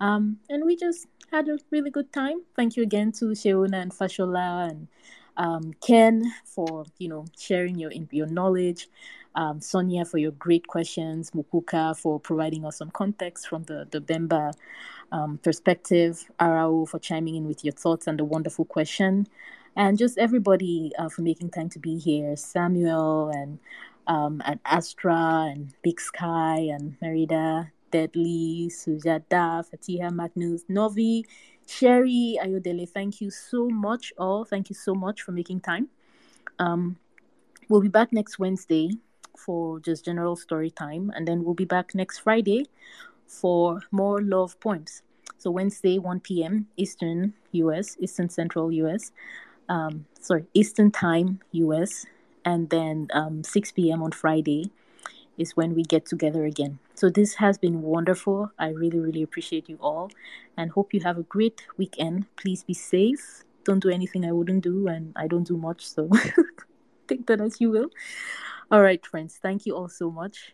Um, 0.00 0.38
and 0.48 0.64
we 0.64 0.76
just 0.76 1.06
had 1.30 1.48
a 1.48 1.58
really 1.70 1.90
good 1.90 2.12
time. 2.12 2.42
Thank 2.56 2.76
you 2.76 2.82
again 2.82 3.12
to 3.12 3.26
Sheona 3.26 3.82
and 3.82 3.92
Fashola 3.92 4.70
and 4.70 4.88
um, 5.36 5.72
Ken 5.86 6.32
for 6.44 6.84
you 6.98 7.08
know 7.08 7.24
sharing 7.38 7.78
your 7.78 7.92
your 8.10 8.26
knowledge. 8.26 8.88
Um, 9.36 9.60
Sonia 9.60 10.04
for 10.04 10.18
your 10.18 10.32
great 10.32 10.66
questions. 10.66 11.30
Mukuka 11.30 11.96
for 11.96 12.18
providing 12.18 12.64
us 12.66 12.78
some 12.78 12.90
context 12.90 13.48
from 13.48 13.62
the 13.64 13.86
the 13.90 14.00
Bemba 14.00 14.52
um, 15.12 15.38
perspective. 15.38 16.30
Arao 16.38 16.88
for 16.88 16.98
chiming 16.98 17.36
in 17.36 17.46
with 17.46 17.64
your 17.64 17.72
thoughts 17.72 18.06
and 18.06 18.18
the 18.18 18.24
wonderful 18.24 18.64
question. 18.64 19.26
And 19.76 19.98
just 19.98 20.18
everybody 20.18 20.92
uh, 20.98 21.08
for 21.08 21.22
making 21.22 21.50
time 21.50 21.68
to 21.70 21.78
be 21.78 21.98
here. 21.98 22.36
Samuel 22.36 23.30
and 23.30 23.58
um, 24.06 24.42
and 24.44 24.58
Astra 24.64 25.48
and 25.50 25.72
Big 25.82 26.00
Sky 26.00 26.68
and 26.72 26.96
Merida, 27.00 27.70
Deadly, 27.92 28.68
Sujata, 28.68 29.64
Fatiha, 29.64 30.10
Magnus, 30.10 30.64
Novi, 30.68 31.24
Sherry, 31.66 32.38
Ayodele. 32.42 32.88
Thank 32.88 33.20
you 33.20 33.30
so 33.30 33.68
much, 33.68 34.12
all. 34.18 34.44
Thank 34.44 34.68
you 34.68 34.74
so 34.74 34.94
much 34.94 35.22
for 35.22 35.30
making 35.30 35.60
time. 35.60 35.88
Um, 36.58 36.96
we'll 37.68 37.80
be 37.80 37.88
back 37.88 38.12
next 38.12 38.38
Wednesday 38.38 38.90
for 39.36 39.78
just 39.78 40.04
general 40.04 40.34
story 40.34 40.70
time, 40.70 41.12
and 41.14 41.26
then 41.28 41.44
we'll 41.44 41.54
be 41.54 41.64
back 41.64 41.94
next 41.94 42.18
Friday 42.18 42.66
for 43.30 43.80
more 43.92 44.20
love 44.20 44.58
poems. 44.60 45.02
So 45.38 45.50
Wednesday, 45.50 45.98
1 45.98 46.20
p.m. 46.20 46.66
Eastern 46.76 47.32
US, 47.52 47.96
Eastern 48.00 48.28
Central 48.28 48.72
US, 48.72 49.12
um, 49.68 50.04
sorry, 50.20 50.44
Eastern 50.52 50.90
Time 50.90 51.40
US, 51.52 52.04
and 52.44 52.68
then 52.70 53.08
um, 53.14 53.44
6 53.44 53.72
p.m. 53.72 54.02
on 54.02 54.10
Friday 54.10 54.70
is 55.38 55.56
when 55.56 55.74
we 55.74 55.82
get 55.82 56.04
together 56.04 56.44
again. 56.44 56.78
So 56.94 57.08
this 57.08 57.34
has 57.34 57.56
been 57.56 57.80
wonderful. 57.82 58.50
I 58.58 58.70
really, 58.70 58.98
really 58.98 59.22
appreciate 59.22 59.68
you 59.68 59.78
all, 59.80 60.10
and 60.56 60.72
hope 60.72 60.92
you 60.92 61.00
have 61.00 61.16
a 61.16 61.22
great 61.22 61.66
weekend. 61.78 62.26
Please 62.36 62.64
be 62.64 62.74
safe. 62.74 63.44
Don't 63.64 63.80
do 63.80 63.88
anything 63.90 64.26
I 64.26 64.32
wouldn't 64.32 64.64
do, 64.64 64.88
and 64.88 65.12
I 65.16 65.28
don't 65.28 65.46
do 65.46 65.56
much, 65.56 65.86
so 65.88 66.10
take 67.08 67.26
that 67.26 67.40
as 67.40 67.60
you 67.60 67.70
will. 67.70 67.90
All 68.70 68.82
right, 68.82 69.04
friends. 69.06 69.38
Thank 69.40 69.66
you 69.66 69.76
all 69.76 69.88
so 69.88 70.10
much. 70.10 70.52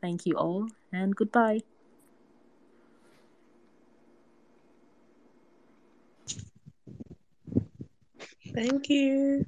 Thank 0.00 0.24
you 0.24 0.36
all, 0.36 0.68
and 0.92 1.14
goodbye. 1.16 1.71
Thank 8.54 8.88
you. 8.88 9.46